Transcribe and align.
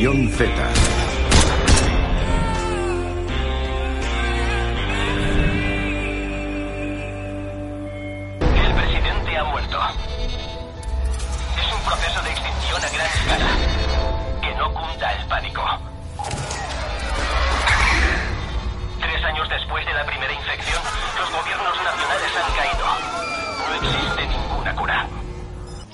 Nación 0.00 0.30
Z. 0.30 0.99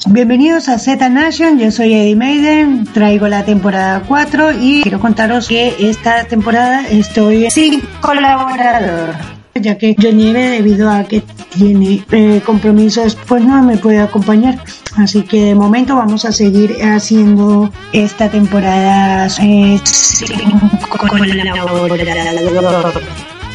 Bienvenidos 0.09 0.69
a 0.69 0.79
Z 0.79 1.09
Nation, 1.09 1.59
yo 1.59 1.73
soy 1.73 1.93
Eddie 1.93 2.15
Maiden, 2.15 2.85
traigo 2.95 3.27
la 3.27 3.45
temporada 3.45 4.05
4 4.07 4.53
y 4.53 4.83
quiero 4.83 5.01
contaros 5.01 5.49
que 5.49 5.75
esta 5.81 6.23
temporada 6.25 6.87
estoy 6.89 7.51
sin 7.51 7.81
colaborador, 8.01 9.17
ya 9.57 9.77
que 9.77 9.97
John 10.01 10.17
Nieve 10.17 10.49
debido 10.51 10.89
a 10.91 11.03
que 11.03 11.25
tiene 11.51 12.05
eh, 12.13 12.41
compromisos 12.47 13.19
pues 13.27 13.45
no 13.45 13.61
me 13.65 13.79
puede 13.79 13.99
acompañar, 13.99 14.63
así 14.97 15.23
que 15.23 15.47
de 15.47 15.55
momento 15.57 15.97
vamos 15.97 16.25
a 16.25 16.31
seguir 16.31 16.77
haciendo 16.85 17.73
esta 17.93 18.31
temporada 18.31 19.27
eh. 19.41 19.81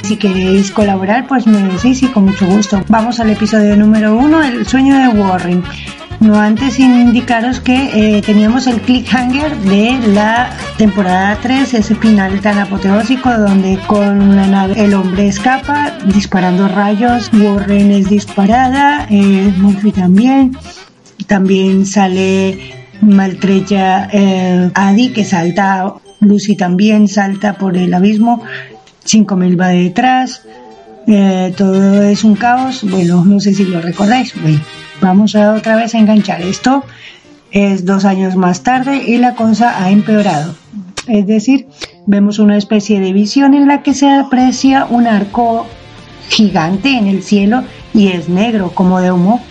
Si 0.04 0.18
queréis 0.18 0.72
colaborar, 0.72 1.28
pues 1.28 1.48
me 1.48 1.64
decís 1.64 2.04
y 2.04 2.08
con 2.08 2.26
mucho 2.26 2.46
gusto. 2.46 2.84
Vamos 2.90 3.20
al 3.22 3.30
episodio 3.30 3.78
número 3.78 4.16
uno, 4.16 4.44
El 4.44 4.68
sueño 4.68 4.98
de 4.98 5.08
Warren. 5.08 5.64
No 6.22 6.40
antes 6.40 6.76
sin 6.76 7.02
indicaros 7.02 7.60
que 7.60 8.18
eh, 8.18 8.22
teníamos 8.22 8.68
el 8.68 8.80
cliffhanger 8.82 9.58
de 9.62 9.98
la 10.14 10.56
temporada 10.78 11.36
3, 11.42 11.74
ese 11.74 11.96
final 11.96 12.40
tan 12.42 12.60
apoteósico 12.60 13.36
donde 13.36 13.80
con 13.88 14.22
una 14.22 14.46
nave 14.46 14.86
el 14.86 14.94
hombre 14.94 15.28
escapa 15.28 15.98
disparando 16.06 16.68
rayos, 16.68 17.32
Warren 17.34 17.90
es 17.90 18.08
disparada, 18.08 19.08
eh, 19.10 19.52
Murphy 19.58 19.92
también, 19.92 20.56
también 21.26 21.88
sale 21.88 22.86
maltrecha 23.02 24.08
eh, 24.14 24.70
Adi 24.76 25.10
que 25.14 25.26
salta, 25.26 25.96
Lucy 26.20 26.56
también 26.56 27.08
salta 27.08 27.58
por 27.58 27.76
el 27.76 27.92
abismo, 27.96 28.44
5000 29.06 29.60
va 29.60 29.70
detrás, 29.70 30.44
eh, 31.08 31.52
todo 31.58 32.04
es 32.04 32.24
un 32.24 32.36
caos, 32.36 32.84
bueno, 32.84 33.26
no 33.26 33.40
sé 33.40 33.56
si 33.56 33.66
lo 33.66 33.82
recordáis, 33.82 34.40
bueno, 34.40 34.62
vamos 35.02 35.36
a 35.36 35.54
otra 35.54 35.76
vez 35.76 35.94
a 35.96 36.00
enganchar 36.00 36.42
esto, 36.42 36.84
es 37.52 37.86
dos 37.86 38.06
años 38.06 38.36
más 38.36 38.64
tarde 38.64 39.04
y 39.06 39.18
la 39.18 39.36
cosa 39.36 39.84
ha 39.84 39.92
empeorado, 39.92 40.56
es 41.08 41.28
decir, 41.28 41.68
vemos 42.06 42.40
una 42.40 42.58
especie 42.58 43.00
de 43.00 43.12
visión 43.12 43.54
en 43.54 43.68
la 43.68 43.84
que 43.84 43.94
se 43.94 44.10
aprecia 44.10 44.86
un 44.86 45.08
arco 45.08 45.66
gigante 46.30 46.98
en 46.98 47.08
el 47.08 47.24
cielo 47.24 47.64
y 47.94 48.10
es 48.10 48.30
negro 48.30 48.72
como 48.74 49.02
de 49.02 49.12
humo, 49.12 49.44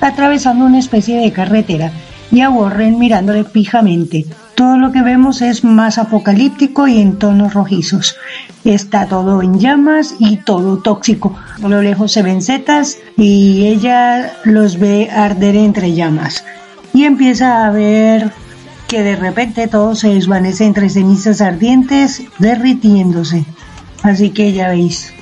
atravesando 0.00 0.64
una 0.64 0.78
especie 0.78 1.18
de 1.18 1.32
carretera 1.32 1.92
y 2.30 2.42
a 2.42 2.50
Warren 2.50 2.98
mirándole 2.98 3.44
fijamente. 3.44 4.26
Todo 4.60 4.76
lo 4.76 4.92
que 4.92 5.00
vemos 5.00 5.40
es 5.40 5.64
más 5.64 5.96
apocalíptico 5.96 6.86
y 6.86 7.00
en 7.00 7.18
tonos 7.18 7.54
rojizos. 7.54 8.16
Está 8.62 9.06
todo 9.06 9.40
en 9.40 9.58
llamas 9.58 10.16
y 10.18 10.36
todo 10.36 10.76
tóxico. 10.76 11.34
A 11.62 11.66
lo 11.66 11.80
lejos 11.80 12.12
se 12.12 12.20
ven 12.20 12.42
setas 12.42 12.98
y 13.16 13.64
ella 13.68 14.34
los 14.44 14.78
ve 14.78 15.08
arder 15.10 15.56
entre 15.56 15.94
llamas. 15.94 16.44
Y 16.92 17.04
empieza 17.04 17.64
a 17.64 17.70
ver 17.70 18.32
que 18.86 19.02
de 19.02 19.16
repente 19.16 19.66
todo 19.66 19.94
se 19.94 20.08
desvanece 20.08 20.66
entre 20.66 20.90
cenizas 20.90 21.40
ardientes, 21.40 22.22
derritiéndose. 22.38 23.46
Así 24.02 24.28
que 24.28 24.52
ya 24.52 24.68
veis, 24.68 25.14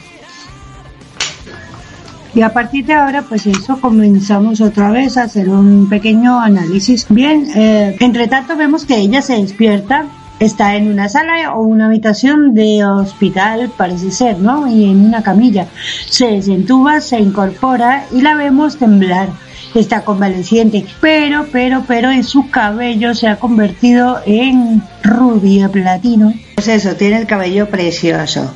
y 2.39 2.43
a 2.43 2.53
partir 2.53 2.87
de 2.87 2.93
ahora, 2.93 3.23
pues 3.23 3.49
eso 3.49 3.81
comenzamos 3.81 4.61
otra 4.61 4.93
vez 4.93 5.17
a 5.17 5.25
hacer 5.25 5.49
un 5.49 5.89
pequeño 5.89 6.39
análisis. 6.39 7.05
Bien, 7.09 7.49
eh, 7.53 7.97
entre 7.99 8.29
tanto 8.29 8.57
vemos 8.57 8.85
que 8.85 8.95
ella 8.95 9.23
se 9.23 9.43
despierta, 9.43 10.07
está 10.39 10.77
en 10.77 10.87
una 10.87 11.09
sala 11.09 11.53
o 11.55 11.63
una 11.63 11.87
habitación 11.87 12.55
de 12.55 12.85
hospital, 12.85 13.73
parece 13.77 14.13
ser, 14.13 14.39
¿no? 14.39 14.69
Y 14.69 14.85
en 14.85 15.05
una 15.05 15.25
camilla. 15.25 15.67
Se 16.09 16.29
desentuba, 16.29 17.01
se 17.01 17.19
incorpora 17.19 18.05
y 18.13 18.21
la 18.21 18.37
vemos 18.37 18.77
temblar. 18.77 19.31
Está 19.75 20.05
convaleciente, 20.05 20.87
pero, 21.01 21.47
pero, 21.51 21.83
pero 21.89 22.13
en 22.13 22.23
su 22.23 22.51
cabello 22.51 23.17
se 23.17 23.27
ha 23.27 23.41
convertido 23.41 24.21
en 24.27 24.81
rubio 25.03 25.73
platino. 25.73 26.33
Pues 26.55 26.69
eso, 26.69 26.95
tiene 26.95 27.19
el 27.19 27.27
cabello 27.27 27.69
precioso 27.69 28.49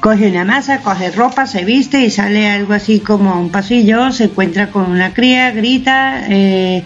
coge 0.00 0.30
una 0.30 0.44
masa, 0.44 0.82
coge 0.82 1.10
ropa, 1.10 1.46
se 1.46 1.64
viste 1.64 2.00
y 2.00 2.10
sale 2.10 2.48
algo 2.48 2.74
así 2.74 3.00
como 3.00 3.32
a 3.32 3.38
un 3.38 3.50
pasillo, 3.50 4.12
se 4.12 4.24
encuentra 4.24 4.70
con 4.70 4.90
una 4.90 5.14
cría, 5.14 5.50
grita, 5.50 6.24
eh, 6.28 6.84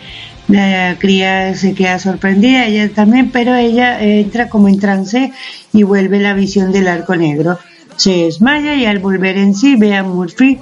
la 0.49 0.97
cría 0.99 1.55
se 1.55 1.75
queda 1.75 1.99
sorprendida, 1.99 2.67
ella 2.67 2.91
también, 2.93 3.31
pero 3.31 3.55
ella 3.55 4.03
entra 4.03 4.49
como 4.49 4.69
en 4.69 4.81
trance 4.81 5.33
y 5.73 5.83
vuelve 5.85 6.19
la 6.19 6.35
visión 6.35 6.73
del 6.73 6.89
arco 6.89 7.15
negro. 7.15 7.59
Se 7.97 8.25
desmaya 8.25 8.75
y 8.75 8.87
al 8.87 8.99
volver 8.99 9.37
en 9.37 9.55
sí 9.55 9.77
ve 9.77 9.95
a 9.95 10.03
Murphy 10.03 10.59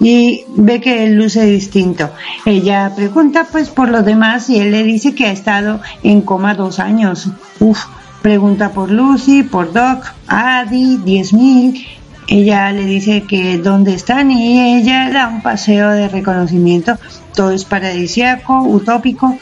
y 0.00 0.44
ve 0.56 0.80
que 0.80 1.04
él 1.04 1.14
luce 1.14 1.44
distinto. 1.46 2.10
Ella 2.44 2.92
pregunta 2.94 3.46
pues 3.50 3.70
por 3.70 3.88
los 3.88 4.04
demás 4.04 4.50
y 4.50 4.58
él 4.58 4.72
le 4.72 4.82
dice 4.82 5.14
que 5.14 5.26
ha 5.26 5.32
estado 5.32 5.80
en 6.02 6.22
coma 6.22 6.54
dos 6.54 6.78
años. 6.80 7.28
Uf, 7.60 7.84
pregunta 8.22 8.70
por 8.70 8.90
Lucy, 8.90 9.42
por 9.42 9.72
Doc, 9.72 10.06
Adi, 10.28 10.96
10.000. 10.98 11.86
Ella 12.28 12.72
le 12.72 12.84
dice 12.84 13.24
que 13.24 13.58
dónde 13.58 13.94
están 13.94 14.30
y 14.30 14.76
ella 14.78 15.10
da 15.10 15.28
un 15.28 15.42
paseo 15.42 15.90
de 15.90 16.08
reconocimiento. 16.08 16.96
Todo 17.34 17.50
es 17.50 17.64
paradisiaco, 17.64 18.62
utópico. 18.62 19.36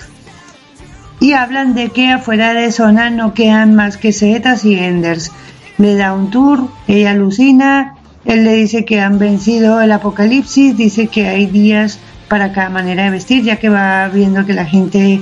Y 1.21 1.35
hablan 1.35 1.75
de 1.75 1.91
que 1.91 2.09
afuera 2.09 2.55
de 2.55 2.73
zona 2.73 3.11
no 3.11 3.35
quedan 3.35 3.75
más 3.75 3.99
que 3.99 4.13
setas 4.13 4.65
y 4.65 4.75
enders. 4.75 5.31
Le 5.77 5.95
da 5.95 6.15
un 6.15 6.31
tour, 6.31 6.69
ella 6.89 7.11
alucina, 7.11 7.97
él 8.25 8.45
le 8.45 8.55
dice 8.55 8.85
que 8.87 9.01
han 9.01 9.19
vencido 9.19 9.81
el 9.81 9.93
apocalipsis, 9.93 10.77
dice 10.77 11.09
que 11.09 11.29
hay 11.29 11.47
días 11.47 11.99
para 12.29 12.53
cada 12.53 12.71
manera 12.71 13.05
de 13.05 13.11
vestir, 13.11 13.45
ya 13.45 13.57
que 13.57 13.69
va 13.69 14.09
viendo 14.09 14.47
que 14.47 14.55
la 14.55 14.65
gente 14.65 15.21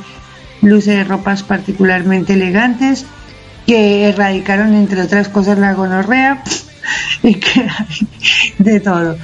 luce 0.62 1.02
ropas 1.04 1.42
particularmente 1.42 2.34
elegantes 2.34 3.06
que 3.68 4.08
erradicaron 4.08 4.72
entre 4.72 5.02
otras 5.02 5.28
cosas 5.28 5.58
la 5.58 5.74
gonorrea 5.74 6.42
y 7.22 7.34
que 7.34 7.68
de 8.58 8.80
todo. 8.80 9.16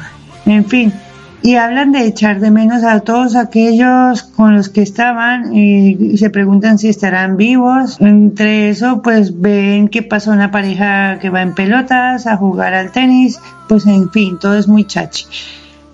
En 0.44 0.66
fin, 0.66 0.93
y 1.42 1.57
hablan 1.57 1.92
de 1.92 2.07
echar 2.07 2.41
de 2.41 2.51
menos 2.51 2.84
a 2.84 3.01
todos 3.01 3.36
aquellos 3.36 4.22
con 4.22 4.54
los 4.54 4.69
que 4.69 4.83
estaban 4.83 5.57
y, 5.57 6.19
se 6.19 6.28
preguntan 6.28 6.78
si 6.78 6.91
estarán 6.91 7.39
vivos. 7.39 7.97
Entre 8.01 8.69
eso, 8.69 9.01
pues 9.01 9.41
ven 9.41 9.89
que 9.89 10.03
pasa 10.03 10.30
una 10.30 10.51
pareja 10.51 11.19
que 11.21 11.30
va 11.30 11.41
en 11.41 11.54
pelotas 11.54 12.27
a 12.27 12.36
jugar 12.36 12.74
al 12.74 12.92
tenis, 12.92 13.41
pues 13.66 13.86
en 13.86 14.10
fin, 14.10 14.39
todo 14.39 14.59
es 14.59 14.69
muy 14.69 14.84
chachi, 14.84 15.24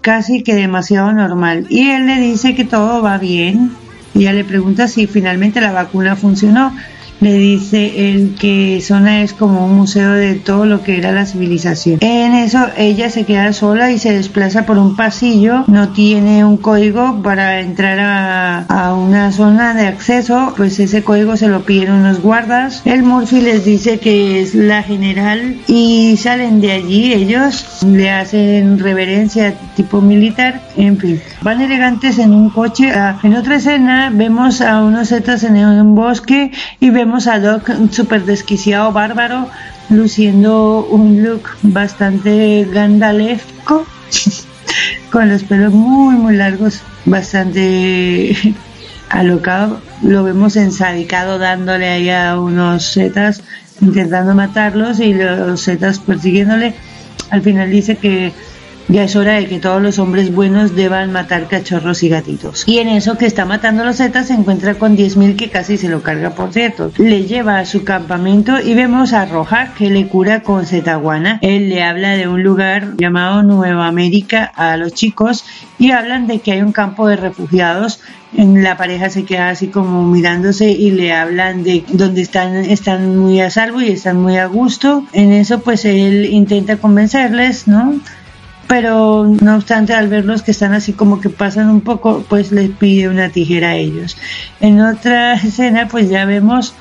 casi 0.00 0.42
que 0.42 0.56
demasiado 0.56 1.12
normal. 1.12 1.66
Y 1.68 1.90
él 1.90 2.06
le 2.06 2.18
dice 2.20 2.56
que 2.56 2.64
todo 2.64 3.00
va 3.00 3.16
bien. 3.18 3.70
Ella 4.12 4.32
le 4.32 4.42
pregunta 4.42 4.88
si 4.88 5.06
finalmente 5.06 5.60
la 5.60 5.70
vacuna 5.70 6.16
funcionó 6.16 6.72
le 7.20 7.34
dice 7.34 8.10
él 8.10 8.34
que 8.38 8.80
Zona 8.80 9.22
es 9.22 9.32
como 9.32 9.66
un 9.66 9.76
museo 9.76 10.12
de 10.12 10.34
todo 10.34 10.64
lo 10.64 10.82
que 10.82 10.98
era 10.98 11.12
la 11.12 11.26
civilización. 11.26 11.98
En 12.00 12.34
eso 12.34 12.66
ella 12.76 13.10
se 13.10 13.24
queda 13.24 13.52
sola 13.52 13.90
y 13.90 13.98
se 13.98 14.12
desplaza 14.12 14.66
por 14.66 14.78
un 14.78 14.96
pasillo, 14.96 15.64
no 15.66 15.90
tiene 15.90 16.44
un 16.44 16.56
código 16.56 17.22
para 17.22 17.60
entrar 17.60 17.98
a, 18.00 18.62
a 18.62 18.94
una 18.94 19.32
zona 19.32 19.74
de 19.74 19.86
acceso, 19.86 20.54
pues 20.56 20.78
ese 20.80 21.02
código 21.02 21.36
se 21.36 21.48
lo 21.48 21.62
piden 21.64 21.92
unos 21.92 22.20
guardas. 22.20 22.82
El 22.84 23.02
Murphy 23.02 23.40
les 23.40 23.64
dice 23.64 23.98
que 23.98 24.40
es 24.40 24.54
la 24.54 24.82
general 24.82 25.56
y 25.66 26.16
salen 26.16 26.60
de 26.60 26.72
allí 26.72 27.12
ellos, 27.12 27.84
le 27.86 28.10
hacen 28.10 28.78
reverencia 28.78 29.54
tipo 29.76 30.00
militar, 30.00 30.62
en 30.76 30.96
fin. 30.96 31.20
Van 31.42 31.60
elegantes 31.60 32.18
en 32.18 32.32
un 32.32 32.50
coche. 32.50 32.90
Ah, 32.92 33.18
en 33.22 33.34
otra 33.34 33.56
escena 33.56 34.10
vemos 34.12 34.60
a 34.60 34.82
unos 34.82 35.08
zetas 35.08 35.44
en 35.44 35.56
un 35.56 35.94
bosque 35.94 36.50
y 36.80 36.90
vemos 36.90 37.09
a 37.18 37.40
Doc 37.40 37.68
súper 37.90 38.24
desquiciado, 38.24 38.92
bárbaro, 38.92 39.48
luciendo 39.88 40.86
un 40.88 41.22
look 41.22 41.42
bastante 41.62 42.66
gandalesco, 42.72 43.84
con 45.10 45.28
los 45.28 45.42
pelos 45.42 45.72
muy, 45.72 46.14
muy 46.14 46.36
largos, 46.36 46.80
bastante 47.04 48.36
alocado. 49.10 49.80
Lo 50.02 50.22
vemos 50.22 50.56
ensadicado 50.56 51.38
dándole 51.38 51.88
ahí 51.88 52.10
a 52.10 52.38
unos 52.38 52.92
zetas, 52.92 53.42
intentando 53.80 54.34
matarlos 54.34 55.00
y 55.00 55.12
los 55.12 55.64
zetas 55.64 55.98
persiguiéndole. 55.98 56.74
Al 57.30 57.42
final 57.42 57.70
dice 57.70 57.96
que 57.96 58.32
ya 58.90 59.04
es 59.04 59.14
hora 59.14 59.34
de 59.34 59.46
que 59.46 59.60
todos 59.60 59.80
los 59.80 59.98
hombres 60.00 60.34
buenos 60.34 60.74
deban 60.74 61.12
matar 61.12 61.46
cachorros 61.46 62.02
y 62.02 62.08
gatitos. 62.08 62.64
Y 62.66 62.78
en 62.78 62.88
eso 62.88 63.16
que 63.16 63.26
está 63.26 63.44
matando 63.44 63.84
los 63.84 63.98
zetas 63.98 64.26
se 64.26 64.34
encuentra 64.34 64.74
con 64.74 64.96
10.000 64.96 65.36
que 65.36 65.48
casi 65.48 65.76
se 65.76 65.88
lo 65.88 66.02
carga 66.02 66.30
por 66.30 66.52
cierto. 66.52 66.90
Le 66.98 67.24
lleva 67.24 67.58
a 67.58 67.66
su 67.66 67.84
campamento 67.84 68.60
y 68.60 68.74
vemos 68.74 69.12
a 69.12 69.26
Roja 69.26 69.74
que 69.74 69.90
le 69.90 70.08
cura 70.08 70.42
con 70.42 70.66
zetaguana. 70.66 71.38
Él 71.40 71.68
le 71.68 71.84
habla 71.84 72.16
de 72.16 72.26
un 72.26 72.42
lugar 72.42 72.96
llamado 72.96 73.44
Nueva 73.44 73.86
América 73.86 74.44
a 74.44 74.76
los 74.76 74.92
chicos 74.92 75.44
y 75.78 75.92
hablan 75.92 76.26
de 76.26 76.40
que 76.40 76.52
hay 76.52 76.62
un 76.62 76.72
campo 76.72 77.06
de 77.06 77.16
refugiados 77.16 78.00
la 78.32 78.76
pareja 78.76 79.10
se 79.10 79.24
queda 79.24 79.50
así 79.50 79.68
como 79.68 80.04
mirándose 80.04 80.70
y 80.70 80.92
le 80.92 81.12
hablan 81.12 81.64
de 81.64 81.84
donde 81.88 82.22
están 82.22 82.54
están 82.54 83.18
muy 83.18 83.40
a 83.40 83.50
salvo 83.50 83.80
y 83.80 83.90
están 83.90 84.20
muy 84.22 84.36
a 84.36 84.46
gusto 84.46 85.04
en 85.12 85.32
eso 85.32 85.60
pues 85.60 85.84
él 85.84 86.26
intenta 86.26 86.76
convencerles 86.76 87.66
no 87.66 88.00
pero 88.70 89.26
no 89.26 89.56
obstante 89.56 89.94
al 89.94 90.06
verlos 90.06 90.44
que 90.44 90.52
están 90.52 90.74
así 90.74 90.92
como 90.92 91.20
que 91.20 91.28
pasan 91.28 91.70
un 91.70 91.80
poco, 91.80 92.24
pues 92.28 92.52
les 92.52 92.70
pide 92.70 93.08
una 93.08 93.28
tijera 93.28 93.70
a 93.70 93.74
ellos. 93.74 94.16
En 94.60 94.80
otra 94.80 95.34
escena 95.42 95.88
pues 95.88 96.08
ya 96.08 96.24
vemos 96.24 96.72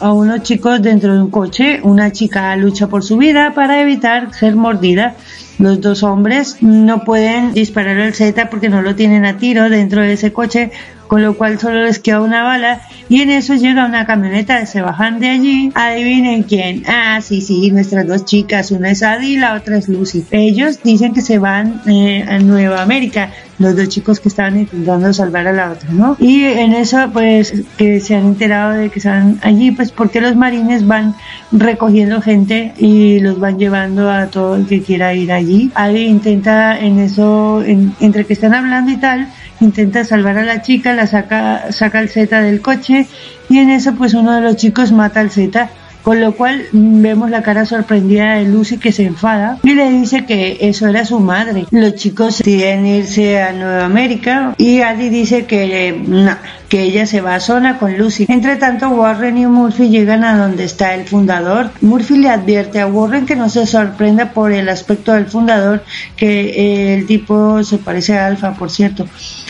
a 0.00 0.12
unos 0.12 0.42
chicos 0.42 0.82
dentro 0.82 1.14
de 1.14 1.22
un 1.22 1.30
coche, 1.30 1.80
una 1.82 2.12
chica 2.12 2.54
lucha 2.56 2.88
por 2.88 3.02
su 3.02 3.16
vida 3.16 3.54
para 3.54 3.80
evitar 3.80 4.34
ser 4.34 4.54
mordida. 4.54 5.14
Los 5.58 5.80
dos 5.80 6.02
hombres 6.02 6.58
no 6.60 7.04
pueden 7.04 7.54
disparar 7.54 7.98
al 8.00 8.12
Z 8.12 8.50
porque 8.50 8.68
no 8.68 8.82
lo 8.82 8.94
tienen 8.94 9.24
a 9.24 9.38
tiro 9.38 9.70
dentro 9.70 10.02
de 10.02 10.12
ese 10.12 10.30
coche, 10.30 10.72
con 11.06 11.22
lo 11.22 11.34
cual 11.36 11.58
solo 11.58 11.84
les 11.84 11.98
queda 11.98 12.20
una 12.20 12.42
bala 12.42 12.80
y 13.08 13.20
en 13.20 13.30
eso 13.30 13.54
llega 13.54 13.84
una 13.84 14.06
camioneta, 14.06 14.64
se 14.66 14.80
bajan 14.80 15.20
de 15.20 15.28
allí, 15.28 15.70
adivinen 15.74 16.42
quién, 16.44 16.84
ah 16.86 17.20
sí, 17.20 17.40
sí, 17.40 17.70
nuestras 17.70 18.06
dos 18.06 18.24
chicas, 18.24 18.70
una 18.70 18.90
es 18.90 19.02
Adi 19.02 19.34
y 19.34 19.36
la 19.36 19.54
otra 19.54 19.76
es 19.76 19.88
Lucy. 19.88 20.24
Ellos 20.30 20.82
dicen 20.82 21.12
que 21.12 21.20
se 21.20 21.38
van 21.38 21.82
eh, 21.86 22.24
a 22.26 22.38
Nueva 22.38 22.82
América, 22.82 23.30
los 23.58 23.76
dos 23.76 23.88
chicos 23.88 24.20
que 24.20 24.28
estaban 24.28 24.58
intentando 24.58 25.12
salvar 25.12 25.46
a 25.46 25.52
la 25.52 25.72
otra, 25.72 25.90
¿no? 25.90 26.16
Y 26.18 26.44
en 26.44 26.72
eso 26.72 27.10
pues 27.12 27.54
que 27.76 28.00
se 28.00 28.14
han 28.14 28.24
enterado 28.24 28.72
de 28.72 28.88
que 28.88 28.98
están 28.98 29.38
allí, 29.42 29.70
pues 29.70 29.92
porque 29.92 30.20
los 30.20 30.34
marines 30.34 30.86
van 30.86 31.14
recogiendo 31.52 32.20
gente 32.20 32.72
y 32.78 33.20
los 33.20 33.38
van 33.38 33.58
llevando 33.58 34.10
a 34.10 34.26
todo 34.26 34.56
el 34.56 34.66
que 34.66 34.82
quiera 34.82 35.14
ir 35.14 35.32
allí. 35.32 35.70
Adi 35.74 36.06
intenta 36.06 36.78
en 36.78 36.98
eso, 36.98 37.62
entre 37.64 38.24
que 38.24 38.32
están 38.32 38.54
hablando 38.54 38.90
y 38.90 38.96
tal, 38.96 39.28
intenta 39.60 40.04
salvar 40.04 40.38
a 40.38 40.44
la 40.44 40.62
chica, 40.62 40.94
la 40.94 41.06
saca, 41.06 41.72
saca 41.72 42.00
el 42.00 42.08
Z 42.08 42.42
del 42.42 42.60
coche 42.60 43.06
y 43.48 43.58
en 43.58 43.70
eso 43.70 43.94
pues 43.94 44.14
uno 44.14 44.34
de 44.34 44.40
los 44.40 44.56
chicos 44.56 44.92
mata 44.92 45.20
al 45.20 45.30
Z 45.30 45.70
con 46.04 46.20
lo 46.20 46.32
cual 46.36 46.66
vemos 46.72 47.30
la 47.30 47.42
cara 47.42 47.64
sorprendida 47.64 48.34
de 48.34 48.44
Lucy 48.44 48.76
que 48.76 48.92
se 48.92 49.06
enfada 49.06 49.58
y 49.62 49.74
le 49.74 49.90
dice 49.90 50.26
que 50.26 50.58
eso 50.60 50.86
era 50.86 51.06
su 51.06 51.18
madre. 51.18 51.64
Los 51.70 51.94
chicos 51.94 52.38
deciden 52.38 52.84
irse 52.84 53.42
a 53.42 53.52
Nueva 53.52 53.86
América 53.86 54.54
y 54.58 54.82
Adi 54.82 55.08
dice 55.08 55.46
que 55.46 55.98
no, 56.06 56.36
que 56.68 56.82
ella 56.82 57.06
se 57.06 57.22
va 57.22 57.36
a 57.36 57.40
zona 57.40 57.78
con 57.78 57.96
Lucy. 57.96 58.26
Entre 58.28 58.56
tanto, 58.56 58.90
Warren 58.90 59.38
y 59.38 59.46
Murphy 59.46 59.88
llegan 59.88 60.24
a 60.24 60.36
donde 60.36 60.64
está 60.64 60.94
el 60.94 61.06
fundador. 61.06 61.70
Murphy 61.80 62.18
le 62.18 62.28
advierte 62.28 62.80
a 62.80 62.86
Warren 62.86 63.24
que 63.24 63.34
no 63.34 63.48
se 63.48 63.66
sorprenda 63.66 64.32
por 64.32 64.52
el 64.52 64.68
aspecto 64.68 65.14
del 65.14 65.24
fundador, 65.24 65.84
que 66.16 66.50
eh, 66.50 66.94
el 66.96 67.06
tipo 67.06 67.64
se 67.64 67.78
parece 67.78 68.18
a 68.18 68.26
Alfa, 68.26 68.52
por 68.52 68.70
cierto 68.70 69.06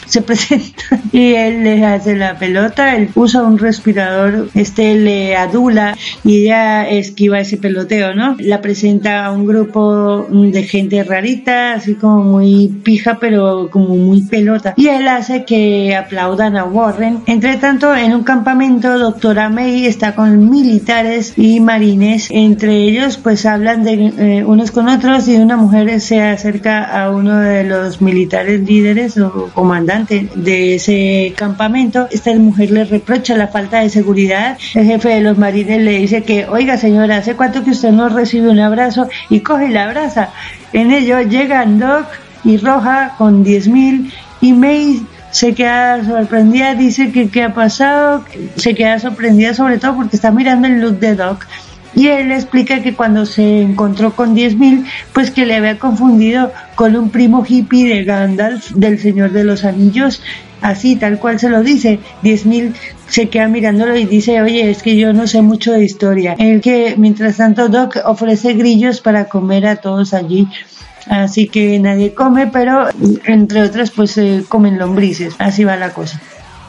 se 0.06 0.22
presenta 0.22 0.82
y 1.12 1.34
él 1.34 1.64
le 1.64 1.84
hace 1.84 2.16
la 2.16 2.38
pelota, 2.38 2.96
él 2.96 3.10
usa 3.14 3.42
un 3.42 3.58
respirador, 3.58 4.48
este 4.54 4.94
le 4.94 5.36
adula 5.36 5.96
y 6.24 6.44
ella 6.44 6.88
esquiva 6.88 7.40
ese 7.40 7.56
peloteo, 7.56 8.14
¿no? 8.14 8.36
La 8.38 8.60
presenta 8.60 9.26
a 9.26 9.32
un 9.32 9.46
grupo 9.46 10.26
de 10.30 10.62
gente 10.64 11.02
rarita, 11.04 11.74
así 11.74 11.94
como 11.94 12.22
muy 12.24 12.68
pija, 12.82 13.18
pero 13.20 13.68
como 13.70 13.96
muy 13.96 14.22
pelota. 14.22 14.74
Y 14.76 14.88
él 14.88 15.08
hace 15.08 15.44
que 15.44 15.96
aplaudan 15.96 16.56
a 16.56 16.64
Warren. 16.64 17.20
Entre 17.26 17.56
tanto, 17.56 17.94
en 17.94 18.14
un 18.14 18.24
campamento, 18.24 18.98
doctora 18.98 19.48
May 19.48 19.86
está 19.86 20.14
con 20.14 20.50
militares 20.50 21.34
y 21.36 21.60
marines. 21.60 22.28
Entre 22.30 22.76
ellos, 22.76 23.18
pues 23.18 23.46
hablan 23.46 23.84
de 23.84 24.12
eh, 24.18 24.44
unos 24.44 24.70
con 24.70 24.88
otros 24.88 25.28
y 25.28 25.36
una 25.36 25.56
mujer 25.56 26.00
se 26.00 26.22
acerca 26.22 26.84
a 26.84 27.10
uno 27.10 27.38
de 27.38 27.64
los 27.64 28.00
militares 28.00 28.60
líderes 28.60 29.16
o 29.18 29.50
comandantes 29.54 29.93
de 30.00 30.74
ese 30.74 31.32
campamento. 31.36 32.08
Esta 32.10 32.34
mujer 32.34 32.70
le 32.70 32.84
reprocha 32.84 33.36
la 33.36 33.48
falta 33.48 33.80
de 33.80 33.90
seguridad. 33.90 34.58
El 34.74 34.86
jefe 34.86 35.08
de 35.10 35.20
los 35.20 35.38
marines 35.38 35.80
le 35.80 35.98
dice 35.98 36.22
que, 36.22 36.46
oiga 36.46 36.76
señora, 36.76 37.18
¿hace 37.18 37.34
cuánto 37.34 37.64
que 37.64 37.70
usted 37.70 37.90
no 37.90 38.08
recibe 38.08 38.48
un 38.48 38.60
abrazo? 38.60 39.08
Y 39.30 39.40
coge 39.40 39.68
la 39.68 39.84
abraza. 39.84 40.30
En 40.72 40.90
ello 40.90 41.20
llegan 41.20 41.78
Doc 41.78 42.06
y 42.44 42.56
Roja 42.56 43.14
con 43.16 43.44
10.000 43.44 44.12
y 44.40 44.52
May 44.52 45.06
se 45.30 45.52
queda 45.52 46.04
sorprendida, 46.04 46.74
dice 46.74 47.10
que 47.10 47.28
qué 47.28 47.42
ha 47.42 47.54
pasado, 47.54 48.24
se 48.54 48.74
queda 48.74 49.00
sorprendida 49.00 49.52
sobre 49.52 49.78
todo 49.78 49.96
porque 49.96 50.14
está 50.14 50.30
mirando 50.30 50.68
el 50.68 50.80
look 50.80 51.00
de 51.00 51.16
Doc 51.16 51.44
y 51.94 52.08
él 52.08 52.32
explica 52.32 52.82
que 52.82 52.94
cuando 52.94 53.26
se 53.26 53.62
encontró 53.62 54.14
con 54.14 54.34
10.000, 54.34 54.84
pues 55.12 55.30
que 55.30 55.46
le 55.46 55.56
había 55.56 55.78
confundido 55.78 56.52
con 56.74 56.96
un 56.96 57.10
primo 57.10 57.44
hippie 57.46 57.88
de 57.88 58.04
Gandalf, 58.04 58.70
del 58.72 58.98
Señor 58.98 59.30
de 59.32 59.44
los 59.44 59.64
Anillos, 59.64 60.20
así 60.60 60.96
tal 60.96 61.18
cual 61.18 61.38
se 61.38 61.48
lo 61.48 61.62
dice. 61.62 62.00
10.000 62.22 62.74
se 63.08 63.28
queda 63.28 63.48
mirándolo 63.48 63.96
y 63.96 64.06
dice, 64.06 64.40
oye, 64.42 64.70
es 64.70 64.82
que 64.82 64.96
yo 64.96 65.12
no 65.12 65.26
sé 65.26 65.42
mucho 65.42 65.72
de 65.72 65.84
historia. 65.84 66.34
El 66.38 66.60
que, 66.60 66.94
mientras 66.98 67.36
tanto, 67.36 67.68
Doc 67.68 67.96
ofrece 68.04 68.54
grillos 68.54 69.00
para 69.00 69.26
comer 69.26 69.66
a 69.66 69.76
todos 69.76 70.14
allí. 70.14 70.48
Así 71.06 71.48
que 71.48 71.78
nadie 71.78 72.14
come, 72.14 72.46
pero 72.46 72.88
entre 73.24 73.62
otras, 73.62 73.90
pues 73.90 74.12
se 74.12 74.44
comen 74.48 74.78
lombrices. 74.78 75.34
Así 75.38 75.62
va 75.64 75.76
la 75.76 75.90
cosa. 75.90 76.20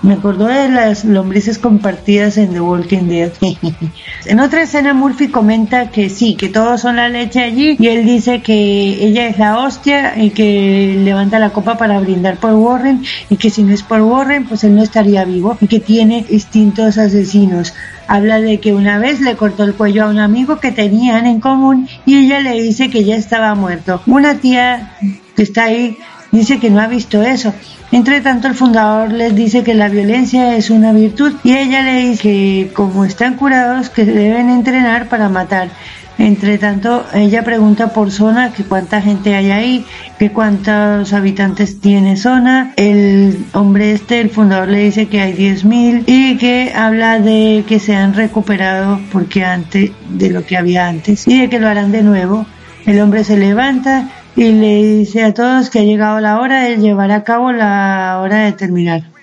Me 0.02 0.14
acordó 0.14 0.46
de 0.46 0.70
las 0.70 1.04
lombrices 1.04 1.58
compartidas 1.58 2.38
en 2.38 2.54
The 2.54 2.62
Walking 2.62 3.08
Dead. 3.08 3.32
en 4.26 4.40
otra 4.40 4.62
escena 4.62 4.94
Murphy 4.94 5.30
comenta 5.30 5.90
que 5.90 6.10
sí, 6.10 6.36
que 6.36 6.50
todos 6.50 6.82
son 6.82 6.98
la 6.98 7.10
leche 7.10 7.42
allí 7.42 7.76
y 7.80 7.88
él 7.88 8.06
dice 8.06 8.42
que 8.42 9.06
ella 9.06 9.28
es 9.28 9.40
la 9.40 9.60
hostia 9.60 10.22
y 10.22 10.30
que 10.30 11.00
levanta 11.04 11.40
la 11.40 11.52
copa 11.52 11.78
para 11.78 12.00
brindar 12.00 12.38
por 12.38 12.54
Warren 12.54 13.04
y 13.30 13.38
que 13.38 13.50
si 13.50 13.64
no 13.64 13.74
es 13.74 13.84
por 13.84 14.02
Warren 14.02 14.46
pues 14.46 14.64
él 14.64 14.76
no 14.76 14.84
estaría 14.84 15.26
vivo 15.26 15.58
y 15.60 15.68
que 15.68 15.80
tiene 15.80 16.26
instintos 16.30 16.98
asesinos. 16.98 17.74
Habla 18.08 18.40
de 18.40 18.60
que 18.60 18.74
una 18.74 19.00
vez 19.00 19.22
le 19.22 19.36
cortó 19.36 19.64
el 19.64 19.74
cuello 19.74 20.04
a 20.04 20.10
un 20.10 20.20
amigo 20.20 20.60
que 20.60 20.72
tenían 20.72 21.26
en 21.26 21.40
común 21.40 21.88
y 22.06 22.18
ella 22.18 22.40
le 22.40 22.62
dice 22.62 22.90
que 22.90 23.04
ya 23.04 23.16
estaba 23.16 23.56
muerto. 23.56 24.02
Una 24.06 24.36
tía 24.36 24.96
que 25.36 25.44
está 25.44 25.66
ahí 25.66 25.98
dice 26.36 26.60
que 26.60 26.70
no 26.70 26.80
ha 26.82 26.88
visto 26.88 27.22
eso 27.22 27.54
entre 27.92 28.22
tanto, 28.22 28.48
el 28.48 28.56
fundador 28.56 29.12
les 29.12 29.36
dice 29.36 29.64
que 29.64 29.74
la 29.74 29.90
violencia 29.90 30.58
es 30.58 30.70
una 30.70 30.92
virtud 30.92 31.34
y 31.44 31.56
ella 31.56 31.82
le 31.82 32.10
dice 32.10 32.22
que 32.22 32.72
como 32.74 33.06
están 33.06 33.36
curados 33.36 33.90
que 33.90 34.06
deben 34.06 34.50
entrenar 34.50 35.08
para 35.08 35.30
matar. 35.30 35.70
Entre 36.18 36.58
tanto, 36.58 37.06
ella 37.14 37.44
pregunta 37.44 37.94
por 37.94 38.10
zona 38.10 38.54
que 38.54 38.64
cuánta 38.64 39.02
gente 39.02 39.36
hay 39.36 39.52
ahí, 39.52 39.86
que 40.18 40.32
cuántos 40.32 41.14
habitantes 41.14 41.80
tiene 41.80 42.16
zona. 42.16 42.74
El 42.78 43.46
hombre 43.54 43.92
este, 43.92 44.22
el 44.22 44.30
fundador, 44.30 44.70
le 44.70 44.80
dice 44.80 45.08
que 45.08 45.22
hay 45.22 45.34
10.000 45.34 46.04
y 46.08 46.38
que 46.38 46.72
habla 46.74 47.20
de 47.20 47.66
que 47.68 47.80
se 47.80 47.96
han 47.96 48.14
recuperado 48.14 49.00
porque 49.12 49.44
antes 49.44 49.92
de 50.10 50.30
lo 50.32 50.46
que 50.46 50.58
había 50.58 50.88
antes 50.88 51.28
y 51.28 51.40
de 51.40 51.50
que 51.50 51.60
lo 51.60 51.68
harán 51.68 51.92
de 51.92 52.02
nuevo. 52.02 52.46
El 52.86 53.00
hombre 53.02 53.24
se 53.24 53.38
levanta 53.38 54.10
y 54.36 54.52
le 54.52 54.84
dice 54.84 55.24
a 55.24 55.34
todos 55.34 55.70
que 55.70 55.80
ha 55.80 55.84
llegado 55.84 56.20
la 56.20 56.40
hora 56.40 56.64
de 56.64 56.78
llevar 56.78 57.12
a 57.12 57.24
cabo 57.24 57.52
la 57.52 58.20
hora 58.22 58.44
de 58.46 58.52
terminar. 58.52 59.15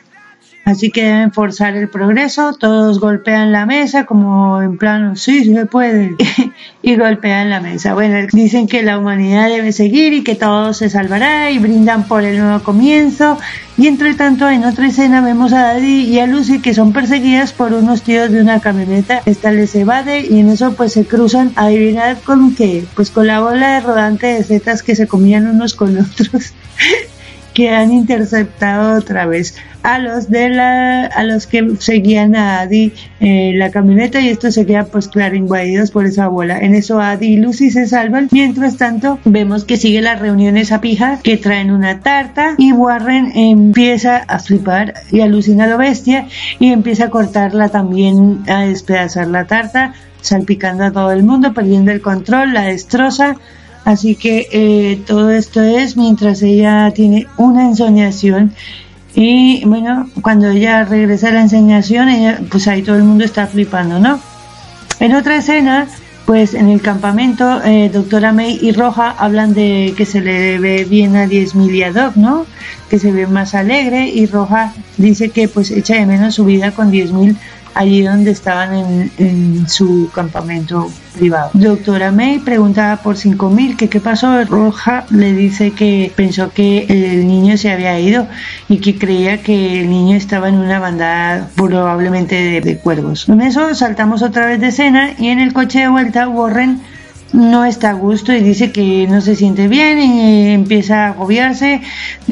Así 0.65 0.91
que 0.93 1.03
deben 1.03 1.33
forzar 1.33 1.77
el 1.77 1.89
progreso, 1.89 2.53
todos 2.53 3.01
golpean 3.01 3.51
la 3.51 3.67
mesa 3.67 4.07
como 4.07 4.63
en 4.63 4.79
plano, 4.79 5.17
sí, 5.17 5.53
se 5.53 5.67
puede, 5.67 6.15
y 6.83 6.97
golpean 6.97 7.51
la 7.51 7.61
mesa. 7.61 7.95
Bueno, 7.95 8.29
dicen 8.33 8.69
que 8.69 8.85
la 8.85 8.97
humanidad 8.97 9.49
debe 9.49 9.73
seguir 9.73 10.13
y 10.13 10.23
que 10.23 10.37
todo 10.37 10.73
se 10.73 10.89
salvará 10.89 11.51
y 11.51 11.59
brindan 11.59 12.07
por 12.07 12.23
el 12.23 12.39
nuevo 12.39 12.63
comienzo. 12.63 13.39
Y 13.77 13.89
entre 13.89 14.15
tanto, 14.15 14.49
en 14.49 14.65
otra 14.65 14.87
escena 14.87 15.21
vemos 15.21 15.53
a 15.53 15.63
Daddy 15.63 16.05
y 16.05 16.21
a 16.21 16.29
Lucy 16.29 16.61
que 16.61 16.75
son 16.75 16.93
perseguidas 16.93 17.53
por 17.53 17.73
unos 17.73 18.03
tíos 18.03 18.31
de 18.31 18.41
una 18.41 18.61
camioneta. 18.61 19.21
Esta 19.27 19.51
les 19.51 19.75
evade 19.75 20.21
y 20.21 20.39
en 20.39 20.49
eso 20.49 20.75
pues 20.75 20.93
se 20.93 21.05
cruzan, 21.05 21.53
adivinad 21.57 22.19
con 22.19 22.55
qué, 22.55 22.85
pues 22.95 23.11
con 23.11 23.27
la 23.27 23.41
bola 23.41 23.75
de 23.75 23.81
rodante 23.81 24.29
de 24.29 24.45
setas 24.45 24.85
que 24.85 24.95
se 24.95 25.09
comían 25.09 25.49
unos 25.49 25.75
con 25.75 25.99
otros. 25.99 26.53
que 27.55 27.71
han 27.71 27.93
interceptado 27.93 28.99
otra 28.99 29.27
vez 29.27 29.55
a 29.83 29.99
los 29.99 30.31
de 30.31 30.49
la 30.49 31.07
a 31.07 31.25
los 31.25 31.47
que 31.47 31.77
seguían 31.79 32.37
a 32.37 32.61
Adi 32.61 32.93
en 33.21 33.59
la 33.59 33.71
camioneta 33.71 34.21
y 34.21 34.29
esto 34.29 34.53
se 34.53 34.65
queda 34.65 34.85
pues 34.85 35.09
claro 35.09 35.35
invadidos 35.35 35.91
por 35.91 36.07
esa 36.07 36.29
bola. 36.29 36.59
En 36.59 36.75
eso 36.75 37.01
Adi 37.01 37.27
y 37.27 37.37
Lucy 37.37 37.71
se 37.71 37.87
salvan. 37.87 38.29
Mientras 38.31 38.77
tanto 38.77 39.19
vemos 39.25 39.65
que 39.65 39.77
sigue 39.77 40.01
la 40.01 40.15
reunión 40.15 40.57
esa 40.57 40.81
pija 40.81 41.21
que 41.23 41.37
traen 41.37 41.71
una 41.71 42.01
tarta 42.01 42.55
y 42.59 42.73
Warren 42.73 43.33
empieza 43.35 44.19
a 44.19 44.39
flipar 44.39 44.95
y 45.11 45.21
alucina 45.21 45.65
a 45.65 45.69
lo 45.69 45.79
bestia 45.79 46.29
y 46.59 46.73
empieza 46.73 47.07
a 47.07 47.11
cortarla 47.11 47.69
también 47.69 48.45
a 48.49 48.63
despedazar 48.63 49.27
la 49.27 49.47
tarta 49.47 49.95
salpicando 50.21 50.85
a 50.85 50.93
todo 50.93 51.11
el 51.11 51.25
mundo 51.25 51.53
perdiendo 51.53 51.91
el 51.91 52.01
control 52.01 52.53
la 52.55 52.63
destroza 52.63 53.37
Así 53.85 54.15
que 54.15 54.49
eh, 54.53 55.03
todo 55.07 55.31
esto 55.31 55.61
es 55.61 55.97
mientras 55.97 56.43
ella 56.43 56.91
tiene 56.95 57.27
una 57.37 57.65
ensoñación 57.65 58.53
y 59.15 59.65
bueno, 59.67 60.09
cuando 60.23 60.49
ella 60.49 60.85
regresa 60.85 61.29
a 61.29 61.33
la 61.33 61.43
enseñación, 61.43 62.09
ella, 62.09 62.41
pues 62.51 62.67
ahí 62.69 62.83
todo 62.83 62.97
el 62.97 63.05
mundo 63.05 63.25
está 63.25 63.47
flipando, 63.47 63.99
¿no? 63.99 64.19
En 65.01 65.15
otra 65.15 65.37
escena, 65.37 65.87
pues 66.25 66.55
en 66.55 66.69
el 66.69 66.81
campamento, 66.81 67.63
eh, 67.63 67.91
doctora 67.93 68.33
May 68.33 68.59
y 68.63 68.73
Roja 68.73 69.11
hablan 69.11 69.53
de 69.53 69.93
que 69.97 70.07
se 70.07 70.21
le 70.21 70.59
ve 70.59 70.85
bien 70.85 71.17
a 71.17 71.27
10.000 71.27 71.75
y 71.75 71.83
a 71.83 71.93
Doc, 71.93 72.17
¿no? 72.17 72.47
Que 72.89 72.99
se 72.99 73.13
ve 73.13 73.27
más 73.27 73.55
alegre 73.55 74.09
y 74.09 74.27
Roja 74.27 74.73
dice 74.97 75.29
que 75.29 75.49
pues 75.49 75.71
echa 75.71 75.97
de 75.97 76.07
menos 76.07 76.35
su 76.35 76.45
vida 76.45 76.71
con 76.71 76.91
10.000 76.91 77.37
allí 77.75 78.03
donde 78.03 78.31
estaban 78.31 79.11
en, 79.19 79.69
su 79.69 80.11
campamento 80.15 80.91
privado. 81.15 81.51
Doctora 81.55 82.11
May 82.11 82.39
preguntaba 82.41 82.97
por 82.97 83.17
5.000 83.17 83.77
que 83.77 83.89
qué 83.89 84.01
pasó. 84.01 84.45
Roja 84.45 85.07
le 85.11 85.33
dice 85.33 85.73
que 85.73 86.13
pensó 86.15 86.51
que 86.53 86.87
el 86.89 87.27
niño 87.27 87.57
se 87.57 87.71
había 87.71 87.99
ido 87.99 88.27
y 88.69 88.79
que 88.79 88.99
creía 88.99 89.43
que 89.43 89.81
el 89.81 89.91
niño 89.91 90.17
estaba 90.17 90.49
en 90.49 90.57
una 90.57 90.79
bandada 90.79 91.49
probablemente 91.55 92.61
de, 92.61 92.79
cuervos. 92.79 93.27
Con 93.27 93.41
eso 93.41 93.75
saltamos 93.75 94.23
otra 94.23 94.47
vez 94.47 94.61
de 94.61 94.69
escena 94.69 95.15
y 95.19 95.29
en 95.29 95.39
el 95.39 95.53
coche 95.53 95.81
de 95.81 95.89
vuelta 95.89 96.29
Warren 96.29 96.81
no 97.33 97.65
está 97.65 97.91
a 97.91 97.95
gusto 97.95 98.33
y 98.33 98.41
dice 98.41 98.73
que 98.73 99.07
no 99.09 99.21
se 99.21 99.37
siente 99.37 99.69
bien 99.69 99.99
y 99.99 100.49
empieza 100.51 101.07
a 101.07 101.09
agobiarse, 101.11 101.81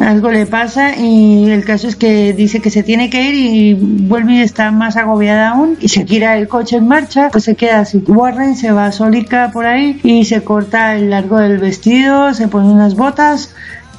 algo 0.01 0.31
le 0.31 0.47
pasa 0.47 0.97
y 0.97 1.51
el 1.51 1.65
caso 1.65 1.89
es 1.89 1.97
que 1.97 2.33
dice 2.33 2.61
que 2.61 2.71
se 2.71 2.83
tiene 2.83 3.09
que 3.11 3.23
ir 3.23 3.35
y 3.35 3.75
vuelve 3.75 4.35
y 4.35 4.41
está 4.41 4.71
más 4.71 4.97
agobiada 4.97 5.51
aún 5.51 5.77
y 5.81 5.89
se 5.89 6.05
tira 6.05 6.37
el 6.37 6.49
coche 6.49 6.77
en 6.77 6.89
marcha, 6.89 7.31
pues 7.31 7.45
se 7.45 7.57
queda 7.57 7.81
así. 7.81 8.03
Warren 8.07 8.57
se 8.57 8.73
va 8.73 8.93
solica 8.93 9.51
por 9.53 9.67
ahí 9.67 10.01
y 10.03 10.25
se 10.25 10.43
corta 10.43 10.95
el 10.97 11.11
largo 11.11 11.39
del 11.39 11.59
vestido, 11.59 12.35
se 12.35 12.49
pone 12.49 12.69
unas 12.69 12.95
botas 12.95 13.55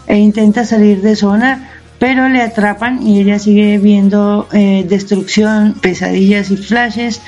e 0.07 0.17
intenta 0.17 0.65
salir 0.65 1.01
de 1.01 1.15
zona 1.15 1.67
pero 2.01 2.27
le 2.29 2.41
atrapan 2.41 3.05
y 3.05 3.19
ella 3.19 3.37
sigue 3.37 3.77
viendo 3.77 4.47
eh, 4.53 4.83
destrucción, 4.89 5.75
pesadillas 5.79 6.49
y 6.49 6.57
flashes 6.57 7.21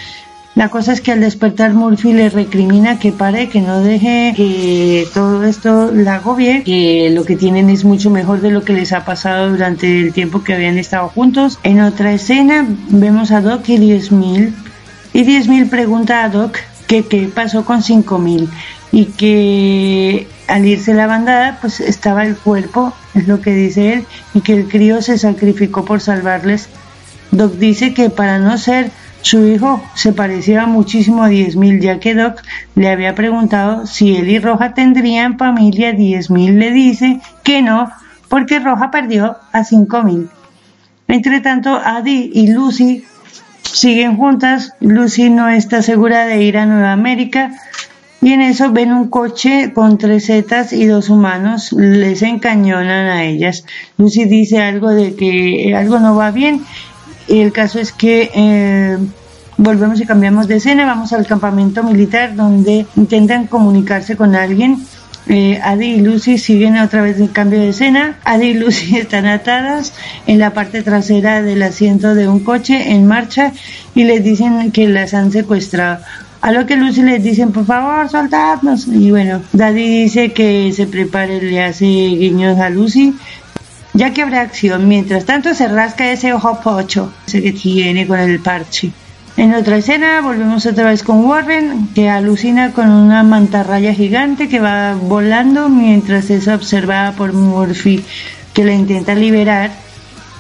la 0.56 0.70
cosa 0.70 0.94
es 0.94 1.02
que 1.02 1.12
al 1.12 1.20
despertar 1.20 1.74
Murphy 1.74 2.14
le 2.14 2.30
recrimina 2.30 3.00
que 3.00 3.12
pare, 3.12 3.50
que 3.50 3.60
no 3.60 3.82
deje 3.82 4.34
que 4.36 5.08
todo 5.14 5.44
esto 5.44 5.92
la 5.92 6.16
agobie, 6.16 6.64
que 6.64 7.10
lo 7.12 7.26
que 7.26 7.36
tienen 7.36 7.72
es 7.72 7.84
mucho 7.84 8.12
mejor 8.12 8.40
de 8.42 8.52
lo 8.52 8.64
que 8.64 8.74
les 8.74 8.94
ha 8.94 9.04
pasado 9.04 9.50
durante 9.50 10.00
el 10.00 10.14
tiempo 10.14 10.44
que 10.44 10.54
habían 10.54 10.78
estado 10.78 11.10
juntos. 11.10 11.58
En 11.64 11.82
otra 11.82 12.14
escena 12.14 12.68
vemos 12.90 13.32
a 13.32 13.42
Doc 13.42 13.68
y 13.68 13.78
10.000 13.78 14.54
y 15.14 15.24
10.000 15.24 15.70
pregunta 15.70 16.24
a 16.24 16.30
Doc 16.30 16.58
que 16.88 17.04
qué 17.04 17.30
pasó 17.34 17.66
con 17.66 17.82
5.000 17.82 18.48
y 18.92 19.06
que 19.06 20.28
al 20.48 20.66
irse 20.66 20.94
la 20.94 21.08
bandada 21.08 21.58
pues 21.62 21.80
estaba 21.80 22.26
el 22.28 22.36
cuerpo, 22.36 22.94
es 23.16 23.28
lo 23.28 23.42
que 23.42 23.56
dice 23.56 23.94
él, 23.94 24.06
y 24.36 24.42
que 24.42 24.54
el 24.54 24.68
crío 24.68 25.02
se 25.02 25.18
sacrificó 25.18 25.84
por 25.84 26.00
salvarles. 26.00 26.70
Doc 27.32 27.54
dice 27.54 27.96
que 27.96 28.12
para 28.12 28.38
no 28.38 28.60
ser 28.60 28.92
su 29.24 29.48
hijo 29.48 29.82
se 29.96 30.12
parecía 30.12 30.66
muchísimo 30.66 31.24
a 31.24 31.30
10.000, 31.30 31.80
ya 31.80 32.00
que 32.00 32.14
Doc 32.14 32.42
le 32.76 32.90
había 32.90 33.16
preguntado 33.16 33.88
si 33.88 34.16
él 34.18 34.30
y 34.30 34.38
Roja 34.38 34.74
tendrían 34.74 35.38
familia. 35.38 35.94
10.000 35.94 36.58
le 36.58 36.72
dice 36.72 37.20
que 37.42 37.62
no, 37.62 37.90
porque 38.28 38.60
Roja 38.60 38.92
perdió 38.92 39.38
a 39.52 39.62
5.000. 39.62 40.28
Entre 41.08 41.40
tanto, 41.40 41.80
Adi 41.84 42.32
y 42.34 42.52
Lucy 42.52 43.06
siguen 43.62 44.18
juntas. 44.18 44.74
Lucy 44.82 45.30
no 45.30 45.48
está 45.48 45.82
segura 45.82 46.26
de 46.26 46.44
ir 46.44 46.58
a 46.58 46.66
Nueva 46.66 46.92
América. 46.92 47.52
Y 48.22 48.32
en 48.32 48.42
eso 48.42 48.72
ven 48.72 48.94
un 48.94 49.10
coche 49.10 49.72
con 49.74 49.98
tres 49.98 50.26
setas 50.26 50.74
y 50.74 50.86
dos 50.86 51.10
humanos. 51.10 51.72
Les 51.74 52.22
encañonan 52.22 53.08
a 53.08 53.24
ellas. 53.24 53.66
Lucy 53.98 54.26
dice 54.26 54.62
algo 54.62 54.90
de 54.90 55.16
que 55.16 55.74
algo 55.76 56.00
no 56.00 56.16
va 56.16 56.32
bien 56.32 56.62
el 57.28 57.52
caso 57.52 57.80
es 57.80 57.92
que 57.92 58.32
eh, 58.34 58.98
volvemos 59.58 60.00
y 60.02 60.06
cambiamos 60.06 60.48
de 60.48 60.58
escena, 60.58 60.86
vamos 60.86 61.14
al 61.14 61.26
campamento 61.26 61.84
militar 61.84 62.36
donde 62.36 62.86
intentan 62.96 63.48
comunicarse 63.48 64.16
con 64.16 64.36
alguien. 64.36 64.86
Eh, 65.28 65.58
Adi 65.64 65.86
y 65.86 66.02
Lucy 66.02 66.38
siguen 66.38 66.78
otra 66.78 67.02
vez 67.02 67.20
el 67.20 67.32
cambio 67.32 67.60
de 67.60 67.70
escena. 67.70 68.20
Adi 68.26 68.48
y 68.48 68.54
Lucy 68.56 68.98
están 68.98 69.26
atadas 69.26 69.94
en 70.28 70.40
la 70.40 70.54
parte 70.54 70.84
trasera 70.84 71.42
del 71.42 71.64
asiento 71.64 72.14
de 72.14 72.28
un 72.28 72.42
coche 72.42 72.92
en 72.92 73.08
marcha 73.08 73.54
y 73.96 74.04
les 74.04 74.24
dicen 74.24 74.72
que 74.72 74.88
las 74.88 75.14
han 75.14 75.32
secuestrado. 75.32 76.04
A 76.42 76.52
lo 76.52 76.66
que 76.66 76.76
Lucy 76.76 77.04
les 77.04 77.24
dicen, 77.24 77.54
por 77.54 77.66
favor, 77.66 78.10
soltadnos. 78.10 78.88
Y 78.88 79.12
bueno, 79.12 79.42
Daddy 79.54 80.04
dice 80.04 80.34
que 80.34 80.74
se 80.76 80.88
prepare, 80.88 81.42
le 81.42 81.64
hace 81.64 81.86
guiños 81.86 82.60
a 82.60 82.70
Lucy 82.70 83.16
ya 83.94 84.14
que 84.14 84.22
habrá 84.22 84.42
acción. 84.42 84.88
Mientras 84.88 85.26
tanto 85.26 85.54
se 85.54 85.68
rasca 85.68 86.12
ese 86.12 86.34
ojo 86.34 86.60
pocho, 86.62 87.14
que 87.32 87.54
tiene 87.54 88.08
con 88.08 88.20
el 88.20 88.40
parche. 88.40 88.92
En 89.36 89.54
otra 89.56 89.78
escena 89.78 90.22
volvemos 90.22 90.66
otra 90.66 90.86
vez 90.86 91.02
con 91.02 91.26
Warren, 91.26 91.90
que 91.96 92.08
alucina 92.08 92.72
con 92.72 92.90
una 92.90 93.24
mantarraya 93.24 93.94
gigante 93.94 94.48
que 94.48 94.60
va 94.60 94.94
volando 94.94 95.70
mientras 95.70 96.30
es 96.30 96.48
observada 96.48 97.14
por 97.14 97.34
Murphy, 97.34 98.04
que 98.54 98.64
la 98.64 98.74
intenta 98.74 99.16
liberar. 99.16 99.72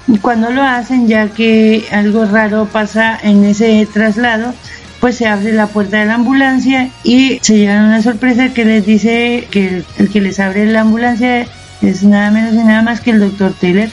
Y 0.08 0.20
cuando 0.20 0.52
lo 0.52 0.62
hacen, 0.62 1.08
ya 1.08 1.30
que 1.30 1.86
algo 1.92 2.26
raro 2.26 2.68
pasa 2.72 3.18
en 3.22 3.44
ese 3.46 3.88
traslado, 3.92 4.54
pues 5.00 5.16
se 5.16 5.26
abre 5.26 5.54
la 5.54 5.68
puerta 5.68 6.00
de 6.00 6.06
la 6.06 6.16
ambulancia 6.16 6.90
y 7.04 7.40
se 7.42 7.58
llevan 7.58 7.86
una 7.86 8.02
sorpresa 8.04 8.54
que 8.54 8.64
les 8.64 8.86
dice 8.86 9.48
que 9.50 9.84
el 9.98 10.10
que 10.10 10.22
les 10.22 10.40
abre 10.40 10.66
la 10.68 10.82
ambulancia 10.82 11.48
es 11.82 12.04
nada 12.04 12.32
menos 12.32 12.54
y 12.54 12.64
nada 12.64 12.82
más 12.82 13.02
que 13.02 13.12
el 13.12 13.20
doctor 13.20 13.54
Taylor, 13.60 13.90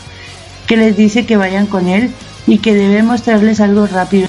que 0.66 0.76
les 0.76 0.96
dice 0.96 1.26
que 1.26 1.36
vayan 1.36 1.66
con 1.66 1.88
él 1.88 2.10
y 2.46 2.58
que 2.58 2.74
debe 2.74 3.02
mostrarles 3.02 3.60
algo 3.60 3.86
rápido. 3.86 4.28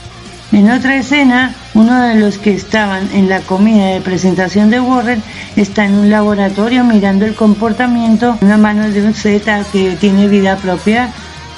En 0.52 0.70
otra 0.70 0.98
escena, 0.98 1.56
uno 1.74 2.02
de 2.02 2.16
los 2.16 2.38
que 2.38 2.54
estaban 2.54 3.10
en 3.14 3.30
la 3.30 3.40
comida 3.40 3.88
de 3.88 4.02
presentación 4.02 4.70
de 4.70 4.82
Warren 4.82 5.24
está 5.56 5.86
en 5.86 5.94
un 5.94 6.10
laboratorio 6.10 6.84
mirando 6.84 7.26
el 7.26 7.36
comportamiento, 7.36 8.38
una 8.42 8.58
mano 8.58 8.90
de 8.90 9.02
un 9.02 9.14
Z 9.14 9.64
que 9.72 9.96
tiene 9.96 10.28
vida 10.28 10.58
propia 10.58 11.14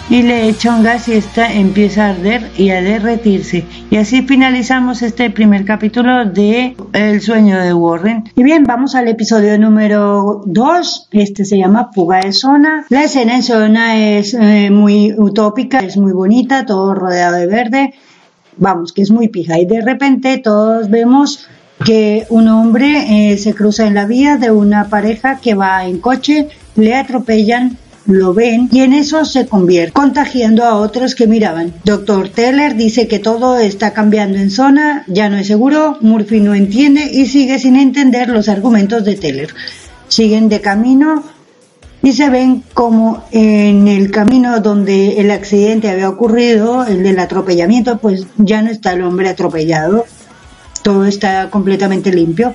y 0.09 0.21
le 0.21 0.49
echa 0.49 0.75
un 0.75 0.83
gas 0.83 1.07
y 1.07 1.13
esta 1.13 1.51
empieza 1.53 2.05
a 2.05 2.09
arder 2.09 2.51
y 2.57 2.69
a 2.69 2.81
derretirse. 2.81 3.65
Y 3.89 3.97
así 3.97 4.23
finalizamos 4.23 5.01
este 5.01 5.29
primer 5.29 5.65
capítulo 5.65 6.25
de 6.25 6.75
El 6.91 7.21
sueño 7.21 7.59
de 7.59 7.73
Warren. 7.73 8.25
Y 8.35 8.43
bien, 8.43 8.63
vamos 8.63 8.95
al 8.95 9.07
episodio 9.07 9.57
número 9.57 10.43
2. 10.45 11.09
Este 11.11 11.45
se 11.45 11.57
llama 11.57 11.91
Fuga 11.93 12.19
de 12.21 12.33
Zona. 12.33 12.85
La 12.89 13.03
escena 13.03 13.35
en 13.35 13.43
zona 13.43 14.17
es 14.17 14.33
eh, 14.33 14.69
muy 14.71 15.13
utópica, 15.17 15.79
es 15.79 15.97
muy 15.97 16.11
bonita, 16.11 16.65
todo 16.65 16.93
rodeado 16.93 17.37
de 17.37 17.47
verde. 17.47 17.93
Vamos, 18.57 18.93
que 18.93 19.01
es 19.01 19.11
muy 19.11 19.29
pija. 19.29 19.57
Y 19.59 19.65
de 19.65 19.81
repente 19.81 20.37
todos 20.37 20.89
vemos 20.89 21.47
que 21.83 22.25
un 22.29 22.47
hombre 22.49 23.31
eh, 23.31 23.37
se 23.37 23.53
cruza 23.53 23.87
en 23.87 23.95
la 23.95 24.05
vía 24.05 24.37
de 24.37 24.51
una 24.51 24.89
pareja 24.89 25.39
que 25.39 25.55
va 25.55 25.85
en 25.85 25.99
coche, 25.99 26.49
le 26.75 26.95
atropellan 26.95 27.77
lo 28.05 28.33
ven 28.33 28.69
y 28.71 28.81
en 28.81 28.93
eso 28.93 29.23
se 29.25 29.47
convierte, 29.47 29.93
contagiando 29.93 30.63
a 30.65 30.75
otros 30.75 31.15
que 31.15 31.27
miraban. 31.27 31.73
Doctor 31.83 32.29
Teller 32.29 32.75
dice 32.75 33.07
que 33.07 33.19
todo 33.19 33.57
está 33.59 33.93
cambiando 33.93 34.37
en 34.37 34.51
zona, 34.51 35.03
ya 35.07 35.29
no 35.29 35.37
es 35.37 35.47
seguro, 35.47 35.97
Murphy 36.01 36.39
no 36.39 36.53
entiende 36.53 37.09
y 37.11 37.27
sigue 37.27 37.59
sin 37.59 37.75
entender 37.75 38.29
los 38.29 38.49
argumentos 38.49 39.03
de 39.05 39.15
Teller. 39.15 39.53
Siguen 40.07 40.49
de 40.49 40.61
camino 40.61 41.23
y 42.01 42.11
se 42.11 42.29
ven 42.29 42.63
como 42.73 43.23
en 43.31 43.87
el 43.87 44.11
camino 44.11 44.59
donde 44.59 45.21
el 45.21 45.31
accidente 45.31 45.89
había 45.89 46.09
ocurrido, 46.09 46.85
el 46.85 47.01
del 47.01 47.19
atropellamiento, 47.19 47.97
pues 47.97 48.27
ya 48.37 48.61
no 48.61 48.69
está 48.69 48.91
el 48.91 49.03
hombre 49.03 49.29
atropellado, 49.29 50.05
todo 50.83 51.05
está 51.05 51.49
completamente 51.49 52.11
limpio. 52.11 52.53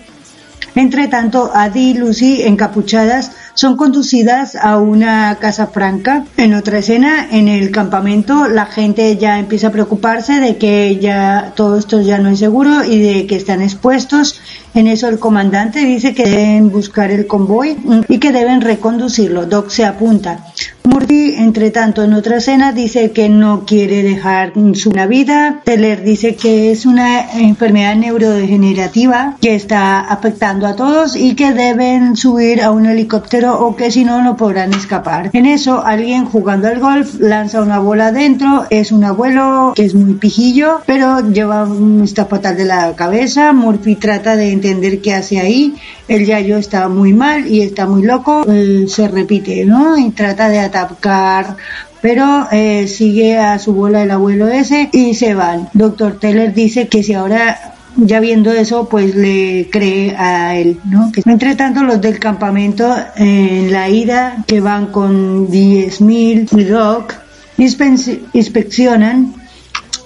Entre 0.74 1.08
tanto, 1.08 1.50
Adi 1.54 1.90
y 1.90 1.94
Lucy, 1.94 2.42
encapuchadas, 2.42 3.32
son 3.58 3.76
conducidas 3.76 4.54
a 4.54 4.78
una 4.78 5.36
casa 5.40 5.66
franca. 5.66 6.24
En 6.36 6.54
otra 6.54 6.78
escena, 6.78 7.26
en 7.28 7.48
el 7.48 7.72
campamento, 7.72 8.46
la 8.46 8.66
gente 8.66 9.16
ya 9.16 9.40
empieza 9.40 9.66
a 9.66 9.72
preocuparse 9.72 10.38
de 10.38 10.58
que 10.58 10.96
ya 11.00 11.54
todo 11.56 11.76
esto 11.76 12.00
ya 12.00 12.18
no 12.18 12.28
es 12.28 12.38
seguro 12.38 12.84
y 12.84 13.00
de 13.00 13.26
que 13.26 13.34
están 13.34 13.60
expuestos. 13.60 14.40
En 14.74 14.86
eso 14.86 15.08
el 15.08 15.18
comandante 15.18 15.80
dice 15.80 16.14
que 16.14 16.28
deben 16.28 16.70
buscar 16.70 17.10
el 17.10 17.26
convoy 17.26 17.76
y 18.08 18.20
que 18.20 18.30
deben 18.30 18.60
reconducirlo. 18.60 19.46
Doc 19.46 19.70
se 19.70 19.84
apunta. 19.84 20.46
Murphy, 20.84 21.34
entre 21.36 21.70
tanto, 21.70 22.02
en 22.02 22.14
otra 22.14 22.38
escena 22.38 22.72
dice 22.72 23.10
que 23.10 23.28
no 23.28 23.64
quiere 23.66 24.02
dejar 24.02 24.52
su 24.74 24.90
vida. 25.08 25.60
Teller 25.64 26.02
dice 26.02 26.34
que 26.34 26.72
es 26.72 26.86
una 26.86 27.30
enfermedad 27.38 27.94
neurodegenerativa 27.94 29.36
que 29.40 29.54
está 29.54 30.00
afectando 30.00 30.66
a 30.66 30.76
todos 30.76 31.14
y 31.14 31.34
que 31.34 31.52
deben 31.52 32.16
subir 32.16 32.62
a 32.62 32.70
un 32.70 32.86
helicóptero 32.86 33.60
o 33.60 33.76
que 33.76 33.90
si 33.90 34.04
no 34.04 34.22
no 34.22 34.36
podrán 34.36 34.72
escapar. 34.72 35.30
En 35.34 35.46
eso, 35.46 35.84
alguien 35.84 36.24
jugando 36.24 36.68
al 36.68 36.80
golf 36.80 37.20
lanza 37.20 37.60
una 37.60 37.78
bola 37.78 38.08
adentro. 38.08 38.66
Es 38.70 38.90
un 38.90 39.04
abuelo 39.04 39.74
que 39.76 39.84
es 39.84 39.94
muy 39.94 40.14
pijillo, 40.14 40.80
pero 40.86 41.20
lleva 41.20 41.68
está 42.02 42.26
fatal 42.26 42.56
de 42.56 42.64
la 42.64 42.96
cabeza. 42.96 43.52
Murphy 43.52 43.96
trata 43.96 44.36
de 44.36 44.52
entender 44.52 45.00
qué 45.00 45.14
hace 45.14 45.38
ahí. 45.38 45.74
El 46.08 46.24
yayo 46.24 46.56
está 46.56 46.88
muy 46.88 47.12
mal 47.12 47.46
y 47.46 47.60
está 47.60 47.86
muy 47.86 48.02
loco. 48.02 48.44
Eh, 48.50 48.86
se 48.88 49.08
repite, 49.08 49.64
¿no? 49.66 49.98
Y 49.98 50.10
trata 50.10 50.47
de 50.48 50.60
atacar 50.60 51.56
pero 52.00 52.46
eh, 52.52 52.86
sigue 52.86 53.38
a 53.38 53.58
su 53.58 53.72
bola 53.72 54.02
el 54.02 54.10
abuelo 54.10 54.48
ese 54.48 54.88
y 54.92 55.14
se 55.14 55.34
van. 55.34 55.68
Doctor 55.72 56.18
Teller 56.18 56.54
dice 56.54 56.88
que 56.88 57.02
si 57.02 57.14
ahora 57.14 57.74
ya 57.96 58.20
viendo 58.20 58.52
eso, 58.52 58.88
pues 58.88 59.14
le 59.14 59.68
cree 59.70 60.14
a 60.16 60.56
él, 60.56 60.78
¿no? 60.84 61.10
Entre 61.26 61.56
tanto, 61.56 61.82
los 61.82 62.00
del 62.00 62.20
campamento 62.20 62.94
en 63.16 63.72
la 63.72 63.88
ida, 63.88 64.44
que 64.46 64.60
van 64.60 64.86
con 64.86 65.48
10.000 65.48 66.48
y 66.56 66.64
Doc, 66.64 67.14
inspeccionan 67.56 69.34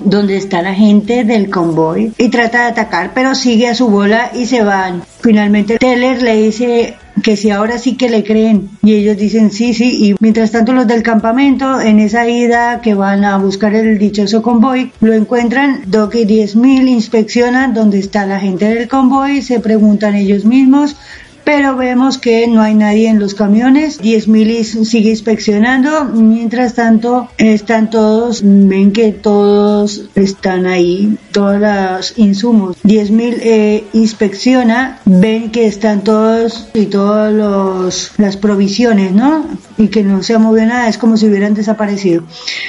donde 0.04 0.37
está 0.37 0.62
la 0.62 0.75
gente 0.75 1.25
del 1.25 1.50
convoy 1.50 2.12
y 2.18 2.28
trata 2.28 2.62
de 2.64 2.71
atacar, 2.71 3.12
pero 3.14 3.35
sigue 3.35 3.68
a 3.68 3.75
su 3.75 3.88
bola 3.88 4.30
y 4.35 4.47
se 4.47 4.62
van. 4.62 5.02
Finalmente 5.21 5.78
Teller 5.78 6.23
le 6.23 6.37
dice 6.37 6.97
que 7.23 7.37
si 7.37 7.50
ahora 7.50 7.78
sí 7.78 7.97
que 7.97 8.09
le 8.09 8.25
creen 8.25 8.71
y 8.82 8.94
ellos 8.94 9.16
dicen 9.16 9.50
sí, 9.50 9.75
sí 9.75 10.09
y 10.09 10.14
mientras 10.18 10.50
tanto 10.50 10.73
los 10.73 10.87
del 10.87 11.02
campamento 11.02 11.80
en 11.80 11.99
esa 11.99 12.26
ida 12.28 12.80
que 12.80 12.94
van 12.94 13.25
a 13.25 13.37
buscar 13.38 13.75
el 13.75 13.99
dichoso 13.99 14.42
convoy 14.42 14.92
lo 15.00 15.12
encuentran 15.12 15.82
Doc 15.87 16.14
y 16.14 16.25
10.000 16.25 16.88
inspeccionan 16.88 17.75
donde 17.75 17.99
está 17.99 18.26
la 18.26 18.40
gente 18.40 18.64
del 18.64 18.88
convoy 18.88 19.42
se 19.42 19.61
preguntan 19.61 20.14
ellos 20.14 20.44
mismos 20.44 20.97
pero 21.44 21.76
vemos 21.76 22.18
que 22.18 22.46
no 22.46 22.62
hay 22.62 22.75
nadie 22.75 23.08
en 23.08 23.18
los 23.18 23.34
camiones. 23.34 24.00
10.000 24.00 24.84
sigue 24.84 25.11
inspeccionando. 25.11 26.04
Mientras 26.04 26.75
tanto, 26.75 27.28
están 27.38 27.90
todos, 27.90 28.42
ven 28.44 28.92
que 28.92 29.12
todos 29.12 30.04
están 30.14 30.66
ahí, 30.66 31.18
todos 31.32 31.61
los 31.61 32.18
insumos. 32.18 32.76
10.000 32.84 33.38
eh, 33.40 33.84
inspecciona, 33.92 35.00
ven 35.04 35.50
que 35.50 35.66
están 35.66 36.04
todos 36.04 36.68
y 36.75 36.87
todas 36.87 38.12
las 38.18 38.37
provisiones, 38.37 39.12
¿no? 39.12 39.44
Y 39.78 39.88
que 39.88 40.02
no 40.02 40.22
se 40.22 40.34
ha 40.34 40.38
movido 40.38 40.66
nada, 40.66 40.88
es 40.88 40.99
como 40.99 41.16
si 41.16 41.26
hubieran 41.26 41.54
desaparecido. 41.54 42.25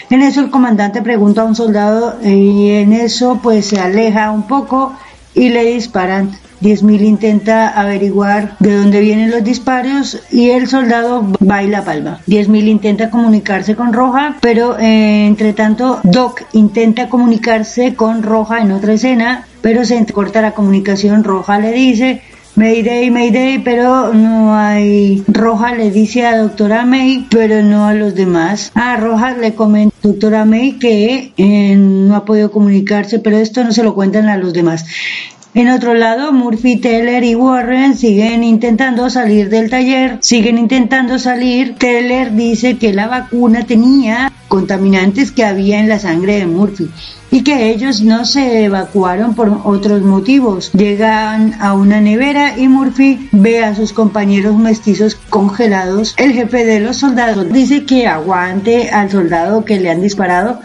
En 0.10 0.22
eso 0.22 0.42
el 0.42 0.50
comandante 0.50 1.02
pregunta 1.02 1.42
a 1.42 1.46
un 1.46 1.56
soldado 1.56 2.18
y 2.24 2.70
en 2.70 2.94
eso 2.94 3.40
pues 3.42 3.68
se 3.68 3.80
aleja 3.80 4.32
un 4.32 4.48
poco 4.48 4.94
y 5.34 5.50
le 5.50 5.66
disparan. 5.66 6.32
10.000 6.62 7.02
intenta 7.02 7.68
averiguar 7.68 8.56
de 8.60 8.78
dónde 8.78 9.02
vienen 9.02 9.32
los 9.32 9.44
disparos 9.44 10.22
y 10.32 10.52
el 10.52 10.68
soldado 10.68 11.28
baila 11.42 11.84
palma. 11.84 12.22
10.000 12.26 12.68
intenta 12.68 13.10
comunicarse 13.10 13.76
con 13.76 13.92
Roja, 13.92 14.38
pero 14.40 14.80
eh, 14.80 15.26
entre 15.28 15.52
tanto 15.52 16.00
Doc 16.04 16.44
intenta 16.54 17.10
comunicarse 17.10 17.96
con 17.96 18.24
Roja 18.24 18.62
en 18.62 18.72
otra 18.72 18.94
escena, 18.94 19.46
pero 19.62 19.84
se 19.84 20.06
corta 20.06 20.42
la 20.42 20.52
comunicación. 20.52 21.26
Roja 21.26 21.60
le 21.60 21.74
dice 21.74 22.22
Mayday, 22.56 23.10
Mayday, 23.10 23.60
pero 23.64 24.14
no 24.14 24.56
hay. 24.56 25.24
Roja 25.28 25.74
le 25.74 25.90
dice 25.90 26.26
a 26.28 26.38
doctora 26.38 26.86
May, 26.86 27.26
pero 27.32 27.64
no 27.64 27.88
a 27.88 27.96
los 27.96 28.14
demás. 28.14 28.72
A 28.76 28.96
Roja 28.98 29.36
le 29.36 29.56
comenta 29.56 29.96
doctora 30.04 30.46
May 30.46 30.74
que 30.74 31.34
eh, 31.36 31.76
no 31.76 32.16
ha 32.16 32.26
podido 32.26 32.52
comunicarse, 32.52 33.18
pero 33.18 33.38
esto 33.38 33.64
no 33.64 33.72
se 33.72 33.84
lo 33.84 33.96
cuentan 33.96 34.30
a 34.30 34.38
los 34.38 34.54
demás. 34.54 34.86
En 35.56 35.70
otro 35.70 35.94
lado, 35.94 36.34
Murphy, 36.34 36.78
Teller 36.78 37.24
y 37.24 37.36
Warren 37.36 37.96
siguen 37.96 38.44
intentando 38.44 39.12
salir 39.12 39.50
del 39.50 39.70
taller, 39.70 40.18
siguen 40.20 40.58
intentando 40.58 41.20
salir. 41.20 41.76
Teller 41.76 42.34
dice 42.34 42.80
que 42.80 42.92
la 42.92 43.08
vacuna 43.08 43.64
tenía 43.64 44.32
contaminantes 44.48 45.32
que 45.32 45.46
había 45.46 45.80
en 45.80 45.90
la 45.90 46.00
sangre 46.00 46.38
de 46.38 46.48
Murphy 46.48 46.90
y 47.30 47.44
que 47.44 47.70
ellos 47.70 48.02
no 48.02 48.26
se 48.26 48.64
evacuaron 48.64 49.36
por 49.36 49.62
otros 49.64 50.02
motivos. 50.02 50.72
Llegan 50.74 51.54
a 51.62 51.74
una 51.74 52.02
nevera 52.02 52.58
y 52.58 52.68
Murphy 52.68 53.30
ve 53.32 53.64
a 53.64 53.76
sus 53.76 53.94
compañeros 53.94 54.58
mestizos 54.58 55.14
congelados. 55.30 56.16
El 56.18 56.34
jefe 56.34 56.66
de 56.66 56.80
los 56.80 56.98
soldados 56.98 57.54
dice 57.54 57.86
que 57.86 58.08
aguante 58.08 58.90
al 58.90 59.12
soldado 59.12 59.66
que 59.66 59.80
le 59.80 59.92
han 59.92 60.02
disparado. 60.02 60.62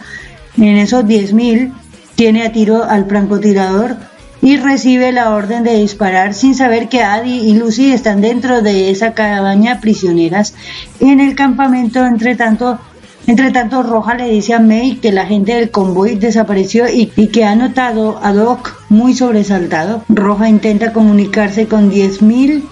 En 0.57 0.77
esos 0.77 1.05
10.000 1.05 1.73
tiene 2.15 2.41
a 2.43 2.51
tiro 2.51 2.83
al 2.83 3.05
francotirador 3.05 3.97
y 4.41 4.57
recibe 4.57 5.11
la 5.11 5.31
orden 5.31 5.63
de 5.63 5.75
disparar 5.75 6.33
sin 6.33 6.55
saber 6.55 6.89
que 6.89 7.03
Adi 7.03 7.39
y 7.49 7.53
Lucy 7.53 7.91
están 7.91 8.21
dentro 8.21 8.61
de 8.61 8.89
esa 8.89 9.13
cabaña 9.13 9.81
prisioneras. 9.81 10.53
En 10.99 11.19
el 11.19 11.35
campamento, 11.35 12.05
entre 12.05 12.35
tanto, 12.35 12.79
entre 13.27 13.51
tanto, 13.51 13.83
Roja 13.83 14.15
le 14.15 14.29
dice 14.29 14.53
a 14.53 14.59
May 14.59 14.95
que 14.95 15.11
la 15.11 15.25
gente 15.25 15.53
del 15.53 15.69
convoy 15.69 16.15
desapareció 16.15 16.85
y, 16.89 17.07
que 17.07 17.45
ha 17.45 17.55
notado 17.55 18.19
a 18.23 18.33
Doc 18.33 18.75
muy 18.89 19.13
sobresaltado. 19.13 20.03
Roja 20.09 20.49
intenta 20.49 20.93
comunicarse 20.93 21.67
con 21.67 21.91
10.000 21.91 22.63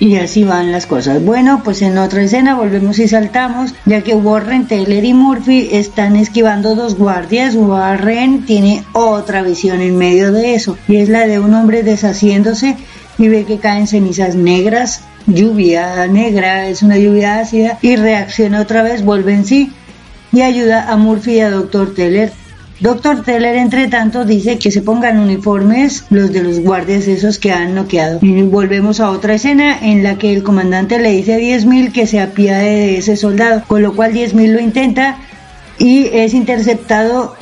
y 0.00 0.16
así 0.16 0.42
van 0.42 0.72
las 0.72 0.86
cosas. 0.86 1.22
Bueno, 1.22 1.60
pues 1.62 1.82
en 1.82 1.98
otra 1.98 2.22
escena 2.22 2.56
volvemos 2.56 2.98
y 2.98 3.06
saltamos, 3.06 3.74
ya 3.84 4.00
que 4.00 4.14
Warren, 4.14 4.66
Taylor 4.66 5.04
y 5.04 5.14
Murphy 5.14 5.68
están 5.70 6.16
esquivando 6.16 6.74
dos 6.74 6.96
guardias. 6.96 7.54
Warren 7.54 8.46
tiene 8.46 8.82
otra 8.92 9.42
visión 9.42 9.82
en 9.82 9.96
medio 9.96 10.32
de 10.32 10.54
eso, 10.54 10.76
y 10.88 10.96
es 10.96 11.08
la 11.08 11.26
de 11.26 11.38
un 11.38 11.54
hombre 11.54 11.82
deshaciéndose 11.82 12.76
y 13.18 13.28
ve 13.28 13.44
que 13.44 13.58
caen 13.58 13.86
cenizas 13.86 14.34
negras, 14.34 15.02
lluvia 15.26 16.06
negra, 16.06 16.66
es 16.66 16.82
una 16.82 16.96
lluvia 16.96 17.38
ácida, 17.38 17.78
y 17.82 17.96
reacciona 17.96 18.62
otra 18.62 18.82
vez, 18.82 19.04
vuelve 19.04 19.34
en 19.34 19.44
sí 19.44 19.72
y 20.32 20.42
ayuda 20.42 20.90
a 20.90 20.96
Murphy 20.96 21.32
y 21.32 21.40
a 21.40 21.50
Dr. 21.50 21.94
Teller 21.94 22.32
Doctor 22.80 23.22
Teller, 23.22 23.56
entre 23.56 23.88
tanto, 23.88 24.24
dice 24.24 24.58
que 24.58 24.70
se 24.70 24.80
pongan 24.80 25.18
uniformes 25.18 26.06
los 26.08 26.32
de 26.32 26.42
los 26.42 26.60
guardias 26.60 27.06
esos 27.08 27.38
que 27.38 27.52
han 27.52 27.74
noqueado. 27.74 28.20
Y 28.22 28.40
volvemos 28.42 29.00
a 29.00 29.10
otra 29.10 29.34
escena 29.34 29.78
en 29.82 30.02
la 30.02 30.16
que 30.16 30.32
el 30.32 30.42
comandante 30.42 30.98
le 30.98 31.10
dice 31.10 31.34
a 31.34 31.38
10.000 31.38 31.92
que 31.92 32.06
se 32.06 32.20
apiade 32.20 32.70
de 32.70 32.98
ese 32.98 33.16
soldado, 33.16 33.62
con 33.66 33.82
lo 33.82 33.94
cual 33.94 34.14
10.000 34.14 34.52
lo 34.52 34.60
intenta 34.60 35.18
y 35.78 36.06
es 36.06 36.32
interceptado 36.32 37.34